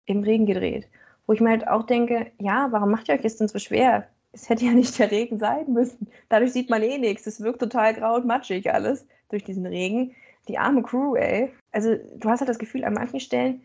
[0.06, 0.88] im Regen gedreht.
[1.28, 4.08] Wo ich mir halt auch denke, ja, warum macht ihr euch das denn so schwer?
[4.32, 6.08] Es hätte ja nicht der Regen sein müssen.
[6.30, 7.26] Dadurch sieht man eh nichts.
[7.28, 10.16] Es wirkt total grau und matschig alles durch diesen Regen.
[10.48, 11.52] Die arme Crew, ey.
[11.72, 13.62] Also du hast halt das Gefühl, an manchen Stellen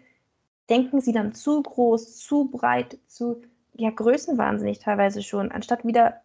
[0.71, 3.43] denken sie dann zu groß, zu breit, zu,
[3.75, 6.23] ja, größenwahnsinnig teilweise schon, anstatt wieder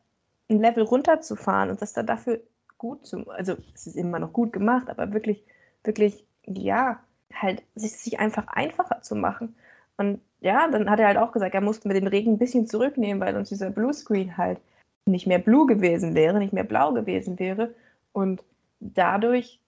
[0.50, 2.42] ein Level runterzufahren und das dann dafür
[2.78, 5.44] gut zu, also es ist immer noch gut gemacht, aber wirklich,
[5.84, 7.00] wirklich, ja,
[7.34, 9.56] halt sich, sich einfach einfacher zu machen.
[10.00, 12.68] Und ja, dann hat er halt auch gesagt, er musste mit dem Regen ein bisschen
[12.68, 14.62] zurücknehmen, weil sonst dieser Bluescreen halt
[15.04, 17.76] nicht mehr blue gewesen wäre, nicht mehr blau gewesen wäre.
[18.14, 18.42] Und
[18.80, 19.60] dadurch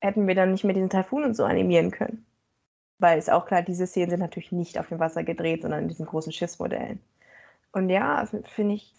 [0.00, 2.26] hätten wir dann nicht mehr diesen Taifun und so animieren können.
[2.98, 5.88] Weil es auch klar, diese Szenen sind natürlich nicht auf dem Wasser gedreht, sondern in
[5.88, 7.00] diesen großen Schiffsmodellen.
[7.72, 8.92] Und ja, finde ich,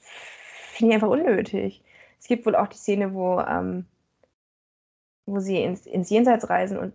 [0.72, 1.84] finde ich einfach unnötig.
[2.20, 3.86] Es gibt wohl auch die Szene, wo, ähm,
[5.28, 6.94] wo sie ins, ins Jenseits reisen und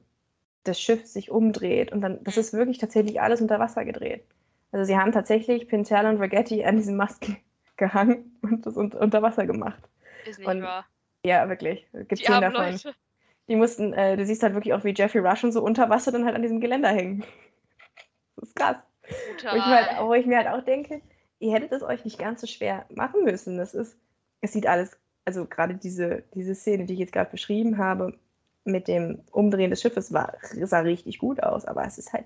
[0.64, 1.92] das Schiff sich umdreht.
[1.92, 4.24] Und dann, das ist wirklich tatsächlich alles unter Wasser gedreht.
[4.72, 7.36] Also sie haben tatsächlich Pintel und Ragetti an diesem Mast ge
[7.76, 9.82] gehangen und das un unter Wasser gemacht.
[10.26, 10.84] Ist nicht Und wahr.
[11.24, 11.86] Ja, wirklich.
[11.92, 12.72] Gibt Die Szenen armen davon.
[12.72, 12.94] Leute.
[13.48, 16.12] Die mussten, äh, du siehst halt wirklich auch, wie Jeffrey Rush und so unter Wasser
[16.12, 17.24] dann halt an diesem Geländer hängen.
[18.36, 18.76] Das ist krass.
[19.02, 21.02] Wo ich, mir halt, wo ich mir halt auch denke,
[21.40, 23.58] ihr hättet es euch nicht ganz so schwer machen müssen.
[23.58, 23.98] Das ist,
[24.42, 28.16] es sieht alles, also gerade diese, diese Szene, die ich jetzt gerade beschrieben habe,
[28.68, 32.24] mit dem Umdrehen des Schiffes war, sah richtig gut aus, aber es ist halt,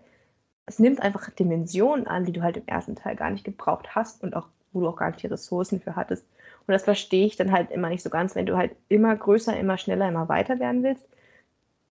[0.66, 4.22] es nimmt einfach Dimensionen an, die du halt im ersten Teil gar nicht gebraucht hast
[4.22, 6.26] und auch, wo du auch gar nicht die Ressourcen für hattest.
[6.66, 9.58] Und das verstehe ich dann halt immer nicht so ganz, wenn du halt immer größer,
[9.58, 11.04] immer schneller, immer weiter werden willst.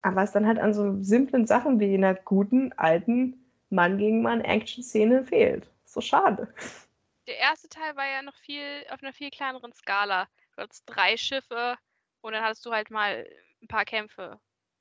[0.02, 4.42] Aber es dann halt an so simplen Sachen wie einer guten, alten Mann gegen Mann
[4.42, 5.68] Action-Szene fehlt.
[5.86, 6.48] So schade.
[7.28, 10.28] Der erste Teil war ja noch viel auf einer viel kleineren Skala.
[10.56, 11.78] Du hattest drei Schiffe
[12.22, 13.26] und dann hattest du halt mal
[13.62, 14.40] ein paar Kämpfe.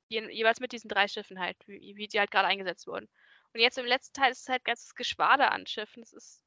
[0.09, 3.09] Je, jeweils mit diesen drei Schiffen halt, wie, wie die halt gerade eingesetzt wurden.
[3.53, 6.01] Und jetzt im letzten Teil ist es halt ganzes Geschwader an Schiffen.
[6.03, 6.43] Das ist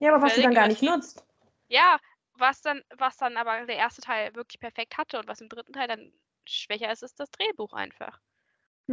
[0.00, 1.24] Ja, aber was du dann gar nicht nutzt.
[1.68, 1.98] ja,
[2.34, 5.72] was dann, was dann aber der erste Teil wirklich perfekt hatte und was im dritten
[5.72, 6.12] Teil dann
[6.46, 8.20] schwächer ist, ist das Drehbuch einfach.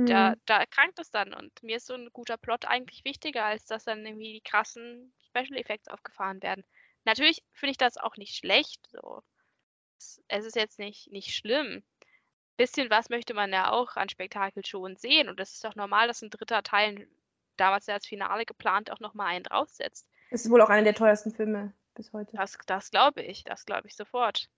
[0.06, 0.42] Da, Hm.
[0.46, 1.34] da erkrankt es dann.
[1.34, 5.14] Und mir ist so ein guter Plot eigentlich wichtiger, als dass dann irgendwie die krassen
[5.28, 6.66] Special Effects aufgefahren werden.
[7.06, 8.82] Natürlich finde ich das auch nicht schlecht.
[8.92, 9.24] So.
[10.00, 11.84] Es, es ist jetzt nicht, nicht schlimm.
[12.58, 15.30] Bisschen was möchte man ja auch an Spektakel schon sehen.
[15.30, 17.08] Und es ist doch normal, dass ein dritter Teil,
[17.56, 20.10] damals ja als Finale geplant, auch nochmal einen draufsetzt.
[20.32, 22.36] Es ist wohl auch einer der teuersten Filme bis heute.
[22.36, 24.50] Das, das glaube ich, das glaube ich sofort.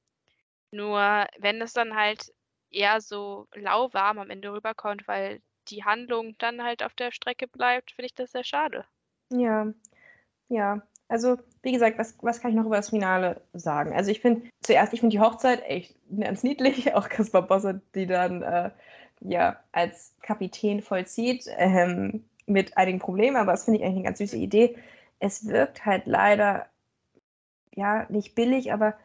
[0.71, 2.33] Nur wenn es dann halt
[2.69, 7.91] eher so lauwarm am Ende rüberkommt, weil die Handlung dann halt auf der Strecke bleibt,
[7.91, 8.85] finde ich das sehr schade.
[9.29, 9.71] Ja,
[10.47, 10.81] ja.
[11.09, 13.93] Also, wie gesagt, was, was kann ich noch über das Finale sagen?
[13.93, 16.93] Also, ich finde, zuerst, ich finde die Hochzeit echt ganz niedlich.
[16.95, 18.69] Auch Kaspar Bosse, die dann äh,
[19.19, 24.19] ja als Kapitän vollzieht, ähm, mit einigen Problemen, aber das finde ich eigentlich eine ganz
[24.19, 24.77] süße Idee.
[25.19, 26.67] Es wirkt halt leider,
[27.75, 28.95] ja, nicht billig, aber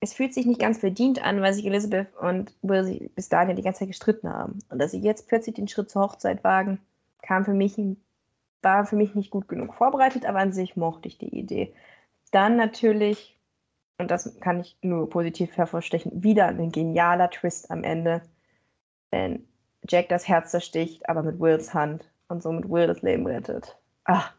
[0.00, 3.50] es fühlt sich nicht ganz verdient an, weil sich Elizabeth und Will sich bis dahin
[3.50, 4.58] ja die ganze Zeit gestritten haben.
[4.68, 6.78] Und dass sie jetzt plötzlich den Schritt zur Hochzeit wagen,
[7.22, 7.96] kam für mich ein
[8.62, 11.74] war für mich nicht gut genug vorbereitet, aber an sich mochte ich die Idee.
[12.32, 13.38] Dann natürlich,
[13.98, 18.22] und das kann ich nur positiv hervorstechen, wieder ein genialer Twist am Ende,
[19.10, 19.46] wenn
[19.88, 23.76] Jack das Herz zersticht, aber mit Wills Hand und somit Will das Leben rettet.
[24.04, 24.32] Ach,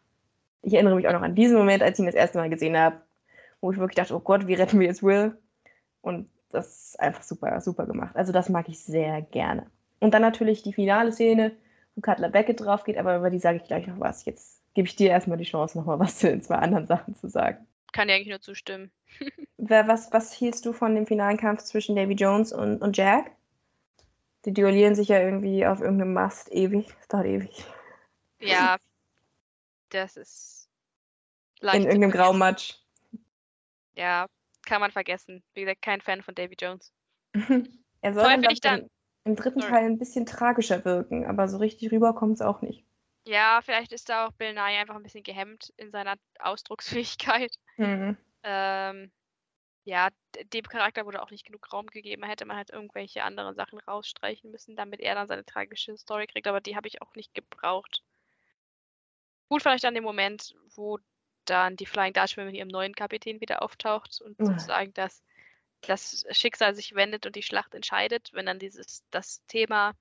[0.61, 2.77] ich erinnere mich auch noch an diesen Moment, als ich ihn das erste Mal gesehen
[2.77, 2.97] habe,
[3.61, 5.37] wo ich wirklich dachte, oh Gott, wie retten wir jetzt Will?
[6.01, 8.15] Und das ist einfach super, super gemacht.
[8.15, 9.67] Also das mag ich sehr gerne.
[9.99, 11.53] Und dann natürlich die finale Szene,
[12.01, 14.25] Cutler Beckett drauf geht, aber über die sage ich gleich noch was.
[14.25, 17.27] Jetzt gebe ich dir erstmal die Chance, nochmal was zu den zwei anderen Sachen zu
[17.27, 17.65] sagen.
[17.93, 18.91] Kann dir eigentlich nur zustimmen.
[19.59, 23.31] Was, was hielst du von dem finalen Kampf zwischen Davy Jones und, und Jack?
[24.45, 26.87] Die duellieren sich ja irgendwie auf irgendeinem Mast ewig.
[26.87, 27.65] Das dauert ewig.
[28.39, 28.77] Ja,
[29.89, 30.69] das ist
[31.59, 32.11] In leicht zu irgendeinem.
[32.11, 32.75] Graumatsch.
[33.95, 34.27] Ja,
[34.63, 35.43] kann man vergessen.
[35.55, 36.93] Wie gesagt, kein Fan von Davy Jones.
[37.33, 38.89] er soll Vor allem finde ich dann
[39.27, 39.71] im dritten Sorry.
[39.71, 42.85] Teil ein bisschen tragischer wirken, aber so richtig rüber kommt es auch nicht.
[43.25, 47.55] Ja, vielleicht ist da auch Bill Nye einfach ein bisschen gehemmt in seiner Ausdrucksfähigkeit.
[47.77, 48.17] Mhm.
[48.43, 49.11] Ähm,
[49.85, 50.09] ja,
[50.53, 52.23] dem Charakter wurde auch nicht genug Raum gegeben.
[52.23, 56.27] Da hätte man halt irgendwelche anderen Sachen rausstreichen müssen, damit er dann seine tragische Story
[56.27, 56.47] kriegt.
[56.47, 58.03] Aber die habe ich auch nicht gebraucht.
[59.49, 60.99] Gut fand ich dann den Moment, wo
[61.45, 64.45] dann die Flying Dutchman mit ihrem neuen Kapitän wieder auftaucht und Ah.
[64.45, 65.23] sozusagen das,
[65.81, 69.93] das Schicksal sich wendet und die Schlacht entscheidet, wenn dann dieses das Thema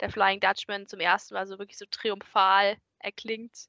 [0.00, 3.68] der Flying Dutchman zum ersten Mal so wirklich so triumphal erklingt.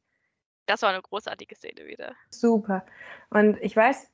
[0.66, 2.14] Das war eine großartige Szene wieder.
[2.32, 2.86] Super.
[3.30, 4.10] Und ich weiß,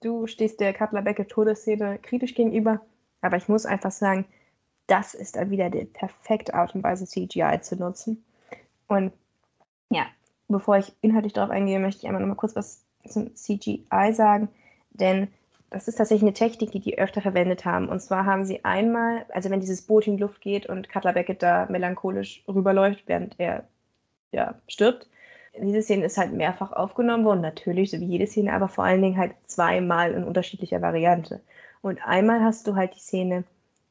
[0.00, 2.84] du stehst der Cutler Beckett Todesszene kritisch gegenüber,
[3.20, 4.26] aber ich muss einfach sagen,
[4.86, 8.24] das ist dann wieder die perfekte Art und Weise, CGI zu nutzen.
[8.86, 9.12] Und
[9.90, 10.06] ja,
[10.48, 14.48] bevor ich inhaltlich darauf eingehe, möchte ich einmal noch mal kurz was zum CGI sagen,
[14.90, 15.28] denn
[15.70, 17.88] das ist tatsächlich eine Technik, die die öfter verwendet haben.
[17.88, 21.12] Und zwar haben sie einmal, also wenn dieses Boot in die Luft geht und Cutler
[21.12, 23.64] Beckett da melancholisch rüberläuft, während er
[24.32, 25.08] ja, stirbt,
[25.58, 29.02] diese Szene ist halt mehrfach aufgenommen worden, natürlich, so wie jede Szene, aber vor allen
[29.02, 31.40] Dingen halt zweimal in unterschiedlicher Variante.
[31.82, 33.44] Und einmal hast du halt die Szene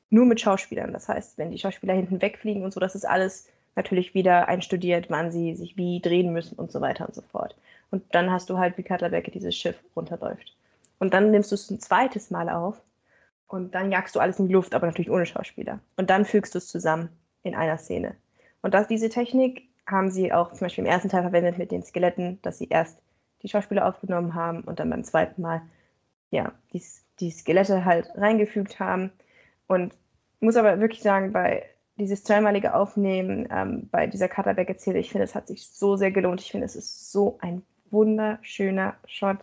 [0.09, 0.93] nur mit Schauspielern.
[0.93, 5.09] Das heißt, wenn die Schauspieler hinten wegfliegen und so, das ist alles natürlich wieder einstudiert,
[5.09, 7.55] wann sie sich wie drehen müssen und so weiter und so fort.
[7.91, 10.54] Und dann hast du halt, wie Cutler Beckett dieses Schiff runterläuft.
[10.99, 12.81] Und dann nimmst du es ein zweites Mal auf
[13.47, 15.79] und dann jagst du alles in die Luft, aber natürlich ohne Schauspieler.
[15.97, 17.09] Und dann fügst du es zusammen
[17.43, 18.15] in einer Szene.
[18.61, 21.83] Und das, diese Technik haben sie auch zum Beispiel im ersten Teil verwendet mit den
[21.83, 23.01] Skeletten, dass sie erst
[23.43, 25.61] die Schauspieler aufgenommen haben und dann beim zweiten Mal
[26.31, 26.81] ja, die,
[27.19, 29.11] die Skelette halt reingefügt haben.
[29.67, 29.95] Und
[30.39, 31.63] muss aber wirklich sagen, bei
[31.97, 36.11] dieses zweimalige Aufnehmen ähm, bei dieser Cutterback erzähle, ich finde, es hat sich so sehr
[36.11, 36.41] gelohnt.
[36.41, 39.37] Ich finde, es ist so ein wunderschöner Shot.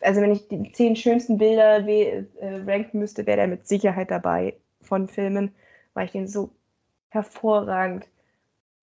[0.00, 2.24] Also wenn ich die zehn schönsten Bilder äh,
[2.66, 5.54] ranken müsste, wäre der mit Sicherheit dabei von Filmen,
[5.94, 6.50] weil ich den so
[7.08, 8.06] hervorragend,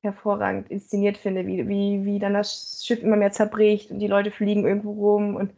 [0.02, 4.32] hervorragend inszeniert finde, wie, wie, wie dann das Schiff immer mehr zerbricht und die Leute
[4.32, 5.54] fliegen irgendwo rum und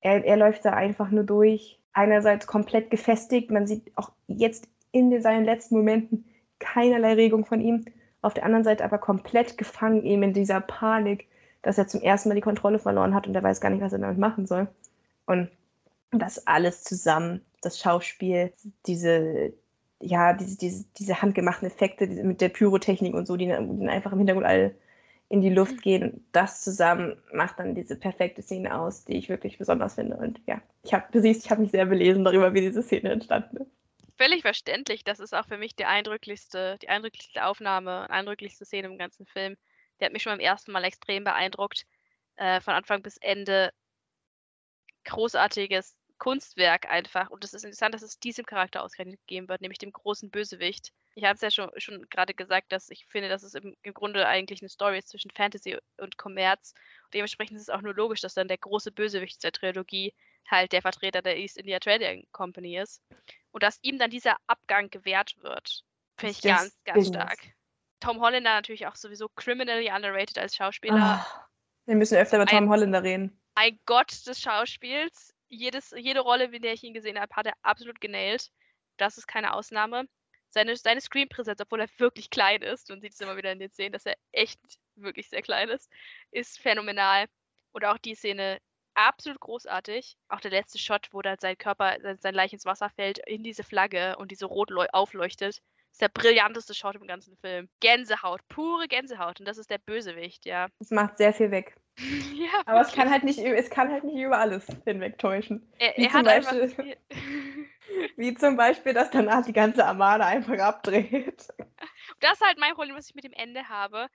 [0.00, 1.78] er, er läuft da einfach nur durch.
[1.92, 6.24] Einerseits komplett gefestigt, man sieht auch jetzt in seinen letzten Momenten
[6.58, 7.84] keinerlei Regung von ihm.
[8.20, 11.28] Auf der anderen Seite aber komplett gefangen eben in dieser Panik,
[11.62, 13.92] dass er zum ersten Mal die Kontrolle verloren hat und er weiß gar nicht, was
[13.92, 14.68] er damit machen soll.
[15.26, 15.48] Und
[16.10, 18.52] das alles zusammen, das Schauspiel,
[18.86, 19.52] diese,
[20.00, 24.12] ja, diese, diese, diese handgemachten Effekte diese, mit der Pyrotechnik und so, die dann einfach
[24.12, 24.74] im Hintergrund alle
[25.28, 26.26] in die Luft gehen.
[26.32, 30.16] Das zusammen macht dann diese perfekte Szene aus, die ich wirklich besonders finde.
[30.18, 33.12] Und ja, ich habe, du siehst, ich habe mich sehr belesen darüber, wie diese Szene
[33.12, 33.70] entstanden ist.
[34.18, 35.04] Völlig verständlich.
[35.04, 39.56] Das ist auch für mich die eindrücklichste, die eindrücklichste Aufnahme, eindrücklichste Szene im ganzen Film.
[40.02, 41.86] Der hat mich schon beim ersten Mal extrem beeindruckt.
[42.34, 43.72] Äh, von Anfang bis Ende
[45.04, 47.30] großartiges Kunstwerk einfach.
[47.30, 50.92] Und es ist interessant, dass es diesem Charakter ausgerechnet gegeben wird, nämlich dem großen Bösewicht.
[51.14, 53.94] Ich habe es ja schon, schon gerade gesagt, dass ich finde, dass es im, im
[53.94, 56.74] Grunde eigentlich eine Story ist zwischen Fantasy und Kommerz.
[57.04, 60.12] Und dementsprechend ist es auch nur logisch, dass dann der große Bösewicht der Trilogie
[60.50, 63.02] halt der Vertreter der East India Trading Company ist.
[63.52, 65.84] Und dass ihm dann dieser Abgang gewährt wird,
[66.16, 67.22] finde ich Das ganz, ganz Business.
[67.22, 67.54] stark.
[68.02, 70.96] Tom Hollander natürlich auch sowieso criminally underrated als Schauspieler.
[71.24, 71.48] Ah,
[71.86, 73.40] wir müssen öfter über Tom Ein- Holländer reden.
[73.54, 75.34] ein Gott des Schauspiels.
[75.48, 78.50] Jedes, jede Rolle, in der ich ihn gesehen habe, hat er absolut genailt.
[78.96, 80.06] Das ist keine Ausnahme.
[80.48, 83.70] Seine, seine Screenpräsenz, obwohl er wirklich klein ist, man sieht es immer wieder in den
[83.70, 84.58] Szenen, dass er echt
[84.96, 85.90] wirklich sehr klein ist,
[86.30, 87.26] ist phänomenal.
[87.72, 88.58] Und auch die Szene
[88.94, 90.16] absolut großartig.
[90.28, 93.62] Auch der letzte Shot, wo dann sein Körper, sein, Leich ins Wasser fällt, in diese
[93.64, 95.62] Flagge und diese rot leu- aufleuchtet,
[95.92, 97.68] ist der brillanteste Shot im ganzen Film.
[97.80, 99.38] Gänsehaut, pure Gänsehaut.
[99.40, 100.68] Und das ist der Bösewicht, ja.
[100.80, 101.76] Es macht sehr viel weg.
[102.34, 105.70] ja Aber es kann halt nicht, es kann halt nicht über alles hinwegtäuschen.
[105.78, 106.96] Er, Wie er zum hat einfach Beispiel-
[108.16, 111.46] Wie zum Beispiel, dass danach die ganze Armada einfach abdreht.
[112.20, 114.08] das ist halt mein Problem, was ich mit dem Ende habe.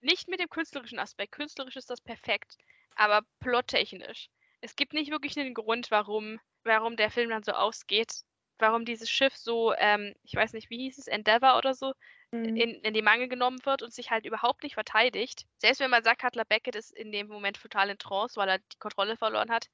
[0.00, 1.32] Nicht mit dem künstlerischen Aspekt.
[1.32, 2.56] Künstlerisch ist das perfekt,
[2.94, 4.28] aber plottechnisch.
[4.60, 8.22] Es gibt nicht wirklich einen Grund, warum, warum der Film dann so ausgeht.
[8.58, 11.92] Warum dieses Schiff so, ähm, ich weiß nicht, wie hieß es, Endeavour oder so,
[12.30, 12.56] Mhm.
[12.56, 15.46] in, in die Mangel genommen wird und sich halt überhaupt nicht verteidigt.
[15.58, 18.58] Selbst wenn man sagt, Cutler Beckett ist in dem Moment total in Trance, weil er
[18.58, 19.68] die Kontrolle verloren hat.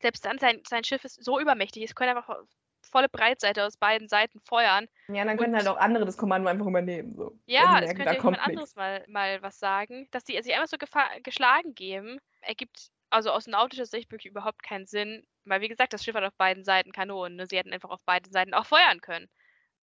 [0.00, 2.38] Selbst dann, sein, sein Schiff ist so übermächtig, es können einfach
[2.82, 4.86] volle Breitseite aus beiden Seiten feuern.
[5.08, 7.16] Ja, dann Und- können halt auch andere das Kommando einfach übernehmen.
[7.16, 7.36] So.
[7.46, 10.06] Ja, die es merken, könnte ja jemand anderes mal, mal was sagen.
[10.12, 10.76] Dass die sich einfach so
[11.22, 15.24] geschlagen geben, ergibt also aus nautischer Sicht wirklich überhaupt keinen Sinn.
[15.44, 17.36] Weil, wie gesagt, das Schiff hat auf beiden Seiten Kanonen.
[17.36, 17.46] Ne?
[17.46, 19.28] Sie hätten einfach auf beiden Seiten auch feuern können.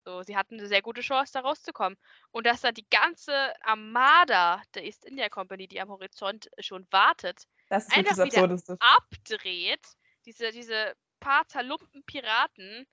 [0.03, 1.97] So, sie hatten eine sehr gute Chance, da rauszukommen.
[2.29, 3.33] Und dass da die ganze
[3.65, 9.81] Armada der East India Company, die am Horizont schon wartet, einfach wieder abdreht,
[10.25, 12.85] diese, diese paar zerlumpten Piraten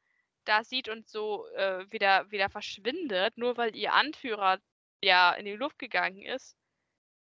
[0.44, 4.58] da sieht und so äh, wieder, wieder verschwindet, nur weil ihr Anführer
[5.02, 6.56] ja in die Luft gegangen ist,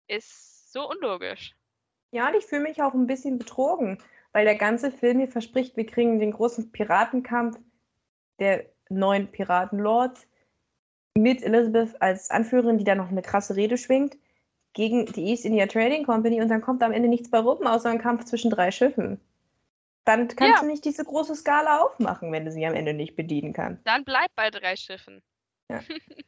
[0.07, 1.56] ist so unlogisch.
[2.11, 3.97] Ja, und ich fühle mich auch ein bisschen betrogen,
[4.31, 7.59] weil der ganze Film mir verspricht, wir kriegen den großen Piratenkampf
[8.39, 10.27] der neuen Piratenlords
[11.15, 14.17] mit Elizabeth als Anführerin, die da noch eine krasse Rede schwingt,
[14.73, 17.89] gegen die East India Trading Company und dann kommt am Ende nichts bei rum, außer
[17.89, 19.19] ein Kampf zwischen drei Schiffen.
[20.05, 20.61] Dann kannst Ja.
[20.61, 23.85] du nicht diese große Skala aufmachen, wenn du sie am Ende nicht bedienen kannst.
[23.85, 25.21] Dann bleib bei drei Schiffen.
[25.69, 25.81] Ja.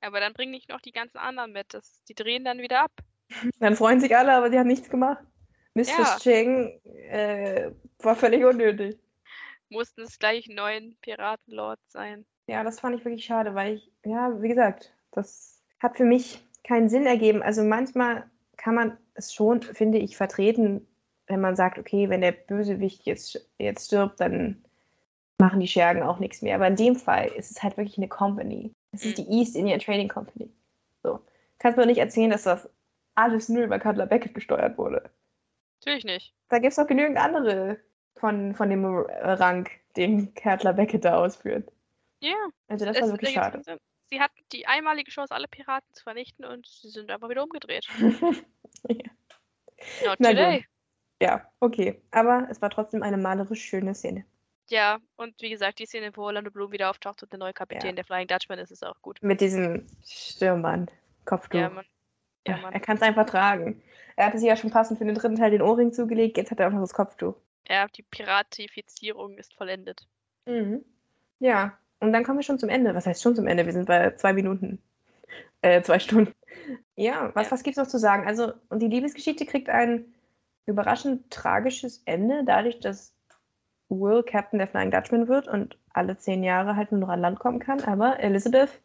[0.00, 1.72] Aber dann bring nicht noch die ganzen anderen mit.
[1.72, 2.92] Das, die drehen dann wieder ab.
[3.60, 5.22] Dann freuen sich alle, aber sie haben nichts gemacht.
[5.74, 6.18] Mistress Ja.
[6.18, 6.80] Cheng
[7.10, 8.98] äh, war völlig unnötig.
[9.70, 12.24] Mussten es gleich neun Piratenlords sein.
[12.46, 16.42] Ja, das fand ich wirklich schade, weil ich, ja, wie gesagt, das hat für mich
[16.64, 17.42] keinen Sinn ergeben.
[17.42, 20.86] Also manchmal kann man es schon, finde ich, vertreten,
[21.26, 24.64] wenn man sagt, okay, wenn der Bösewicht jetzt, jetzt stirbt, dann
[25.38, 26.54] machen die Schergen auch nichts mehr.
[26.56, 28.72] Aber in dem Fall ist es halt wirklich eine Company.
[28.92, 29.24] Es ist Mhm.
[29.24, 30.50] die East India Trading Company.
[31.02, 31.20] So.
[31.58, 32.68] Kannst mir doch nicht erzählen, dass das
[33.18, 35.10] alles nur über Cutler Beckett gesteuert wurde.
[35.80, 36.34] Natürlich nicht.
[36.48, 37.78] Da gibt es doch genügend andere
[38.16, 41.70] von, von dem Rang, den Cutler Beckett da ausführt.
[42.20, 42.36] Ja.
[42.68, 43.62] Also das es war wirklich schade.
[44.10, 47.86] Sie hatten die einmalige Chance, alle Piraten zu vernichten und sie sind einfach wieder umgedreht.
[47.98, 48.44] Not
[50.18, 50.38] Na gut.
[50.38, 50.64] today.
[51.20, 52.00] Ja, okay.
[52.10, 54.24] Aber es war trotzdem eine malerisch schöne Szene.
[54.70, 57.90] Ja, und wie gesagt, die Szene, wo Orlando Bloom wieder auftaucht und der neue Kapitän
[57.90, 57.96] Ja.
[57.96, 59.18] der Flying Dutchman ist, ist auch gut.
[59.22, 60.92] Mit diesem Stirnband,
[61.24, 61.60] Kopftuch.
[61.60, 61.86] Ja, Mann.
[62.46, 63.82] Ja, er kann es einfach tragen.
[64.16, 66.60] Er hatte sich ja schon passend für den dritten Teil den Ohrring zugelegt, jetzt hat
[66.60, 67.36] er auch noch das Kopftuch.
[67.68, 70.06] Ja, die Piratifizierung ist vollendet.
[70.46, 70.84] Mhm.
[71.40, 72.94] Ja, und dann kommen wir schon zum Ende.
[72.94, 73.66] Was heißt schon zum Ende?
[73.66, 74.82] Wir sind bei zwei Minuten.
[75.60, 76.32] Äh, zwei Stunden.
[76.96, 77.52] Ja, was, Ja.
[77.52, 78.26] was gibt's noch zu sagen?
[78.26, 80.14] Also, und die Liebesgeschichte kriegt ein
[80.66, 83.14] überraschend tragisches Ende, dadurch, dass
[83.88, 87.38] Will Captain der Flying Dutchman wird und alle zehn Jahre halt nur noch an Land
[87.38, 87.82] kommen kann.
[87.84, 88.80] Aber Elizabeth,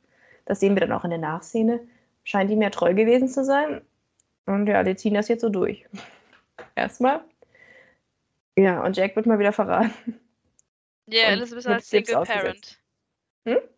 [0.45, 1.81] das sehen wir dann auch in der Nachszene,
[2.23, 3.81] scheint ihm ja treu gewesen zu sein.
[4.45, 5.85] Und ja, die ziehen das jetzt so durch.
[6.75, 7.23] Erstmal.
[8.57, 10.19] Ja, und Jack wird mal wieder verraten.
[11.07, 12.79] Ja, Und Elizabeth als Single ausgesetzt.
[13.45, 13.59] Parent.
[13.63, 13.69] Hm?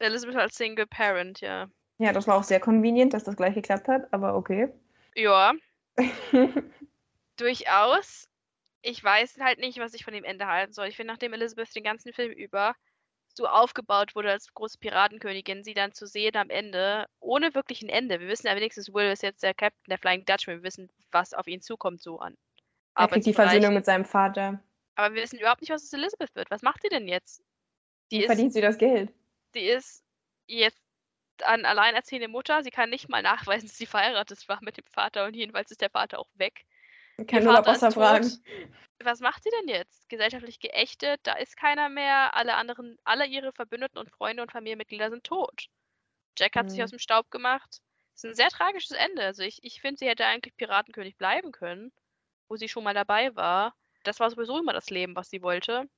[0.00, 1.68] Elizabeth als Single Parent, ja.
[1.98, 4.68] Ja, das war auch sehr convenient, dass das gleich geklappt hat, aber okay.
[5.14, 5.52] Ja,
[7.36, 8.28] durchaus.
[8.82, 10.88] Ich weiß halt nicht, was ich von dem Ende halten soll.
[10.88, 12.74] Ich finde, nachdem Elizabeth den ganzen Film über
[13.36, 17.88] so aufgebaut wurde als große Piratenkönigin, sie dann zu sehen am Ende, ohne wirklich ein
[17.88, 18.20] Ende.
[18.20, 20.58] Wir wissen ja wenigstens, Will ist jetzt der Captain der Flying Dutchman.
[20.58, 22.36] Wir wissen, was auf ihn zukommt, so an.
[22.94, 23.34] er kriegt die.
[23.34, 24.62] Versöhnung mit seinem Vater.
[24.94, 26.50] Aber wir wissen überhaupt nicht, was aus Elizabeth wird.
[26.50, 27.42] Was macht sie denn jetzt?
[28.12, 29.12] Die ist, verdient sie das Geld?
[29.54, 30.04] die ist
[30.46, 30.80] jetzt
[31.42, 32.62] eine alleinerziehende Mutter.
[32.62, 35.80] Sie kann nicht mal nachweisen, dass sie verheiratet war mit dem Vater und jedenfalls ist
[35.80, 36.64] der Vater auch weg.
[37.18, 38.30] Ich kann nur Wasser fragen.
[39.02, 40.08] Was macht sie denn jetzt?
[40.08, 45.10] Gesellschaftlich geächtet, da ist keiner mehr, alle anderen, alle ihre Verbündeten und Freunde und Familienmitglieder
[45.10, 45.66] sind tot.
[46.38, 46.84] Jack hat sich Mhm.
[46.84, 47.80] aus dem Staub gemacht.
[48.14, 49.22] Das ist ein sehr tragisches Ende.
[49.22, 51.92] Also ich, ich finde, sie hätte eigentlich Piratenkönig bleiben können,
[52.48, 53.74] wo sie schon mal dabei war.
[54.04, 55.88] Das war sowieso immer das Leben, was sie wollte.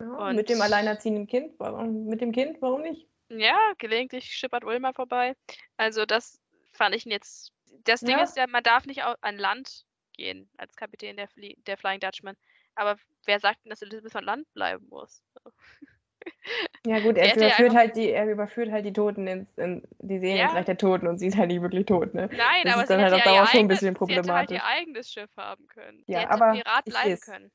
[0.00, 1.58] Ja, mit dem alleinerziehenden Kind?
[1.58, 2.06] Warum?
[2.06, 2.60] Mit dem Kind?
[2.62, 3.08] Warum nicht?
[3.30, 5.34] Ja, gelegentlich schippert Wilma vorbei.
[5.76, 6.40] Also das
[6.72, 7.52] fand ich jetzt.
[7.84, 8.22] Das Ding Ja.
[8.22, 9.84] ist ja, man darf nicht an Land
[10.18, 12.36] gehen als Kapitän der, Flie der Flying Dutchman.
[12.74, 15.22] Aber wer sagt denn, dass Elizabeth an Land bleiben muss?
[16.86, 20.24] Ja gut, er überführt, halt die, er überführt halt die Toten ins, in, die ins
[20.38, 20.46] Ja.
[20.48, 22.28] Reich der Toten und sie ist halt nicht wirklich tot, ne?
[22.32, 24.58] Nein, Das aber ist dann halt auf Dauer schon ein bisschen sie hätte halt ihr
[24.58, 24.62] problematisch.
[24.62, 26.02] eigenes Schiff haben können.
[26.06, 27.50] Ja, sie hätte aber Pirat bleiben können.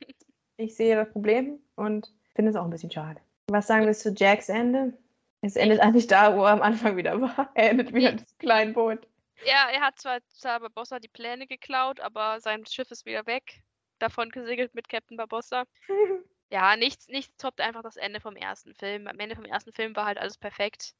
[0.56, 3.20] Ich sehe das Problem und finde es auch ein bisschen schade.
[3.48, 4.92] Was sagen wir zu Jacks Ende?
[5.40, 7.50] Es endet eigentlich da, wo er am Anfang wieder war.
[7.54, 9.06] Er endet wieder in diesem kleinen Boot.
[9.46, 10.20] Ja, er hat zwar,
[10.60, 13.62] Barbossa die Pläne geklaut, aber sein Schiff ist wieder weg.
[13.98, 15.64] Davon gesegelt mit Captain Barbossa.
[16.50, 19.06] Ja, nichts, nichts toppt einfach das Ende vom ersten Film.
[19.06, 20.94] Am Ende vom ersten Film war halt alles perfekt.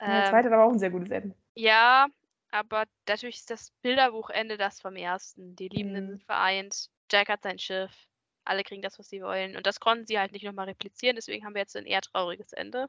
[0.00, 1.34] Der Ähm, zweite hat aber auch ein sehr gutes Ende.
[1.54, 2.08] ja,
[2.50, 5.56] aber natürlich ist das Bilderbuchende das vom ersten.
[5.56, 6.08] Die Liebenden Mhm.
[6.10, 6.90] sind vereint.
[7.10, 7.90] Jack hat sein Schiff.
[8.44, 9.56] Alle kriegen das, was sie wollen.
[9.56, 11.16] Und das konnten sie halt nicht nochmal replizieren.
[11.16, 12.88] Deswegen haben wir jetzt ein eher trauriges Ende.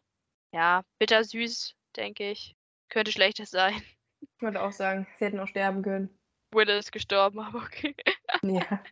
[0.51, 2.55] Ja, bittersüß, denke ich.
[2.89, 3.81] Könnte schlechtes sein.
[4.35, 6.09] Ich würde auch sagen, sie hätten auch sterben können.
[6.51, 7.95] Will ist gestorben, aber okay.
[8.43, 8.83] Ja.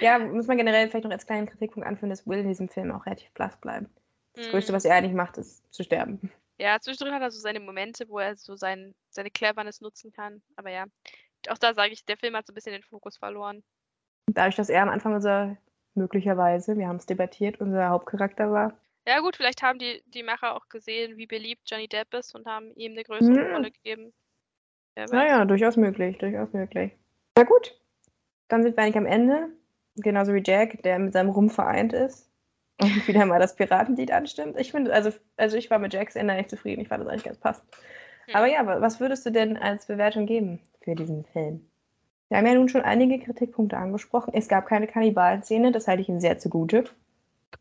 [0.00, 2.92] Ja, muss man generell vielleicht noch als kleinen Kritikpunkt anführen, dass Will in diesem Film
[2.92, 3.90] auch relativ blass bleibt.
[4.34, 4.74] Das Größte, Mm.
[4.76, 6.30] was er eigentlich macht, ist zu sterben.
[6.58, 10.42] Ja, zwischendrin hat er so seine Momente, wo er so sein, seine Cleverness nutzen kann.
[10.56, 10.84] Aber ja,
[11.48, 13.64] auch da sage ich, der Film hat so ein bisschen den Fokus verloren.
[14.26, 15.56] Dadurch, dass er am Anfang unser,
[15.94, 18.78] möglicherweise, wir haben es debattiert, unser Hauptcharakter war.
[19.06, 22.46] Ja gut, vielleicht haben die, die Macher auch gesehen, wie beliebt Johnny Depp ist und
[22.46, 23.52] haben ihm eine größere Hm.
[23.52, 24.12] Rolle gegeben.
[24.96, 26.92] Naja, durchaus möglich, durchaus möglich.
[27.36, 27.78] Na gut,
[28.48, 29.48] dann sind wir eigentlich am Ende.
[29.96, 32.30] Genauso wie Jack, der mit seinem Ruhm vereint ist
[32.80, 34.58] und wieder mal das Piratenlied anstimmt.
[34.58, 36.82] Ich finde, also, also ich war mit Jacks Ende echt zufrieden.
[36.82, 37.66] Ich fand das eigentlich ganz passend.
[38.26, 38.36] Hm.
[38.36, 41.66] Aber ja, wa- was würdest du denn als Bewertung geben für diesen Film?
[42.28, 44.34] Wir haben ja nun schon einige Kritikpunkte angesprochen.
[44.34, 46.84] Es gab keine Kannibalenszene, das halte ich ihm sehr zugute.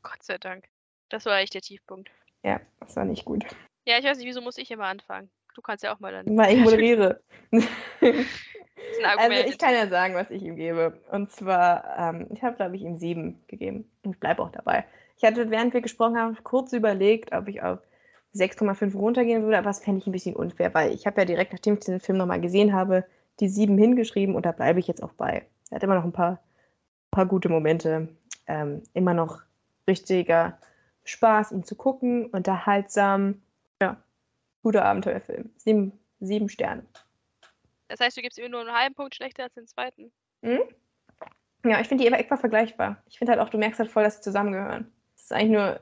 [0.02, 0.66] Gott sei Dank.
[1.10, 2.10] Das war echt der Tiefpunkt.
[2.44, 3.46] Ja, das war nicht gut.
[3.86, 5.30] Ja, ich weiß nicht, wieso muss ich immer anfangen?
[5.56, 6.38] Du kannst ja auch mal dann.
[6.38, 7.22] Weil ich moderiere.
[7.52, 11.00] Also ich kann ja sagen, was ich ihm gebe.
[11.12, 13.90] Und zwar, ähm, ich habe, glaube ich, ihm sieben gegeben.
[14.04, 14.86] Und ich bleibe auch dabei.
[15.18, 17.80] Ich hatte, während wir gesprochen haben, kurz überlegt, ob ich auf
[18.36, 21.54] 6,5 runtergehen würde, aber das fände ich ein bisschen unfair, weil ich habe ja direkt,
[21.54, 23.06] nachdem ich diesen Film nochmal gesehen habe,
[23.40, 25.46] die sieben hingeschrieben und da bleibe ich jetzt auch bei.
[25.70, 26.42] Er hat immer noch ein paar,
[27.12, 28.10] paar gute Momente.
[28.48, 29.42] Ähm, immer noch
[29.88, 30.58] richtiger
[31.06, 33.42] Spaß, ihn zu gucken, unterhaltsam.
[33.82, 33.98] Ja,
[34.66, 35.52] guter Abenteuerfilm.
[35.58, 36.84] Sieben, sieben Sterne.
[37.88, 40.12] Das heißt, du gibst ihm nur einen halben Punkt schlechter als den zweiten.
[40.42, 40.62] Hm?
[41.64, 43.04] Ja, ich finde die etwa vergleichbar.
[43.08, 44.92] Ich finde halt auch, du merkst halt voll, dass sie zusammengehören.
[45.14, 45.80] Das ist eigentlich nur,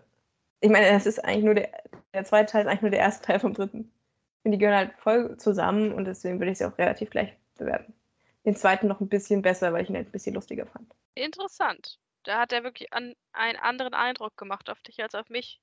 [0.59, 1.71] ich meine, das ist eigentlich nur der,
[2.13, 3.89] der zweite Teil ist eigentlich nur der erste Teil vom dritten.
[4.43, 7.93] Und die gehören halt voll zusammen und deswegen würde ich sie auch relativ gleich bewerten.
[8.43, 10.93] Den zweiten noch ein bisschen besser, weil ich ihn halt ein bisschen lustiger fand.
[11.15, 11.99] Interessant.
[12.23, 15.61] Da hat er wirklich an, einen anderen Eindruck gemacht auf dich als auf mich.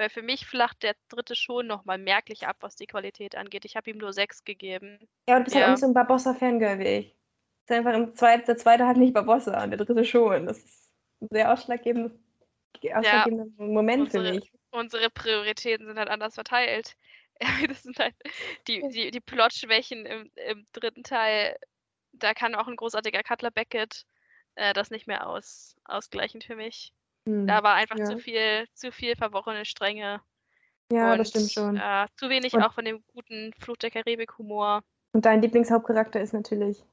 [0.00, 3.66] Weil für mich flacht der dritte schon nochmal merklich ab, was die Qualität angeht.
[3.66, 4.98] Ich habe ihm nur sechs gegeben.
[5.28, 5.66] Ja, und bist halt Ja.
[5.66, 7.16] auch nicht so ein Barbossa-Fangirl wie ich.
[7.66, 10.46] Ist einfach im zweiten, der zweite hat nicht Barbossa und der dritte schon.
[10.46, 10.90] Das ist
[11.20, 12.14] ein sehr ausschlaggebender
[13.58, 14.50] Moment für unsere- mich.
[14.70, 16.96] Unsere Prioritäten sind halt anders verteilt.
[17.68, 18.14] das sind halt
[18.68, 21.58] die, die, die Plotschwächen im, im dritten Teil.
[22.12, 24.06] Da kann auch ein großartiger Cutler Beckett
[24.54, 26.94] äh, das nicht mehr aus, ausgleichen für mich.
[27.30, 27.46] Hm.
[27.46, 28.04] Da war einfach ja.
[28.04, 30.20] zu viel, zu viel verworrene Stränge.
[30.92, 31.76] Ja, und, das stimmt schon.
[31.76, 34.82] Äh, zu wenig Und- auch von dem guten Fluch der Karibik-Humor.
[35.12, 36.84] Und dein Lieblingshauptcharakter ist natürlich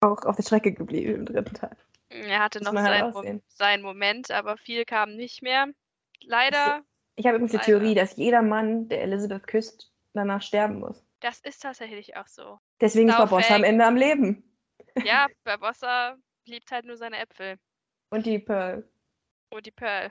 [0.00, 1.76] auch auf der Strecke geblieben im dritten Teil.
[2.08, 5.68] Er hatte Muss noch halt seinen, Mo seinen Moment, aber viel kam nicht mehr.
[6.22, 6.82] Leider,
[7.16, 7.58] Ich habe übrigens die.
[7.58, 11.04] Theorie, dass jeder Mann, der Elizabeth küsst, danach sterben muss.
[11.20, 12.58] das ist tatsächlich auch so.
[12.80, 13.64] Deswegen ist Barbossa am.
[13.64, 14.42] Ende am Leben.
[15.04, 16.16] Ja, Barbossa
[16.46, 17.56] liebt halt nur seine Äpfel.
[18.10, 18.88] Und die Pearl.
[19.50, 20.10] Und die Pearl.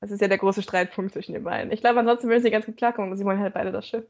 [0.00, 1.72] Das ist ja der große Streitpunkt zwischen den beiden.
[1.72, 4.04] Ich glaube, ansonsten würden sie ganz gut klarkommen sie wollen halt beide das Schiff.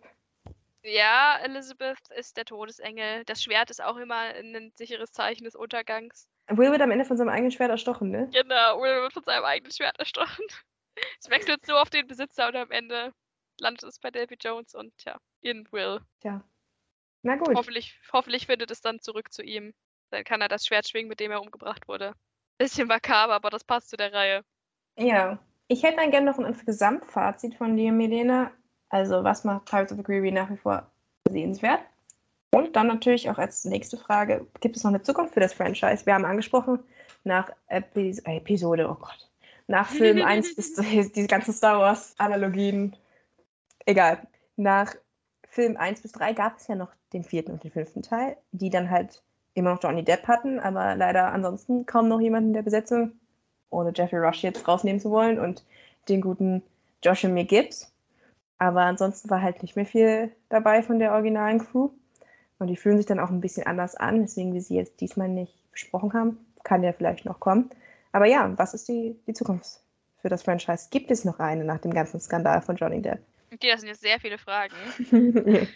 [0.82, 3.24] Ja, Elizabeth ist der Todesengel.
[3.24, 6.28] Das Schwert ist auch immer ein sicheres Zeichen des Untergangs.
[6.48, 8.28] Will wird am Ende von seinem eigenen Schwert erstochen, ne?
[8.32, 10.44] Genau, Will wird von seinem eigenen Schwert erstochen.
[11.18, 13.12] Es wechselt so auf den Besitzer und am Ende
[13.58, 16.00] landet es bei Davy Jones und ja, in Will.
[16.20, 16.44] Tja.
[17.22, 17.56] Na gut.
[17.56, 19.74] Hoffentlich, hoffentlich findet es dann zurück zu ihm.
[20.10, 22.14] Dann kann er das Schwert schwingen, mit dem er umgebracht wurde.
[22.58, 24.44] Bisschen makaber, aber das passt zu der Reihe.
[24.96, 25.38] Ja.
[25.68, 28.50] Ich hätte dann gerne noch ein Gesamtfazit von dir, Milena.
[28.90, 30.86] Also, was macht Pirates of the Caribbean nach wie vor
[31.28, 31.80] sehenswert?
[32.50, 36.06] Und dann natürlich auch als nächste Frage, gibt es noch eine Zukunft für das Franchise?
[36.06, 36.78] Wir haben angesprochen,
[37.24, 39.30] nach Epis äh, Episode, oh Gott,
[39.66, 42.94] nach Film 1 bis diese ganzen Star Wars-Analogien,
[43.86, 44.28] egal.
[44.56, 44.94] Nach
[45.48, 48.70] Film 1 bis 3 gab es ja noch den vierten und den fünften Teil, die
[48.70, 52.62] dann halt immer noch Johnny Depp hatten, aber leider ansonsten kaum noch jemanden in der
[52.62, 53.18] Besetzung,
[53.74, 55.64] ohne Jeffrey Rush jetzt rausnehmen zu wollen und
[56.08, 56.62] den guten
[57.02, 57.92] Joshua Mir Gibbs.
[58.58, 61.90] Aber ansonsten war halt nicht mehr viel dabei von der originalen Crew.
[62.58, 65.28] Und die fühlen sich dann auch ein bisschen anders an, deswegen wir sie jetzt diesmal
[65.28, 66.46] nicht besprochen haben.
[66.62, 67.70] Kann ja vielleicht noch kommen.
[68.12, 69.80] Aber ja, was ist die, die Zukunft
[70.22, 70.88] für das Franchise?
[70.90, 73.18] Gibt es noch eine nach dem ganzen Skandal von Johnny Depp?
[73.52, 74.76] Okay, das sind jetzt sehr viele Fragen.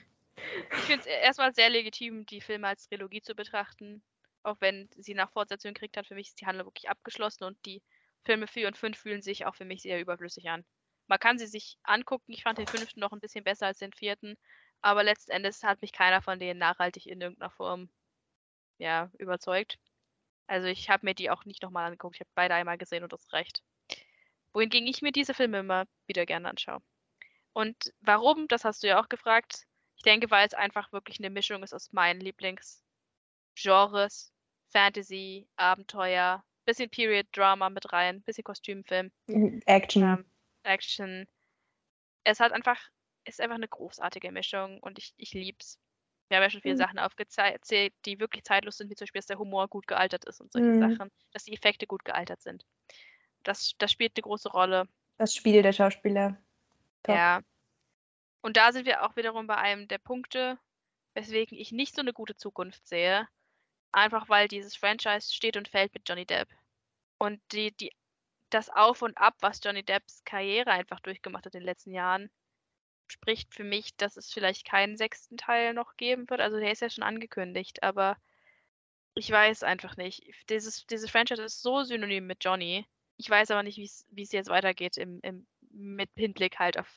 [0.72, 4.02] Ich finde es erstmal sehr legitim, die Filme als Trilogie zu betrachten.
[4.48, 7.58] Auch wenn sie nach Fortsetzung gekriegt hat, für mich ist die Handlung wirklich abgeschlossen und
[7.66, 7.82] die
[8.24, 10.64] Filme 4 und 5 fühlen sich auch für mich sehr überflüssig an.
[11.06, 12.32] Man kann sie sich angucken.
[12.32, 14.38] Ich fand den fünften noch ein bisschen besser als den vierten,
[14.80, 17.90] aber letzten Endes hat mich keiner von denen nachhaltig in irgendeiner Form
[18.78, 19.78] ja, überzeugt.
[20.46, 22.16] Also ich habe mir die auch nicht nochmal angeguckt.
[22.16, 23.62] Ich habe beide einmal gesehen und das reicht.
[24.54, 26.80] Wohingegen ich mir diese Filme immer wieder gerne anschaue.
[27.52, 29.66] Und warum, das hast du ja auch gefragt.
[29.96, 34.32] Ich denke, weil es einfach wirklich eine Mischung ist aus meinen Lieblingsgenres.
[34.70, 39.10] Fantasy, Abenteuer, bisschen Period Drama mit rein, bisschen Kostümfilm,
[39.66, 40.02] Action.
[40.02, 40.24] ähm,
[40.62, 41.26] Action.
[42.24, 42.78] Es hat einfach,
[43.24, 45.78] ist einfach eine großartige Mischung und ich, ich lieb's.
[46.28, 46.78] Wir haben ja schon viele Mhm.
[46.78, 50.40] Sachen aufgezählt, die wirklich zeitlos sind, wie zum Beispiel, dass der Humor gut gealtert ist
[50.40, 50.78] und solche Mhm.
[50.78, 52.64] Sachen, dass die Effekte gut gealtert sind.
[53.44, 54.88] Das, das spielt eine große Rolle.
[55.16, 56.36] Das Spiel der Schauspieler.
[57.02, 57.16] Top.
[57.16, 57.40] Ja.
[58.40, 60.58] Und da sind wir auch wiederum bei einem der Punkte,
[61.14, 63.28] weswegen ich nicht so eine gute Zukunft sehe.
[63.92, 66.48] Einfach weil dieses Franchise steht und fällt mit Johnny Depp.
[67.18, 67.92] Und die, die,
[68.50, 72.30] das Auf und Ab, was Johnny Depps Karriere einfach durchgemacht hat in den letzten Jahren,
[73.08, 76.40] spricht für mich, dass es vielleicht keinen sechsten Teil noch geben wird.
[76.40, 78.16] Also der ist ja schon angekündigt, aber
[79.14, 80.22] ich weiß einfach nicht.
[80.48, 82.86] Dieses, dieses Franchise ist so synonym mit Johnny.
[83.16, 86.88] Ich weiß aber nicht, wie es jetzt weitergeht im, im, mit Hinblick halt auf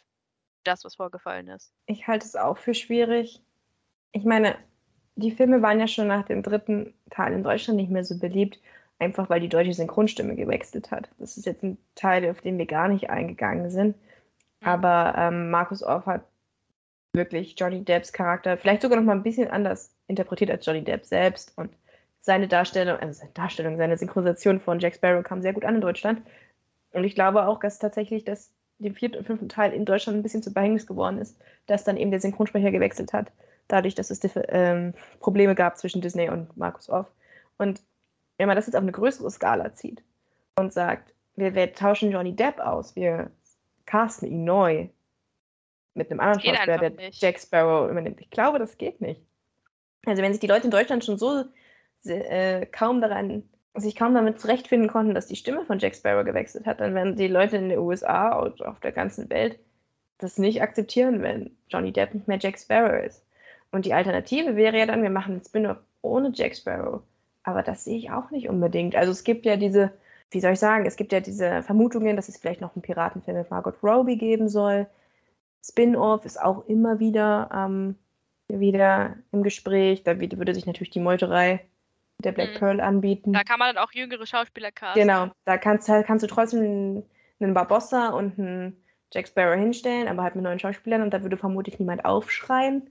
[0.63, 1.73] das, was vorgefallen ist.
[1.87, 3.41] Ich halte es auch für schwierig.
[4.11, 4.57] Ich meine,
[5.15, 8.59] die Filme waren ja schon nach dem dritten Teil in Deutschland nicht mehr so beliebt,
[8.99, 11.09] einfach weil die deutsche Synchronstimme gewechselt hat.
[11.17, 13.95] Das ist jetzt ein Teil, auf den wir gar nicht eingegangen sind.
[14.61, 14.67] Mhm.
[14.67, 16.23] Aber ähm, Markus Orff hat
[17.13, 21.05] wirklich Johnny Depps Charakter vielleicht sogar noch mal ein bisschen anders interpretiert als Johnny Depp
[21.05, 21.71] selbst und
[22.21, 25.81] seine Darstellung, also seine Darstellung, seine Synchronisation von Jack Sparrow kam sehr gut an in
[25.81, 26.21] Deutschland.
[26.93, 30.23] Und ich glaube auch, dass tatsächlich das dem vierten und fünften Teil in Deutschland ein
[30.23, 33.31] bisschen zu Verhängnis geworden ist, dass dann eben der Synchronsprecher gewechselt hat,
[33.67, 34.19] dadurch, dass es
[34.49, 37.07] ähm, Probleme gab zwischen Disney und Markus Off.
[37.57, 37.81] Und
[38.37, 40.03] wenn man das jetzt auf eine größere Skala zieht
[40.55, 43.31] und sagt, wir, wir tauschen Johnny Depp aus, wir
[43.85, 44.89] casten ihn neu
[45.93, 47.21] mit einem anderen Schauspieler, der nicht.
[47.21, 48.21] Jack Sparrow übernimmt.
[48.21, 49.21] Ich glaube, das geht nicht.
[50.05, 51.43] Also wenn sich die Leute in Deutschland schon so
[52.05, 53.43] äh, kaum daran
[53.75, 57.15] sich kaum damit zurechtfinden konnten, dass die Stimme von Jack Sparrow gewechselt hat, dann werden
[57.15, 59.59] die Leute in den USA und auf der ganzen Welt
[60.17, 63.25] das nicht akzeptieren, wenn Johnny Depp nicht mehr Jack Sparrow ist.
[63.71, 67.01] Und die Alternative wäre ja dann, wir machen einen Spin-off ohne Jack Sparrow.
[67.43, 68.95] Aber das sehe ich auch nicht unbedingt.
[68.95, 69.91] Also es gibt ja diese,
[70.29, 73.37] wie soll ich sagen, es gibt ja diese Vermutungen, dass es vielleicht noch einen Piratenfilm
[73.37, 74.87] mit Margot Robbie geben soll.
[75.63, 77.95] Spin-off ist auch immer wieder, ähm,
[78.47, 80.03] wieder im Gespräch.
[80.03, 81.65] Da würde sich natürlich die Meuterei
[82.19, 82.59] der Black mhm.
[82.59, 83.33] Pearl anbieten.
[83.33, 85.01] Da kann man dann auch jüngere Schauspieler casten.
[85.01, 87.03] Genau, da kannst, kannst du trotzdem einen,
[87.39, 88.77] einen Barbossa und einen
[89.11, 92.89] Jack Sparrow hinstellen, aber halt mit neuen Schauspielern und da würde vermutlich niemand aufschreien.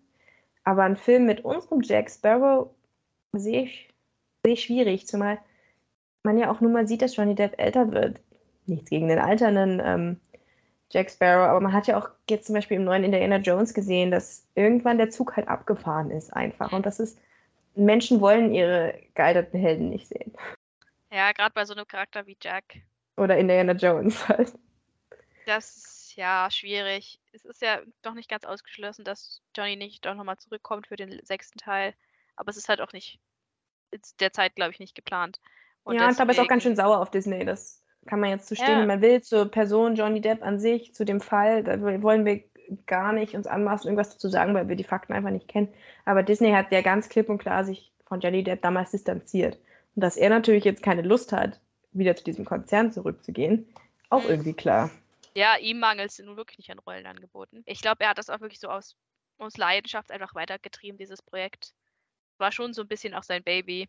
[0.65, 2.71] Aber ein Film mit unserem Jack Sparrow
[3.33, 3.89] sehe ich,
[4.45, 5.39] seh ich schwierig, zumal
[6.23, 8.21] man ja auch nur mal sieht, dass Johnny Depp älter wird.
[8.67, 10.21] Nichts gegen den alternden ähm,
[10.91, 14.11] Jack Sparrow, aber man hat ja auch jetzt zum Beispiel im neuen Indiana Jones gesehen,
[14.11, 16.73] dass irgendwann der Zug halt abgefahren ist einfach.
[16.73, 17.19] Und das ist
[17.75, 20.33] Menschen wollen ihre gealterten Helden nicht sehen.
[21.13, 22.77] Ja, gerade bei so einem Charakter wie Jack.
[23.17, 24.53] Oder Indiana Jones halt.
[25.47, 27.20] Das ist ja schwierig.
[27.33, 31.21] Es ist ja doch nicht ganz ausgeschlossen, dass Johnny nicht doch nochmal zurückkommt für den
[31.25, 31.95] sechsten Teil.
[32.37, 33.21] Aber es ist halt auch nicht,
[34.19, 35.41] derzeit, glaube ich, nicht geplant.
[35.85, 36.11] Und ja, deswegen...
[36.11, 37.45] ich glaube, es ist auch ganz schön sauer auf Disney.
[37.45, 38.83] Das kann man jetzt zu stehen, ja.
[38.83, 41.63] wie man will, zur Person Johnny Depp an sich, zu dem Fall.
[41.63, 42.43] Da wollen wir
[42.87, 45.73] gar nicht uns anmaßen, irgendwas dazu sagen, weil wir die Fakten einfach nicht kennen.
[46.05, 49.59] Aber Disney hat ja ganz klipp und klar sich von Johnny Depp damals distanziert.
[49.95, 51.61] Und dass er natürlich jetzt keine Lust hat,
[51.93, 53.69] wieder zu diesem Konzern zurückzugehen,
[54.09, 54.31] auch mhm.
[54.31, 54.91] irgendwie klar.
[55.35, 57.63] Ja, ihm mangelt es nun wirklich nicht an Rollenangeboten.
[57.67, 58.97] Ich glaube, er hat das auch wirklich so aus,
[59.39, 61.73] aus Leidenschaft einfach weitergetrieben, dieses Projekt.
[62.39, 63.89] War schon so ein bisschen auch sein Baby.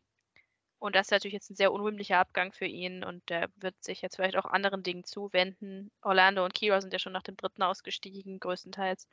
[0.82, 4.02] Und das ist natürlich jetzt ein sehr unrühmlicher Abgang für ihn und er wird sich
[4.02, 5.92] jetzt vielleicht auch anderen Dingen zuwenden.
[6.02, 9.08] Orlando und Kira sind ja schon nach dem dritten ausgestiegen, größtenteils.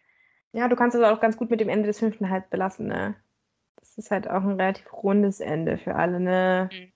[0.53, 3.17] Ja, du kannst es auch ganz gut mit dem Ende des fünften halt belassen, ne?
[3.77, 6.71] Das ist halt auch ein relativ rundes Ende für alle, ne?
[6.73, 6.93] Mhm.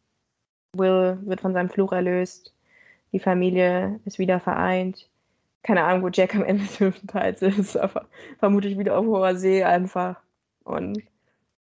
[0.75, 2.55] Will wird von seinem Fluch erlöst,
[3.13, 5.11] die Familie ist wieder vereint.
[5.63, 8.09] Keine Ahnung, wo Jack am Ende des fünften Teils ist, aber
[8.39, 10.21] vermutlich wieder auf hoher See einfach.
[10.65, 11.03] Und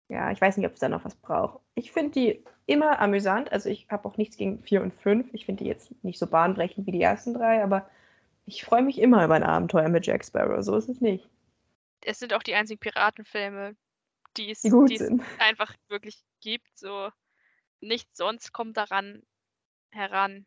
[0.08, 1.60] ja, ich weiß nicht, ob es da noch was braucht.
[1.74, 3.52] Ich finde die immer amüsant.
[3.52, 5.32] Also ich habe auch nichts gegen 4 und 5.
[5.32, 7.88] Ich finde die jetzt nicht so bahnbrechend wie die ersten drei, aber
[8.46, 10.62] ich freue mich immer über ein Abenteuer mit Jack Sparrow.
[10.62, 11.28] So ist es nicht.
[12.02, 13.76] Es sind auch die einzigen Piratenfilme,
[14.36, 15.08] die es, die die es
[15.38, 16.76] einfach wirklich gibt.
[16.76, 17.10] So
[17.80, 19.22] nichts sonst kommt daran
[19.90, 20.46] heran.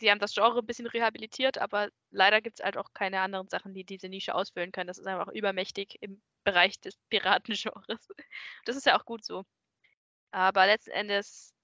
[0.00, 3.48] Sie haben das Genre ein bisschen rehabilitiert, aber leider gibt es halt auch keine anderen
[3.48, 4.88] Sachen, die diese Nische ausfüllen können.
[4.88, 8.08] Das ist einfach übermächtig im Bereich des Piratengenres.
[8.64, 9.44] Das ist ja auch gut so.
[10.30, 11.54] Aber letzten Endes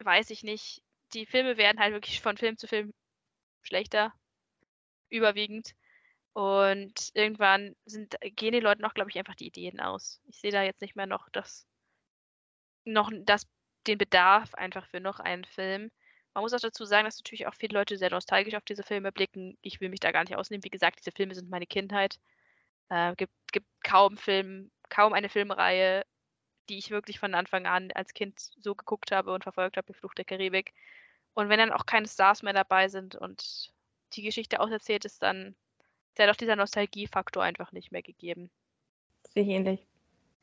[0.00, 0.82] weiß ich nicht.
[1.14, 2.92] Die Filme werden halt wirklich von Film zu Film
[3.62, 4.12] schlechter,
[5.10, 5.74] überwiegend.
[6.32, 10.20] Und irgendwann sind, gehen den Leuten auch, glaube ich, einfach die Ideen aus.
[10.26, 11.66] Ich sehe da jetzt nicht mehr noch das,
[12.84, 13.46] noch das,
[13.86, 15.90] den Bedarf einfach für noch einen Film.
[16.34, 19.12] Man muss auch dazu sagen, dass natürlich auch viele Leute sehr nostalgisch auf diese Filme
[19.12, 19.56] blicken.
[19.62, 20.64] Ich will mich da gar nicht ausnehmen.
[20.64, 22.18] Wie gesagt, diese Filme sind meine Kindheit.
[22.90, 26.04] Äh, gibt, gibt kaum Film, kaum eine Filmreihe,
[26.68, 29.98] die ich wirklich von Anfang an als Kind so geguckt habe und verfolgt habe, wie
[29.98, 30.72] Flucht der Karibik.
[31.34, 33.72] Und wenn dann auch keine Stars mehr dabei sind und
[34.14, 35.54] die Geschichte auserzählt ist, dann
[36.10, 38.50] ist ja doch dieser Nostalgiefaktor einfach nicht mehr gegeben.
[39.32, 39.86] Sehe ich ähnlich.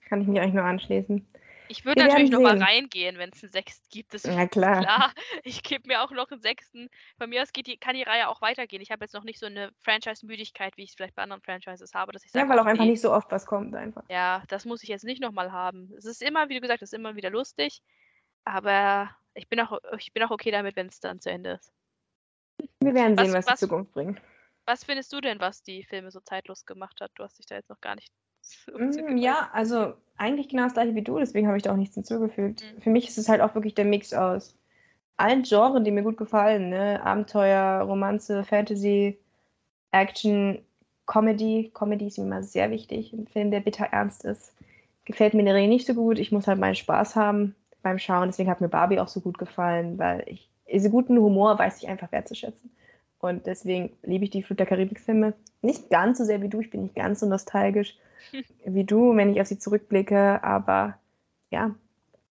[0.08, 1.26] Kann ich mich eigentlich nur anschließen.
[1.68, 4.14] Ich würde natürlich noch mal reingehen, wenn es einen sechsten gibt.
[4.14, 4.82] Das ja, klar.
[4.84, 5.14] klar.
[5.44, 6.90] Ich gebe mir auch noch einen sechsten.
[7.18, 8.82] Von mir aus geht die, kann die Reihe auch weitergehen.
[8.82, 11.94] Ich habe jetzt noch nicht so eine Franchise-Müdigkeit, wie ich es vielleicht bei anderen Franchises
[11.94, 12.12] habe.
[12.12, 14.04] Dass ich sage, ja, weil auch einfach nicht so oft was kommt einfach.
[14.10, 15.92] Ja, das muss ich jetzt nicht nochmal haben.
[15.98, 17.82] Es ist immer, wie du gesagt hast, immer wieder lustig.
[18.44, 21.74] Aber ich bin auch, ich bin auch okay damit, wenn es dann zu Ende ist.
[22.80, 24.22] Wir werden Was- sehen, was, was- die Zukunft bringt.
[24.68, 27.12] Was findest du denn, was die Filme so zeitlos gemacht hat?
[27.16, 28.12] Du hast dich da jetzt noch gar nicht
[28.78, 29.18] Mm.
[29.18, 32.64] Ja, also eigentlich genau das gleiche wie du, deswegen habe ich da auch nichts hinzugefügt.
[32.64, 32.82] Mhm.
[32.82, 34.56] Für mich ist es halt auch wirklich der Mix aus
[35.18, 36.70] allen Genres, die mir gut gefallen.
[36.70, 37.02] Ne?
[37.04, 39.18] Abenteuer, Romanze, Fantasy,
[39.92, 40.60] Action,
[41.06, 41.72] Comedy.
[41.74, 43.14] Comedy ist mir immer sehr wichtig.
[43.14, 44.54] Ein Film, der bitter ernst ist.
[45.06, 46.20] Gefällt mir in der Regel nicht so gut.
[46.20, 48.28] Ich muss halt meinen Spaß haben beim Schauen.
[48.28, 51.88] Deswegen hat mir Barbie auch so gut gefallen, weil ich diese guten Humor weiß ich
[51.88, 52.72] einfach wertzuschätzen.
[53.20, 55.34] Und deswegen liebe ich die Flut der Karibik-Filme.
[55.62, 57.96] Nicht ganz so sehr wie du, ich bin nicht ganz so nostalgisch
[58.66, 61.00] wie du, wenn ich auf sie zurückblicke, aber
[61.52, 61.76] ja,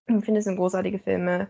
[0.07, 1.49] ich finde es sind großartige Filme.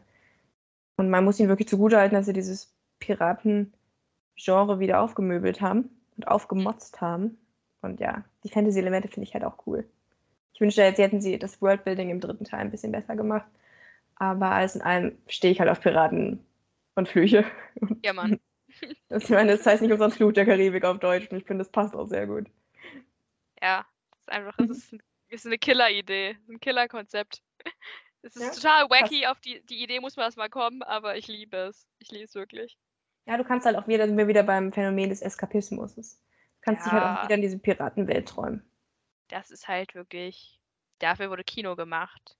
[0.97, 7.01] Und man muss ihnen wirklich zugutehalten, dass sie dieses Piraten-Genre wieder aufgemöbelt haben und aufgemotzt
[7.01, 7.39] haben.
[7.82, 9.85] Und ja, die Fantasy-Elemente finde ich halt auch cool.
[10.52, 13.47] Ich wünschte jetzt, hätten sie das Worldbuilding im dritten Teil ein bisschen besser gemacht.
[14.16, 16.39] Aber alles in allem stehe ich halt auf Piraten
[16.94, 17.44] und Flüche.
[18.05, 18.40] Ja, Mann.
[19.09, 21.62] Das, ich meine, das heißt nicht umsonst Fluch der Karibik auf Deutsch und ich finde,
[21.62, 22.48] das passt auch sehr gut.
[23.62, 23.86] Ja,
[24.27, 24.69] ist einfach, Mhm.
[24.69, 24.95] das ist,
[25.29, 27.43] ist eine Killer-Idee, ein Killer-Konzept.
[28.27, 31.27] Es ist Ja, total wacky, auf die, die Idee muss man erstmal kommen, aber ich
[31.29, 31.87] liebe es.
[31.99, 32.79] Ich liebe es wirklich.
[33.27, 35.95] Ja, du kannst halt auch wieder, sind wir wieder beim Phänomen des Eskapismus.
[35.95, 36.03] Du
[36.63, 37.19] kannst dich halt Ja.
[37.19, 38.65] auch wieder in diese Piratenwelt träumen.
[39.29, 40.59] Das ist halt wirklich,
[41.01, 42.39] dafür wurde Kino gemacht.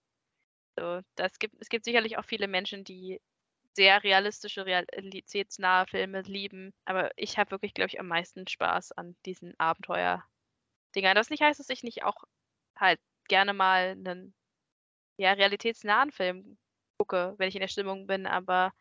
[0.78, 3.20] So, das gibt, es gibt sicherlich auch viele Menschen, die
[3.74, 9.16] sehr realistische, realitätsnahe Filme lieben, aber ich habe wirklich, glaube ich, am meisten Spaß an
[9.27, 9.55] diesen
[10.94, 11.14] Abenteuer-Dingern.
[11.14, 12.24] Das nicht heißt, dass ich nicht auch
[12.76, 14.34] halt gerne mal einen
[15.16, 16.56] ja, realitätsnahen Film
[16.98, 18.72] gucke, wenn ich in der Stimmung bin, aber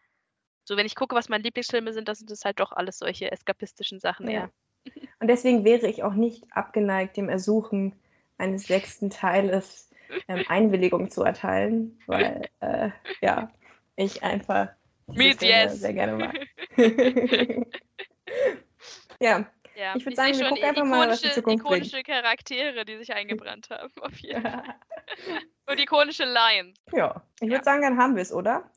[0.66, 3.30] so, wenn ich gucke, was meine Lieblingsfilme sind, dann sind es halt doch alles solche
[3.32, 4.32] eskapistischen Sachen Ja.
[4.32, 4.52] eher.
[5.20, 7.94] Und deswegen wäre ich auch nicht abgeneigt, dem Ersuchen
[8.38, 9.90] eines sechsten Teiles
[10.28, 12.90] ähm, Einwilligung zu erteilen, weil, äh,
[13.22, 13.52] ja,
[13.96, 14.70] ich einfach
[15.14, 15.80] Filme yes.
[15.80, 16.36] sehr gerne mag.
[19.20, 19.46] ja,
[19.76, 21.86] Ja, Ich würd ich sagen, wir gucken einfach mal, was die ikonische, Zukunft bringt.
[21.88, 23.92] ikonische Charaktere, die sich eingebrannt haben.
[24.02, 24.64] Auf jeden Fall.
[25.66, 26.78] Und ikonische Lions.
[26.92, 27.22] ja.
[27.38, 27.64] ich würde Ja.
[27.64, 28.70] sagen, dann haben wir es, oder?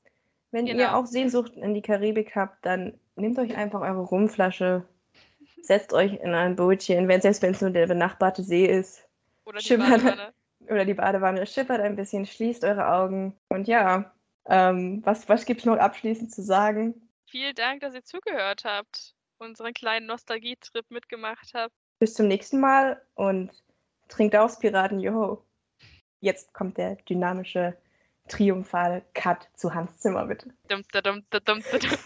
[0.53, 1.01] Wenn ihr Genau.
[1.01, 4.87] auch Sehnsucht in die Karibik habt, dann nehmt euch einfach eure Rumflasche,
[5.61, 9.07] setzt euch in ein Bootchen, wenn, selbst wenn es nur der benachbarte See ist,
[9.45, 10.33] Oder die Schimmernde- Badewanne.
[10.71, 13.37] oder die Badewanne schippert ein bisschen, schließt eure Augen.
[13.49, 14.15] Und ja,
[14.49, 17.09] ähm, was, was gibt es noch abschließend zu sagen?
[17.29, 19.15] Vielen Dank, dass ihr zugehört habt.
[19.39, 21.75] Unseren kleinen Nostalgietrip mitgemacht habt.
[21.99, 23.51] Bis zum nächsten Mal und
[24.09, 25.45] trinkt aus, Piraten, joho.
[26.21, 27.77] Jetzt kommt der dynamische,
[28.29, 30.53] triumphale Cut zu Hans Zimmer, bitte.
[30.69, 31.91] Dum, da, dum, da, dum, da, dum.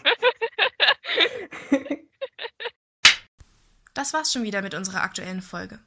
[3.93, 5.79] Das war's schon wieder mit unserer aktuellen Folge.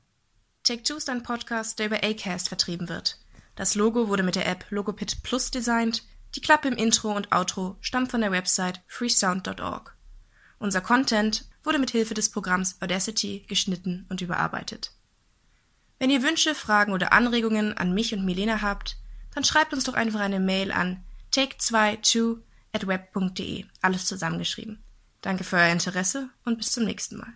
[0.62, 3.18] Take Two ist ein Podcast, der über Acast vertrieben wird.
[3.56, 6.04] Das Logo wurde mit der App Logopit Plus designt.
[6.34, 9.93] Die Klappe im Intro und Outro stammt von der Website freesound.org.
[10.59, 14.93] Unser Content wurde mit Hilfe des Programms Audacity geschnitten und überarbeitet.
[15.98, 18.97] Wenn ihr Wünsche, Fragen oder Anregungen an mich und Milena habt,
[19.35, 21.02] dann schreibt uns doch einfach eine Mail an
[21.32, 22.39] take22
[22.72, 23.64] at web.de.
[23.81, 24.82] Alles zusammengeschrieben.
[25.20, 27.32] Danke für euer Interesse und bis zum nächsten Mal.